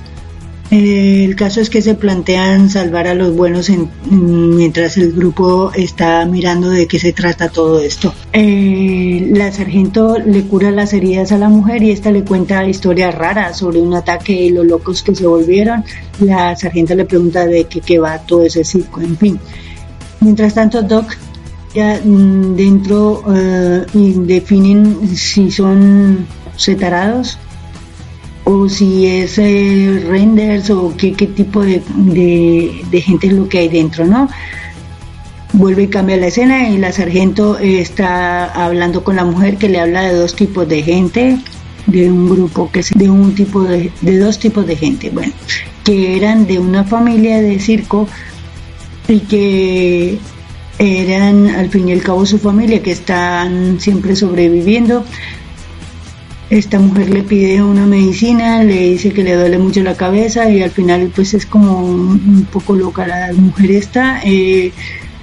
eh, 0.69 1.23
el 1.23 1.35
caso 1.35 1.61
es 1.61 1.69
que 1.69 1.81
se 1.81 1.95
plantean 1.95 2.69
salvar 2.69 3.07
a 3.07 3.13
los 3.13 3.33
buenos 3.35 3.71
mientras 4.09 4.97
el 4.97 5.13
grupo 5.13 5.71
está 5.73 6.25
mirando 6.25 6.69
de 6.69 6.87
qué 6.87 6.99
se 6.99 7.13
trata 7.13 7.49
todo 7.49 7.79
esto. 7.79 8.13
Eh, 8.33 9.29
la 9.33 9.51
sargento 9.51 10.17
le 10.19 10.43
cura 10.43 10.71
las 10.71 10.91
heridas 10.91 11.31
a 11.31 11.37
la 11.37 11.47
mujer 11.47 11.83
y 11.83 11.91
esta 11.91 12.11
le 12.11 12.23
cuenta 12.23 12.67
historias 12.67 13.15
raras 13.15 13.57
sobre 13.57 13.79
un 13.79 13.93
ataque 13.93 14.33
y 14.33 14.49
los 14.49 14.65
locos 14.65 15.03
que 15.03 15.15
se 15.15 15.25
volvieron. 15.25 15.85
La 16.19 16.55
sargento 16.55 16.95
le 16.95 17.05
pregunta 17.05 17.45
de 17.45 17.63
qué, 17.65 17.99
va 17.99 18.19
todo 18.19 18.43
ese 18.43 18.65
circo, 18.65 18.99
en 18.99 19.17
fin. 19.17 19.39
Mientras 20.19 20.53
tanto, 20.53 20.81
Doc 20.81 21.15
ya 21.73 22.01
mm, 22.03 22.55
dentro 22.55 23.23
eh, 23.33 23.85
definen 23.93 25.15
si 25.15 25.49
son 25.49 26.25
separados 26.57 27.37
o 28.49 28.69
si 28.69 29.05
es 29.05 29.37
eh, 29.39 30.05
renders 30.07 30.69
o 30.69 30.93
qué, 30.95 31.11
tipo 31.11 31.61
de, 31.63 31.81
gente 32.93 33.27
es 33.27 33.33
lo 33.33 33.49
que 33.49 33.57
hay 33.57 33.67
dentro, 33.67 34.05
¿no? 34.05 34.29
Vuelve 35.51 35.83
y 35.83 35.87
cambia 35.87 36.15
la 36.15 36.27
escena 36.27 36.69
y 36.69 36.77
la 36.77 36.93
sargento 36.93 37.57
está 37.59 38.45
hablando 38.45 39.03
con 39.03 39.17
la 39.17 39.25
mujer 39.25 39.57
que 39.57 39.67
le 39.67 39.81
habla 39.81 40.03
de 40.03 40.13
dos 40.13 40.33
tipos 40.33 40.65
de 40.67 40.81
gente, 40.81 41.37
de 41.87 42.09
un 42.09 42.29
grupo 42.29 42.71
que 42.71 42.79
es 42.79 42.91
de 42.95 43.09
un 43.09 43.35
tipo 43.35 43.63
de 43.63 43.91
dos 44.01 44.39
tipos 44.39 44.65
de 44.65 44.77
gente, 44.77 45.09
bueno, 45.09 45.33
que 45.83 46.15
eran 46.15 46.47
de 46.47 46.59
una 46.59 46.85
familia 46.85 47.41
de 47.41 47.59
circo 47.59 48.07
y 49.09 49.19
que 49.19 50.19
eran 50.79 51.47
al 51.47 51.69
fin 51.69 51.89
y 51.89 51.91
al 51.91 52.01
cabo 52.01 52.25
su 52.25 52.39
familia 52.39 52.81
que 52.81 52.91
están 52.91 53.81
siempre 53.81 54.15
sobreviviendo 54.15 55.03
esta 56.49 56.79
mujer 56.79 57.09
le 57.09 57.23
pide 57.23 57.61
una 57.61 57.85
medicina, 57.85 58.63
le 58.63 58.91
dice 58.91 59.11
que 59.11 59.23
le 59.23 59.35
duele 59.35 59.57
mucho 59.57 59.83
la 59.83 59.95
cabeza 59.95 60.49
y 60.49 60.61
al 60.61 60.71
final 60.71 61.11
pues 61.13 61.33
es 61.33 61.45
como 61.45 61.85
un, 61.85 62.47
poco 62.51 62.75
loca 62.75 63.05
la 63.05 63.33
mujer 63.33 63.71
esta. 63.71 64.21
Eh, 64.23 64.71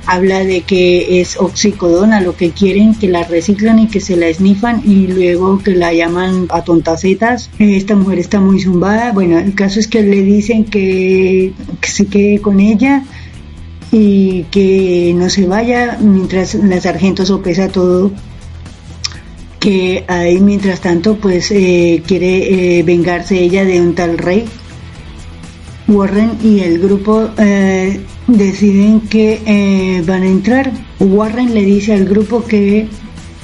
habla 0.06 0.40
de 0.40 0.60
que 0.60 1.20
es 1.20 1.38
oxicodona, 1.38 2.20
lo 2.20 2.36
que 2.36 2.50
quieren 2.50 2.94
que 2.94 3.08
la 3.08 3.24
reciclan 3.24 3.78
y 3.78 3.88
que 3.88 4.00
se 4.00 4.16
la 4.16 4.26
esnifan 4.26 4.82
y 4.84 5.06
luego 5.06 5.58
que 5.58 5.72
la 5.72 5.94
llaman 5.94 6.46
a 6.50 6.62
tontacetas. 6.62 7.50
Esta 7.58 7.94
mujer 7.94 8.18
está 8.18 8.40
muy 8.40 8.60
zumbada. 8.60 9.12
Bueno, 9.12 9.38
el 9.38 9.54
caso 9.54 9.80
es 9.80 9.88
que 9.88 10.02
le 10.02 10.22
dicen 10.22 10.64
que, 10.64 11.52
se 11.82 12.06
quede 12.06 12.40
con 12.40 12.60
ella 12.60 13.02
y 13.90 14.44
que 14.50 15.14
no 15.16 15.30
se 15.30 15.46
vaya 15.46 15.96
mientras 16.00 16.54
la 16.54 16.80
sargento 16.80 17.24
sopesa 17.24 17.68
todo 17.68 18.10
que 19.64 20.04
ahí 20.08 20.40
mientras 20.40 20.82
tanto 20.82 21.16
pues 21.16 21.50
eh, 21.50 22.02
quiere 22.06 22.78
eh, 22.78 22.82
vengarse 22.82 23.40
ella 23.40 23.64
de 23.64 23.80
un 23.80 23.94
tal 23.94 24.18
rey. 24.18 24.44
Warren 25.88 26.32
y 26.42 26.60
el 26.60 26.78
grupo 26.78 27.30
eh, 27.38 27.98
deciden 28.26 29.00
que 29.00 30.02
van 30.06 30.22
a 30.22 30.26
entrar. 30.26 30.70
Warren 31.00 31.54
le 31.54 31.64
dice 31.64 31.94
al 31.94 32.04
grupo 32.04 32.44
que 32.44 32.88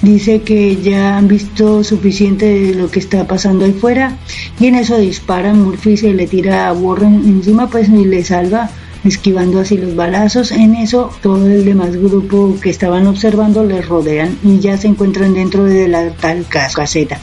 dice 0.02 0.42
que 0.42 0.76
ya 0.76 1.16
han 1.16 1.26
visto 1.26 1.82
suficiente 1.84 2.44
de 2.44 2.74
lo 2.74 2.90
que 2.90 2.98
está 2.98 3.26
pasando 3.26 3.64
ahí 3.64 3.72
fuera 3.72 4.18
y 4.58 4.66
en 4.66 4.74
eso 4.74 4.98
disparan, 4.98 5.62
Murphy 5.62 5.96
se 5.96 6.12
le 6.12 6.26
tira 6.26 6.68
a 6.68 6.74
Warren 6.74 7.14
encima 7.26 7.70
pues 7.70 7.88
ni 7.88 8.04
le 8.04 8.24
salva 8.24 8.70
esquivando 9.04 9.60
así 9.60 9.76
los 9.76 9.94
balazos. 9.94 10.52
En 10.52 10.74
eso 10.74 11.10
todo 11.22 11.46
el 11.46 11.64
demás 11.64 11.96
grupo 11.96 12.56
que 12.60 12.70
estaban 12.70 13.06
observando 13.06 13.64
les 13.64 13.86
rodean 13.86 14.38
y 14.42 14.58
ya 14.60 14.76
se 14.76 14.88
encuentran 14.88 15.34
dentro 15.34 15.64
de 15.64 15.88
la 15.88 16.10
tal 16.10 16.46
caseta. 16.46 17.18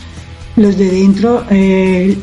los 0.55 0.77
de 0.77 0.89
dentro 0.89 1.43
eh, 1.49 2.17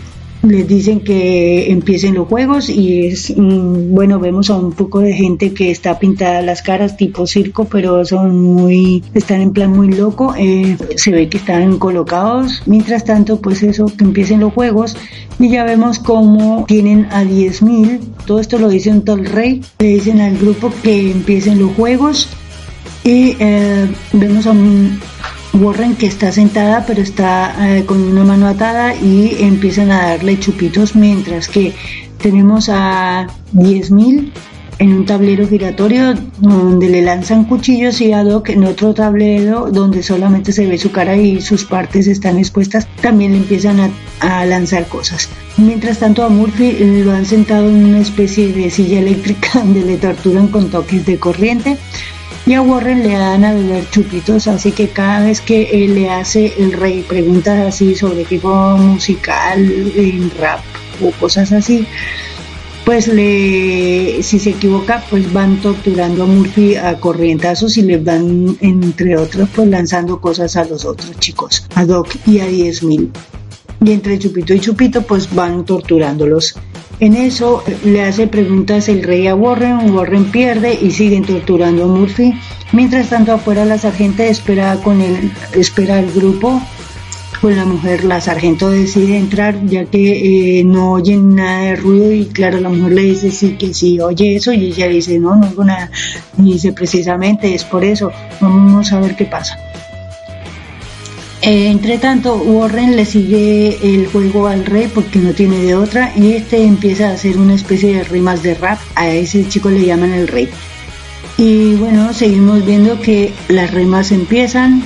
les 0.44 0.66
dicen 0.66 1.00
que 1.00 1.70
empiecen 1.70 2.14
los 2.14 2.28
juegos 2.28 2.68
y 2.68 3.06
es 3.06 3.34
mm, 3.36 3.94
bueno 3.94 4.18
vemos 4.20 4.50
a 4.50 4.56
un 4.56 4.72
poco 4.72 5.00
de 5.00 5.12
gente 5.12 5.52
que 5.52 5.70
está 5.70 5.98
pintada 5.98 6.42
las 6.42 6.62
caras 6.62 6.96
tipo 6.96 7.26
circo 7.26 7.64
pero 7.64 8.04
son 8.04 8.40
muy 8.40 9.02
están 9.14 9.40
en 9.40 9.52
plan 9.52 9.70
muy 9.70 9.92
loco 9.92 10.34
eh, 10.36 10.76
se 10.96 11.10
ve 11.10 11.28
que 11.28 11.38
están 11.38 11.78
colocados. 11.78 12.62
Mientras 12.66 13.04
tanto 13.04 13.40
pues 13.40 13.62
eso 13.62 13.86
que 13.86 14.04
empiecen 14.04 14.40
los 14.40 14.52
juegos 14.52 14.96
y 15.38 15.48
ya 15.48 15.64
vemos 15.64 15.98
cómo 15.98 16.64
tienen 16.66 17.06
a 17.10 17.24
10.000 17.24 18.00
todo 18.26 18.40
esto 18.40 18.58
lo 18.58 18.68
dice 18.68 18.90
un 18.90 19.04
tal 19.04 19.24
rey. 19.24 19.62
Le 19.78 19.86
dicen 19.88 20.20
al 20.20 20.36
grupo 20.38 20.72
que 20.82 21.10
empiecen 21.10 21.58
los 21.58 21.72
juegos 21.72 22.28
y 23.02 23.36
eh, 23.38 23.86
vemos 24.12 24.46
a 24.46 24.52
un 24.52 24.98
Warren 25.54 25.94
que 25.94 26.06
está 26.06 26.32
sentada 26.32 26.84
pero 26.86 27.00
está 27.00 27.54
eh, 27.78 27.84
con 27.86 28.02
una 28.02 28.24
mano 28.24 28.48
atada 28.48 28.94
y 28.94 29.36
empiezan 29.40 29.90
a 29.90 30.08
darle 30.08 30.38
chupitos 30.38 30.96
mientras 30.96 31.48
que 31.48 31.72
tenemos 32.18 32.68
a 32.68 33.28
10.000 33.54 34.32
en 34.78 34.92
un 34.92 35.06
tablero 35.06 35.46
giratorio 35.46 36.14
donde 36.38 36.88
le 36.88 37.02
lanzan 37.02 37.44
cuchillos 37.44 38.00
y 38.00 38.12
a 38.12 38.24
Doc 38.24 38.48
en 38.48 38.64
otro 38.64 38.92
tablero 38.94 39.70
donde 39.70 40.02
solamente 40.02 40.52
se 40.52 40.66
ve 40.66 40.78
su 40.78 40.90
cara 40.90 41.16
y 41.16 41.40
sus 41.40 41.64
partes 41.64 42.06
están 42.06 42.38
expuestas 42.38 42.88
también 43.00 43.32
le 43.32 43.38
empiezan 43.38 43.78
a, 43.80 43.90
a 44.20 44.44
lanzar 44.46 44.86
cosas. 44.86 45.28
Mientras 45.56 46.00
tanto 46.00 46.24
a 46.24 46.28
Murphy 46.28 46.72
lo 47.04 47.12
han 47.12 47.24
sentado 47.24 47.68
en 47.68 47.84
una 47.84 48.00
especie 48.00 48.52
de 48.52 48.70
silla 48.70 48.98
eléctrica 48.98 49.48
donde 49.54 49.84
le 49.84 49.96
torturan 49.96 50.48
con 50.48 50.70
toques 50.70 51.06
de 51.06 51.18
corriente 51.18 51.76
y 52.46 52.52
a 52.54 52.62
Warren 52.62 53.02
le 53.02 53.14
dan 53.14 53.44
a 53.44 53.54
beber 53.54 53.88
chupitos, 53.90 54.48
así 54.48 54.72
que 54.72 54.88
cada 54.88 55.24
vez 55.24 55.40
que 55.40 55.88
le 55.88 56.10
hace 56.10 56.54
el 56.58 56.72
rey 56.72 57.02
preguntas 57.02 57.58
así 57.58 57.94
sobre 57.94 58.24
tipo 58.24 58.54
musical, 58.76 59.60
en 59.96 60.30
rap 60.38 60.60
o 61.02 61.10
cosas 61.12 61.52
así, 61.52 61.86
pues 62.84 63.08
le, 63.08 64.22
si 64.22 64.38
se 64.38 64.50
equivoca, 64.50 65.02
pues 65.08 65.32
van 65.32 65.56
torturando 65.62 66.24
a 66.24 66.26
Murphy 66.26 66.76
a 66.76 67.00
corrientazos 67.00 67.78
y 67.78 67.82
le 67.82 67.96
van, 67.96 68.58
entre 68.60 69.16
otros, 69.16 69.48
pues 69.54 69.68
lanzando 69.68 70.20
cosas 70.20 70.56
a 70.56 70.64
los 70.64 70.84
otros 70.84 71.18
chicos, 71.18 71.66
a 71.74 71.86
Doc 71.86 72.14
y 72.26 72.40
a 72.40 72.46
10.000. 72.46 73.08
Y 73.84 73.92
entre 73.92 74.18
chupito 74.18 74.54
y 74.54 74.60
chupito, 74.60 75.02
pues 75.02 75.34
van 75.34 75.66
torturándolos. 75.66 76.56
En 77.00 77.16
eso 77.16 77.62
le 77.84 78.02
hace 78.02 78.26
preguntas 78.26 78.88
el 78.88 79.02
rey 79.02 79.26
a 79.26 79.34
Warren, 79.34 79.94
Warren 79.94 80.30
pierde 80.30 80.78
y 80.80 80.90
siguen 80.92 81.24
torturando 81.24 81.84
a 81.84 81.86
Murphy. 81.88 82.32
Mientras 82.72 83.10
tanto 83.10 83.32
afuera 83.32 83.66
la 83.66 83.76
sargenta 83.76 84.24
espera 84.24 84.76
con 84.76 85.02
el 85.02 85.30
espera 85.52 86.00
el 86.00 86.10
grupo. 86.12 86.62
Pues 87.42 87.58
la 87.58 87.66
mujer, 87.66 88.04
la 88.04 88.22
sargento 88.22 88.70
decide 88.70 89.18
entrar 89.18 89.66
ya 89.66 89.84
que 89.84 90.60
eh, 90.60 90.64
no 90.64 90.92
oyen 90.92 91.34
nada 91.34 91.64
de 91.64 91.76
ruido 91.76 92.10
y 92.10 92.24
claro, 92.24 92.58
la 92.58 92.70
mujer 92.70 92.92
le 92.92 93.02
dice 93.02 93.30
sí 93.30 93.58
que 93.58 93.74
sí 93.74 94.00
oye 94.00 94.36
eso 94.36 94.54
y 94.54 94.68
ella 94.68 94.88
dice 94.88 95.18
no, 95.18 95.36
no 95.36 95.48
oigo 95.48 95.62
nada. 95.62 95.90
Y 96.38 96.54
dice 96.54 96.72
precisamente 96.72 97.54
es 97.54 97.64
por 97.64 97.84
eso, 97.84 98.10
vamos 98.40 98.90
a 98.92 99.00
ver 99.00 99.14
qué 99.14 99.26
pasa. 99.26 99.58
Eh, 101.46 101.68
entre 101.68 101.98
tanto, 101.98 102.36
Warren 102.36 102.96
le 102.96 103.04
sigue 103.04 103.76
el 103.82 104.06
juego 104.06 104.46
al 104.46 104.64
rey 104.64 104.90
porque 104.92 105.18
no 105.18 105.34
tiene 105.34 105.58
de 105.58 105.74
otra 105.74 106.10
y 106.16 106.32
este 106.32 106.64
empieza 106.64 107.10
a 107.10 107.12
hacer 107.12 107.36
una 107.36 107.52
especie 107.54 107.98
de 107.98 108.04
rimas 108.04 108.42
de 108.42 108.54
rap. 108.54 108.78
A 108.94 109.10
ese 109.10 109.46
chico 109.46 109.68
le 109.68 109.84
llaman 109.84 110.14
el 110.14 110.26
rey. 110.26 110.48
Y 111.36 111.74
bueno, 111.74 112.14
seguimos 112.14 112.64
viendo 112.64 112.98
que 112.98 113.34
las 113.48 113.70
rimas 113.72 114.10
empiezan, 114.10 114.82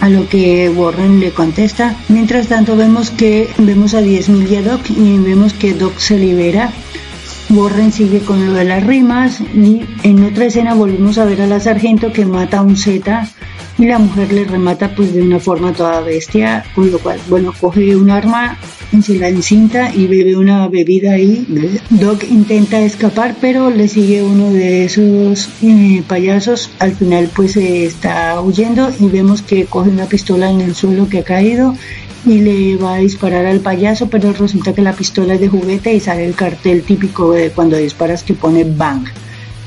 a 0.00 0.08
lo 0.08 0.26
que 0.26 0.70
Warren 0.70 1.20
le 1.20 1.32
contesta. 1.32 1.94
Mientras 2.08 2.46
tanto 2.46 2.76
vemos 2.76 3.10
que 3.10 3.50
vemos 3.58 3.92
a 3.92 4.00
10.000 4.00 4.50
y 4.50 4.56
a 4.56 4.62
Doc 4.62 4.88
y 4.88 5.18
vemos 5.18 5.52
que 5.52 5.74
Doc 5.74 5.98
se 5.98 6.18
libera. 6.18 6.72
Warren 7.50 7.92
sigue 7.92 8.20
con 8.20 8.46
lo 8.46 8.54
de 8.54 8.64
las 8.64 8.84
rimas 8.86 9.40
y 9.40 9.82
en 10.02 10.24
otra 10.24 10.46
escena 10.46 10.72
volvemos 10.72 11.18
a 11.18 11.26
ver 11.26 11.42
a 11.42 11.46
la 11.46 11.60
sargento 11.60 12.10
que 12.10 12.24
mata 12.24 12.58
a 12.58 12.62
un 12.62 12.76
Z 12.78 13.28
y 13.78 13.86
la 13.86 13.98
mujer 13.98 14.32
le 14.32 14.44
remata 14.44 14.94
pues 14.94 15.12
de 15.12 15.22
una 15.22 15.40
forma 15.40 15.72
toda 15.72 16.00
bestia, 16.00 16.64
con 16.74 16.90
lo 16.90 16.98
cual, 16.98 17.18
bueno, 17.28 17.52
coge 17.58 17.96
un 17.96 18.10
arma, 18.10 18.56
se 19.02 19.18
la 19.18 19.28
encinta 19.28 19.92
y 19.92 20.06
bebe 20.06 20.36
una 20.36 20.68
bebida 20.68 21.12
ahí. 21.12 21.46
Doc 21.90 22.24
intenta 22.30 22.80
escapar, 22.80 23.34
pero 23.40 23.70
le 23.70 23.88
sigue 23.88 24.22
uno 24.22 24.52
de 24.52 24.84
esos 24.84 25.50
eh, 25.62 26.02
payasos. 26.06 26.70
Al 26.78 26.94
final 26.94 27.30
pues 27.34 27.56
está 27.56 28.40
huyendo 28.40 28.92
y 29.00 29.08
vemos 29.08 29.42
que 29.42 29.64
coge 29.64 29.90
una 29.90 30.06
pistola 30.06 30.50
en 30.50 30.60
el 30.60 30.74
suelo 30.74 31.08
que 31.08 31.20
ha 31.20 31.24
caído 31.24 31.74
y 32.26 32.40
le 32.40 32.76
va 32.76 32.94
a 32.94 32.98
disparar 32.98 33.46
al 33.46 33.60
payaso, 33.60 34.08
pero 34.08 34.32
resulta 34.32 34.72
que 34.72 34.82
la 34.82 34.94
pistola 34.94 35.34
es 35.34 35.40
de 35.40 35.48
juguete 35.48 35.92
y 35.92 36.00
sale 36.00 36.24
el 36.24 36.34
cartel 36.34 36.82
típico 36.82 37.32
de 37.32 37.50
cuando 37.50 37.76
disparas 37.76 38.22
que 38.22 38.34
pone 38.34 38.64
bang. 38.64 39.04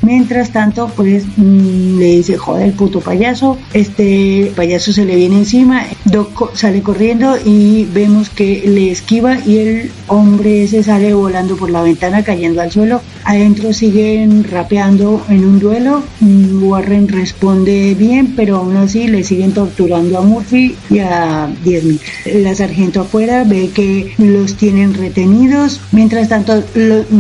Mientras 0.01 0.51
tanto, 0.51 0.91
pues 0.95 1.25
mm, 1.35 1.99
le 1.99 2.05
dice, 2.17 2.37
joder, 2.37 2.67
el 2.67 2.73
puto 2.73 2.99
payaso. 2.99 3.57
Este 3.73 4.51
payaso 4.55 4.93
se 4.93 5.05
le 5.05 5.15
viene 5.15 5.39
encima, 5.39 5.85
Doc 6.05 6.55
sale 6.55 6.81
corriendo 6.81 7.35
y 7.43 7.85
vemos 7.85 8.29
que 8.29 8.63
le 8.67 8.91
esquiva 8.91 9.37
y 9.45 9.57
el 9.57 9.91
hombre 10.07 10.63
ese 10.63 10.83
sale 10.83 11.13
volando 11.13 11.55
por 11.55 11.69
la 11.69 11.81
ventana 11.81 12.23
cayendo 12.23 12.61
al 12.61 12.71
suelo. 12.71 13.01
Adentro 13.23 13.73
siguen 13.73 14.43
rapeando 14.43 15.25
en 15.29 15.43
un 15.43 15.59
duelo. 15.59 16.03
Warren 16.21 17.07
responde 17.07 17.95
bien, 17.95 18.33
pero 18.35 18.57
aún 18.57 18.77
así 18.77 19.07
le 19.07 19.23
siguen 19.23 19.53
torturando 19.53 20.17
a 20.17 20.21
Murphy 20.21 20.75
y 20.89 20.99
a 20.99 21.49
10.000. 21.65 21.99
La 22.43 22.55
sargento 22.55 23.01
afuera 23.01 23.43
ve 23.43 23.69
que 23.73 24.13
los 24.17 24.55
tienen 24.55 24.93
retenidos. 24.93 25.81
Mientras 25.91 26.29
tanto, 26.29 26.63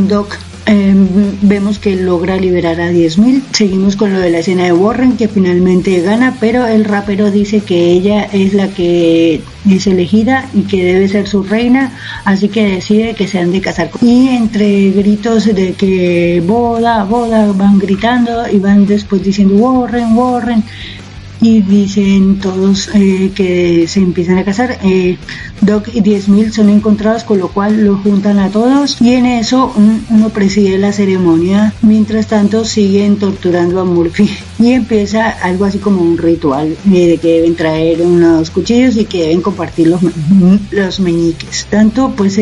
Doc 0.07 0.37
Em, 0.67 1.07
vemos 1.43 1.79
que 1.79 1.95
logra 1.95 2.35
liberar 2.35 2.81
a 2.81 2.91
10.000. 2.91 3.41
Seguimos 3.53 3.95
con 3.95 4.11
lo 4.11 4.19
de 4.19 4.29
la 4.29 4.39
escena 4.39 4.65
de 4.65 4.73
Warren, 4.73 5.15
que 5.15 5.29
finalmente 5.29 6.01
gana, 6.01 6.35
pero 6.41 6.67
el 6.67 6.83
rapero 6.83 7.31
dice 7.31 7.61
que 7.61 7.91
ella 7.91 8.23
es 8.33 8.53
la 8.53 8.67
que 8.67 9.41
es 9.69 9.87
elegida 9.87 10.49
y 10.53 10.63
que 10.63 10.83
debe 10.83 11.07
ser 11.07 11.25
su 11.25 11.43
reina, 11.43 11.93
así 12.25 12.49
que 12.49 12.67
decide 12.67 13.15
que 13.15 13.29
se 13.29 13.39
han 13.39 13.53
de 13.53 13.61
casar. 13.61 13.89
Y 14.01 14.27
entre 14.27 14.91
gritos 14.91 15.45
de 15.45 15.71
que 15.73 16.43
boda, 16.45 17.05
boda, 17.05 17.53
van 17.53 17.79
gritando 17.79 18.49
y 18.51 18.59
van 18.59 18.85
después 18.85 19.23
diciendo 19.23 19.55
Warren, 19.55 20.17
Warren 20.17 20.65
y 21.41 21.61
dicen 21.61 22.39
todos 22.39 22.89
eh, 22.93 23.31
que 23.33 23.87
se 23.87 23.99
empiezan 23.99 24.37
a 24.37 24.43
casar. 24.43 24.79
Eh, 24.83 25.17
Doc 25.61 25.87
y 25.93 26.01
10.000 26.01 26.51
son 26.51 26.69
encontrados, 26.69 27.23
con 27.23 27.39
lo 27.39 27.49
cual 27.49 27.83
los 27.83 28.01
juntan 28.01 28.39
a 28.39 28.49
todos 28.49 29.01
y 29.01 29.13
en 29.13 29.25
eso 29.25 29.73
uno 30.09 30.29
preside 30.29 30.77
la 30.77 30.91
ceremonia. 30.91 31.73
Mientras 31.81 32.27
tanto 32.27 32.65
siguen 32.65 33.17
torturando 33.17 33.79
a 33.79 33.83
Murphy 33.83 34.29
y 34.59 34.71
empieza 34.71 35.29
algo 35.29 35.65
así 35.65 35.79
como 35.79 36.01
un 36.01 36.17
ritual 36.17 36.75
eh, 36.91 37.07
de 37.07 37.17
que 37.17 37.27
deben 37.27 37.55
traer 37.55 38.01
unos 38.01 38.49
cuchillos 38.49 38.97
y 38.97 39.05
que 39.05 39.23
deben 39.23 39.41
compartir 39.41 39.87
los, 39.87 40.01
los 40.71 40.99
meñiques. 40.99 41.67
Tanto 41.69 42.13
pues 42.15 42.37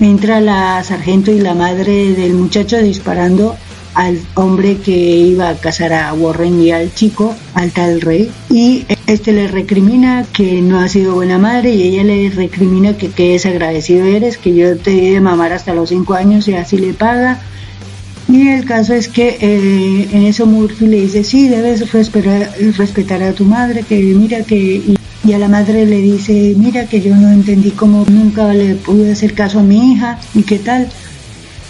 entra 0.00 0.40
la 0.40 0.82
sargento 0.84 1.30
y 1.30 1.40
la 1.40 1.54
madre 1.54 2.14
del 2.14 2.34
muchacho 2.34 2.78
disparando 2.78 3.56
al 3.96 4.20
hombre 4.34 4.76
que 4.76 4.92
iba 4.92 5.48
a 5.48 5.56
casar 5.56 5.94
a 5.94 6.12
Warren 6.12 6.60
y 6.60 6.70
al 6.70 6.92
chico, 6.94 7.34
al 7.54 7.72
tal 7.72 8.02
rey, 8.02 8.30
y 8.50 8.84
este 9.06 9.32
le 9.32 9.48
recrimina 9.48 10.26
que 10.34 10.60
no 10.60 10.80
ha 10.80 10.88
sido 10.88 11.14
buena 11.14 11.38
madre 11.38 11.70
y 11.74 11.82
ella 11.82 12.04
le 12.04 12.28
recrimina 12.28 12.98
que 12.98 13.08
qué 13.08 13.32
desagradecido 13.32 14.04
eres, 14.04 14.36
que 14.36 14.54
yo 14.54 14.76
te 14.76 14.90
di 14.90 15.10
de 15.10 15.20
mamar 15.22 15.54
hasta 15.54 15.72
los 15.72 15.88
cinco 15.88 16.12
años 16.12 16.46
y 16.46 16.54
así 16.54 16.76
le 16.76 16.92
paga. 16.92 17.40
Y 18.28 18.48
el 18.48 18.66
caso 18.66 18.92
es 18.92 19.08
que 19.08 19.38
eh, 19.40 20.08
en 20.12 20.24
eso 20.24 20.44
Murphy 20.44 20.88
le 20.88 21.00
dice, 21.00 21.24
sí, 21.24 21.48
debes 21.48 21.90
respetar, 21.90 22.52
respetar 22.76 23.22
a 23.22 23.32
tu 23.32 23.44
madre, 23.44 23.82
que 23.82 23.96
mira 23.96 24.42
que... 24.42 24.82
Y, 25.24 25.32
a 25.32 25.38
la 25.38 25.48
madre 25.48 25.86
le 25.86 26.00
dice, 26.00 26.54
mira 26.56 26.86
que 26.86 27.00
yo 27.00 27.16
no 27.16 27.28
entendí 27.32 27.72
cómo 27.72 28.04
nunca 28.08 28.54
le 28.54 28.76
pude 28.76 29.10
hacer 29.10 29.34
caso 29.34 29.58
a 29.58 29.62
mi 29.64 29.92
hija 29.92 30.20
y 30.36 30.44
qué 30.44 30.60
tal. 30.60 30.88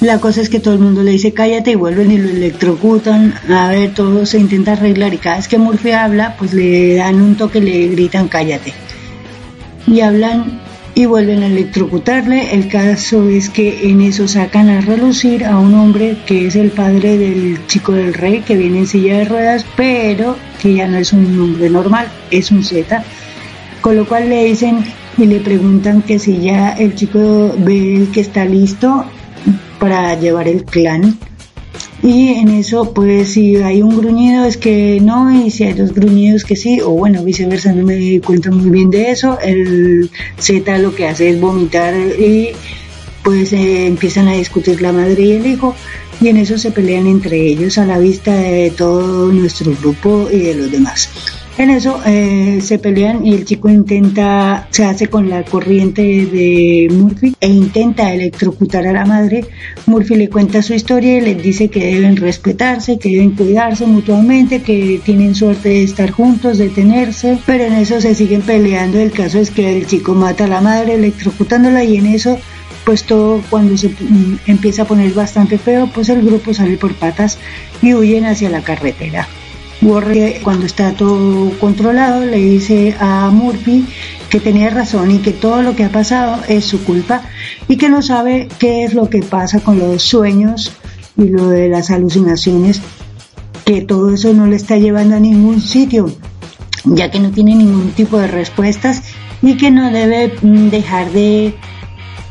La 0.00 0.20
cosa 0.20 0.42
es 0.42 0.50
que 0.50 0.60
todo 0.60 0.74
el 0.74 0.80
mundo 0.80 1.02
le 1.02 1.12
dice 1.12 1.32
cállate 1.32 1.70
y 1.70 1.74
vuelven 1.74 2.12
y 2.12 2.18
lo 2.18 2.28
electrocutan. 2.28 3.34
A 3.48 3.68
ver, 3.68 3.94
todo 3.94 4.26
se 4.26 4.38
intenta 4.38 4.72
arreglar 4.72 5.14
y 5.14 5.18
cada 5.18 5.36
vez 5.36 5.48
que 5.48 5.56
Murphy 5.56 5.92
habla, 5.92 6.36
pues 6.36 6.52
le 6.52 6.96
dan 6.96 7.22
un 7.22 7.34
toque, 7.36 7.60
le 7.62 7.88
gritan 7.88 8.28
cállate. 8.28 8.74
Y 9.86 10.00
hablan 10.00 10.60
y 10.94 11.06
vuelven 11.06 11.42
a 11.42 11.46
electrocutarle. 11.46 12.54
El 12.54 12.68
caso 12.68 13.26
es 13.28 13.48
que 13.48 13.90
en 13.90 14.02
eso 14.02 14.28
sacan 14.28 14.68
a 14.68 14.82
relucir 14.82 15.46
a 15.46 15.58
un 15.58 15.74
hombre 15.74 16.18
que 16.26 16.46
es 16.46 16.56
el 16.56 16.70
padre 16.70 17.16
del 17.16 17.66
chico 17.66 17.92
del 17.92 18.12
rey 18.12 18.40
que 18.40 18.56
viene 18.56 18.80
en 18.80 18.86
silla 18.86 19.18
de 19.18 19.24
ruedas, 19.24 19.64
pero 19.76 20.36
que 20.60 20.74
ya 20.74 20.86
no 20.88 20.98
es 20.98 21.14
un 21.14 21.40
hombre 21.40 21.70
normal, 21.70 22.08
es 22.30 22.50
un 22.50 22.62
Z. 22.62 23.02
Con 23.80 23.96
lo 23.96 24.06
cual 24.06 24.28
le 24.28 24.44
dicen 24.44 24.84
y 25.16 25.24
le 25.24 25.40
preguntan 25.40 26.02
que 26.02 26.18
si 26.18 26.38
ya 26.38 26.72
el 26.72 26.94
chico 26.94 27.54
ve 27.58 28.08
que 28.12 28.20
está 28.20 28.44
listo 28.44 29.06
para 29.78 30.18
llevar 30.18 30.48
el 30.48 30.64
clan 30.64 31.18
y 32.02 32.28
en 32.34 32.48
eso 32.48 32.92
pues 32.92 33.32
si 33.32 33.56
hay 33.56 33.82
un 33.82 33.96
gruñido 33.96 34.44
es 34.44 34.56
que 34.56 35.00
no 35.00 35.30
y 35.30 35.50
si 35.50 35.64
hay 35.64 35.72
dos 35.72 35.92
gruñidos 35.92 36.44
que 36.44 36.56
sí 36.56 36.80
o 36.80 36.90
bueno 36.90 37.24
viceversa 37.24 37.72
no 37.72 37.84
me 37.84 37.94
di 37.94 38.20
cuenta 38.20 38.50
muy 38.50 38.70
bien 38.70 38.90
de 38.90 39.10
eso 39.10 39.38
el 39.40 40.10
Z 40.38 40.78
lo 40.78 40.94
que 40.94 41.06
hace 41.06 41.30
es 41.30 41.40
vomitar 41.40 41.94
y 41.96 42.50
pues 43.22 43.52
eh, 43.52 43.86
empiezan 43.86 44.28
a 44.28 44.34
discutir 44.34 44.80
la 44.82 44.92
madre 44.92 45.22
y 45.22 45.32
el 45.32 45.46
hijo 45.46 45.74
y 46.20 46.28
en 46.28 46.36
eso 46.36 46.58
se 46.58 46.70
pelean 46.70 47.06
entre 47.06 47.40
ellos 47.40 47.76
a 47.78 47.84
la 47.84 47.98
vista 47.98 48.34
de 48.34 48.70
todo 48.70 49.32
nuestro 49.32 49.72
grupo 49.80 50.28
y 50.32 50.38
de 50.38 50.54
los 50.54 50.70
demás. 50.70 51.10
En 51.58 51.70
eso 51.70 52.02
eh, 52.04 52.58
se 52.60 52.78
pelean 52.78 53.26
y 53.26 53.32
el 53.32 53.46
chico 53.46 53.70
intenta, 53.70 54.68
se 54.70 54.84
hace 54.84 55.06
con 55.06 55.30
la 55.30 55.42
corriente 55.42 56.02
de 56.02 56.88
Murphy 56.92 57.34
e 57.40 57.48
intenta 57.48 58.12
electrocutar 58.12 58.86
a 58.86 58.92
la 58.92 59.06
madre. 59.06 59.42
Murphy 59.86 60.16
le 60.16 60.28
cuenta 60.28 60.60
su 60.60 60.74
historia 60.74 61.16
y 61.16 61.22
les 61.22 61.42
dice 61.42 61.68
que 61.68 61.86
deben 61.86 62.16
respetarse, 62.16 62.98
que 62.98 63.08
deben 63.08 63.30
cuidarse 63.30 63.86
mutuamente, 63.86 64.60
que 64.60 65.00
tienen 65.02 65.34
suerte 65.34 65.70
de 65.70 65.84
estar 65.84 66.10
juntos, 66.10 66.58
de 66.58 66.68
tenerse, 66.68 67.38
pero 67.46 67.64
en 67.64 67.72
eso 67.72 68.02
se 68.02 68.14
siguen 68.14 68.42
peleando. 68.42 68.98
El 68.98 69.12
caso 69.12 69.38
es 69.38 69.50
que 69.50 69.78
el 69.78 69.86
chico 69.86 70.12
mata 70.12 70.44
a 70.44 70.48
la 70.48 70.60
madre 70.60 70.96
electrocutándola 70.96 71.84
y 71.84 71.96
en 71.96 72.06
eso 72.06 72.38
pues 72.84 73.04
todo 73.04 73.42
cuando 73.48 73.78
se 73.78 73.88
mm, 73.88 74.40
empieza 74.46 74.82
a 74.82 74.84
poner 74.84 75.12
bastante 75.12 75.56
feo, 75.56 75.90
pues 75.92 76.10
el 76.10 76.20
grupo 76.20 76.52
sale 76.52 76.76
por 76.76 76.94
patas 76.94 77.38
y 77.80 77.94
huyen 77.94 78.26
hacia 78.26 78.50
la 78.50 78.60
carretera. 78.60 79.26
Warren, 79.86 80.42
cuando 80.42 80.66
está 80.66 80.92
todo 80.94 81.56
controlado, 81.60 82.24
le 82.24 82.38
dice 82.38 82.96
a 82.98 83.30
Murphy 83.30 83.86
que 84.28 84.40
tenía 84.40 84.68
razón 84.68 85.12
y 85.12 85.18
que 85.18 85.30
todo 85.30 85.62
lo 85.62 85.76
que 85.76 85.84
ha 85.84 85.90
pasado 85.90 86.42
es 86.48 86.64
su 86.64 86.82
culpa 86.82 87.22
y 87.68 87.76
que 87.76 87.88
no 87.88 88.02
sabe 88.02 88.48
qué 88.58 88.82
es 88.82 88.94
lo 88.94 89.08
que 89.08 89.22
pasa 89.22 89.60
con 89.60 89.78
los 89.78 90.02
sueños 90.02 90.72
y 91.16 91.28
lo 91.28 91.48
de 91.48 91.68
las 91.68 91.90
alucinaciones, 91.90 92.82
que 93.64 93.80
todo 93.80 94.12
eso 94.12 94.34
no 94.34 94.46
le 94.46 94.56
está 94.56 94.76
llevando 94.76 95.14
a 95.14 95.20
ningún 95.20 95.60
sitio, 95.60 96.12
ya 96.84 97.12
que 97.12 97.20
no 97.20 97.30
tiene 97.30 97.54
ningún 97.54 97.90
tipo 97.92 98.18
de 98.18 98.26
respuestas 98.26 99.02
y 99.40 99.56
que 99.56 99.70
no 99.70 99.92
debe 99.92 100.34
mm, 100.42 100.68
dejar 100.68 101.12
de 101.12 101.54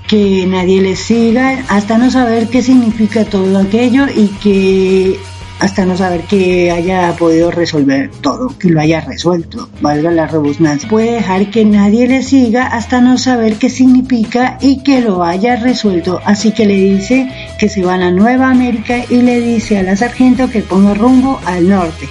que 0.09 0.45
nadie 0.45 0.81
le 0.81 0.97
siga 0.97 1.63
hasta 1.69 1.97
no 1.97 2.11
saber 2.11 2.49
qué 2.49 2.61
significa 2.61 3.23
todo 3.23 3.57
aquello 3.57 4.07
y 4.13 4.27
que 4.43 5.17
hasta 5.59 5.85
no 5.85 5.97
saber 5.97 6.21
que 6.21 6.71
haya 6.71 7.15
podido 7.17 7.51
resolver 7.51 8.11
todo, 8.21 8.57
que 8.57 8.69
lo 8.69 8.81
haya 8.81 9.01
resuelto, 9.01 9.69
valga 9.81 10.11
la 10.11 10.27
redundancia. 10.27 10.89
Puede 10.89 11.13
dejar 11.13 11.49
que 11.49 11.65
nadie 11.65 12.07
le 12.07 12.23
siga 12.23 12.67
hasta 12.67 13.01
no 13.01 13.17
saber 13.17 13.55
qué 13.55 13.69
significa 13.69 14.57
y 14.61 14.83
que 14.83 15.01
lo 15.01 15.23
haya 15.23 15.55
resuelto. 15.55 16.19
Así 16.25 16.51
que 16.51 16.65
le 16.65 16.75
dice 16.75 17.29
que 17.59 17.69
se 17.69 17.83
va 17.83 17.95
a 17.95 18.11
Nueva 18.11 18.49
América 18.49 18.97
y 19.09 19.21
le 19.21 19.39
dice 19.39 19.77
a 19.77 19.83
la 19.83 19.95
sargento 19.95 20.49
que 20.49 20.61
ponga 20.61 20.93
rumbo 20.93 21.39
al 21.45 21.67
norte. 21.69 22.07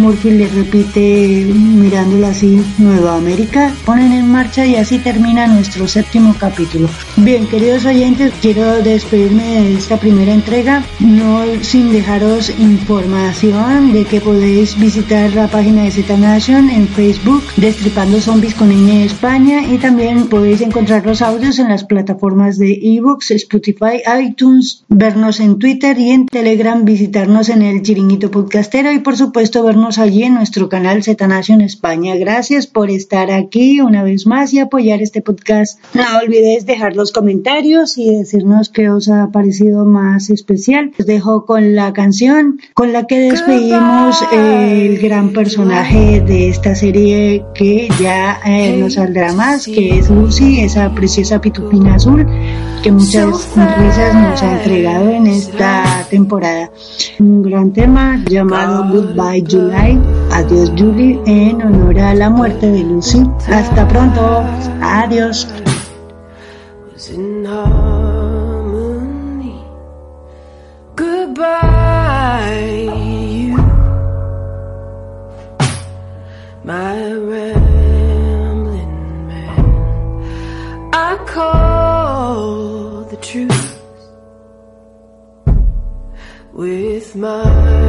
Murphy 0.00 0.30
le 0.30 0.48
repite 0.48 1.46
mirándola 1.54 2.28
así, 2.28 2.62
Nueva 2.78 3.16
América, 3.16 3.74
ponen 3.84 4.12
en 4.12 4.26
marcha 4.30 4.64
y 4.64 4.76
así 4.76 4.98
termina 4.98 5.46
nuestro 5.46 5.86
séptimo 5.86 6.34
capítulo. 6.38 6.88
Bien, 7.16 7.46
queridos 7.46 7.84
oyentes, 7.84 8.32
quiero 8.40 8.82
despedirme 8.82 9.62
de 9.62 9.74
esta 9.74 9.98
primera 9.98 10.32
entrega, 10.32 10.82
no 11.00 11.42
sin 11.60 11.92
dejaros 11.92 12.50
información 12.58 13.92
de 13.92 14.04
que 14.06 14.22
podéis 14.22 14.78
visitar 14.80 15.34
la 15.34 15.48
página 15.48 15.82
de 15.82 15.90
Z 15.90 16.16
Nation 16.16 16.70
en 16.70 16.88
Facebook, 16.88 17.42
Destripando 17.56 18.20
Zombies 18.20 18.54
con 18.54 18.70
Ñ 18.70 19.04
España, 19.04 19.62
y 19.62 19.76
también 19.76 20.28
podéis 20.28 20.62
encontrar 20.62 21.04
los 21.04 21.20
audios 21.20 21.58
en 21.58 21.68
las 21.68 21.84
plataformas 21.84 22.56
de 22.58 22.72
ebooks, 22.72 23.32
Spotify, 23.32 24.00
iTunes, 24.22 24.84
vernos 24.88 25.40
en 25.40 25.58
Twitter 25.58 25.98
y 25.98 26.10
en 26.10 26.26
Telegram, 26.26 26.84
visitarnos 26.86 27.50
en 27.50 27.60
el 27.60 27.82
Chiringuito 27.82 28.30
Podcastero 28.30 28.90
y 28.92 29.00
por 29.00 29.16
supuesto 29.16 29.62
vernos 29.62 29.89
allí 29.98 30.24
en 30.24 30.34
nuestro 30.34 30.68
canal 30.68 31.02
Nation 31.28 31.60
España. 31.60 32.14
Gracias 32.16 32.66
por 32.66 32.90
estar 32.90 33.30
aquí 33.30 33.80
una 33.80 34.02
vez 34.02 34.26
más 34.26 34.52
y 34.52 34.58
apoyar 34.58 35.02
este 35.02 35.22
podcast. 35.22 35.78
No 35.94 36.02
olvides 36.22 36.66
dejar 36.66 36.96
los 36.96 37.12
comentarios 37.12 37.98
y 37.98 38.14
decirnos 38.14 38.68
qué 38.68 38.90
os 38.90 39.08
ha 39.08 39.30
parecido 39.30 39.84
más 39.84 40.30
especial. 40.30 40.92
Os 40.98 41.06
dejo 41.06 41.46
con 41.46 41.74
la 41.74 41.92
canción 41.92 42.60
con 42.74 42.92
la 42.92 43.06
que 43.06 43.18
despedimos 43.20 44.16
el 44.32 44.98
gran 44.98 45.32
personaje 45.32 46.20
de 46.20 46.48
esta 46.48 46.74
serie 46.74 47.44
que 47.54 47.88
ya 48.00 48.40
eh, 48.44 48.76
no 48.78 48.90
saldrá 48.90 49.32
más, 49.32 49.66
que 49.66 49.98
es 49.98 50.10
Lucy, 50.10 50.60
esa 50.60 50.94
preciosa 50.94 51.40
pitupina 51.40 51.94
azul 51.94 52.26
que 52.82 52.92
muchas 52.92 53.26
risas 53.54 54.14
nos 54.14 54.42
ha 54.42 54.56
entregado 54.56 55.10
en 55.10 55.26
esta 55.26 56.06
temporada. 56.08 56.70
Un 57.18 57.42
gran 57.42 57.72
tema 57.72 58.22
llamado 58.26 58.88
Goodbye 58.88 59.44
July, 59.48 59.79
Adiós 60.32 60.72
Julie, 60.76 61.20
en 61.26 61.62
honor 61.62 61.98
a 61.98 62.14
la 62.14 62.30
muerte 62.30 62.70
de 62.70 62.84
Lucy. 62.84 63.22
Hasta 63.48 63.86
pronto, 63.88 64.44
adiós. 64.80 65.46
with 86.60 87.16
my 87.16 87.79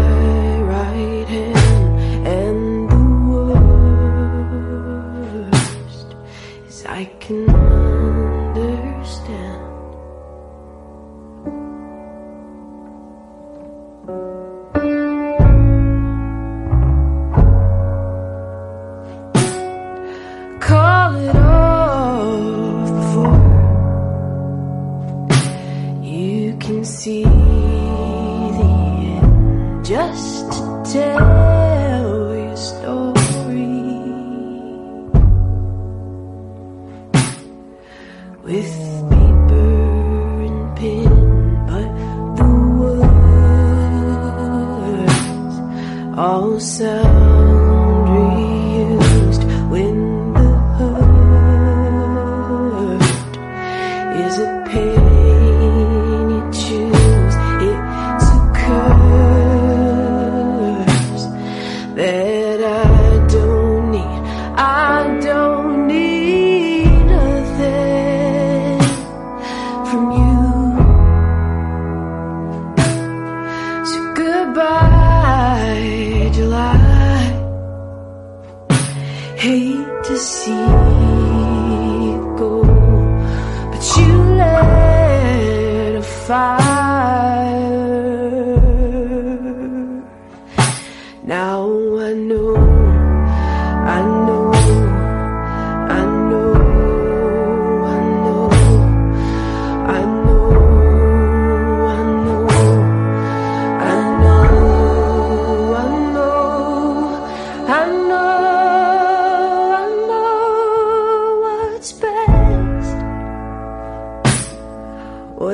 closer. 46.62 47.11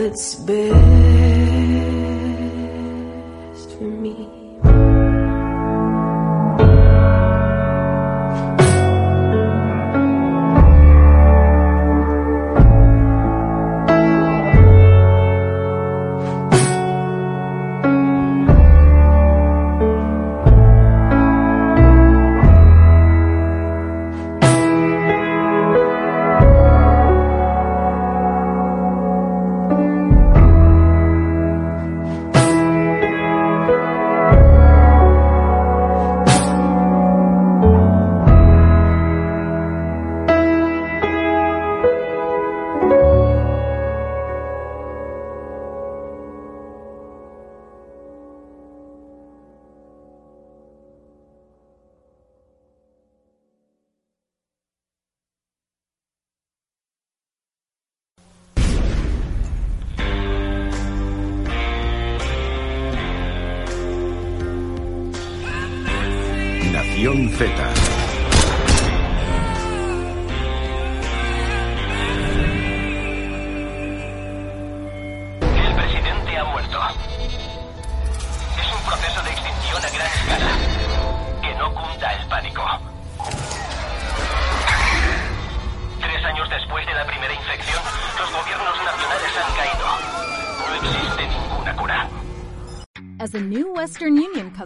its 0.07 0.35
been. 0.35 0.97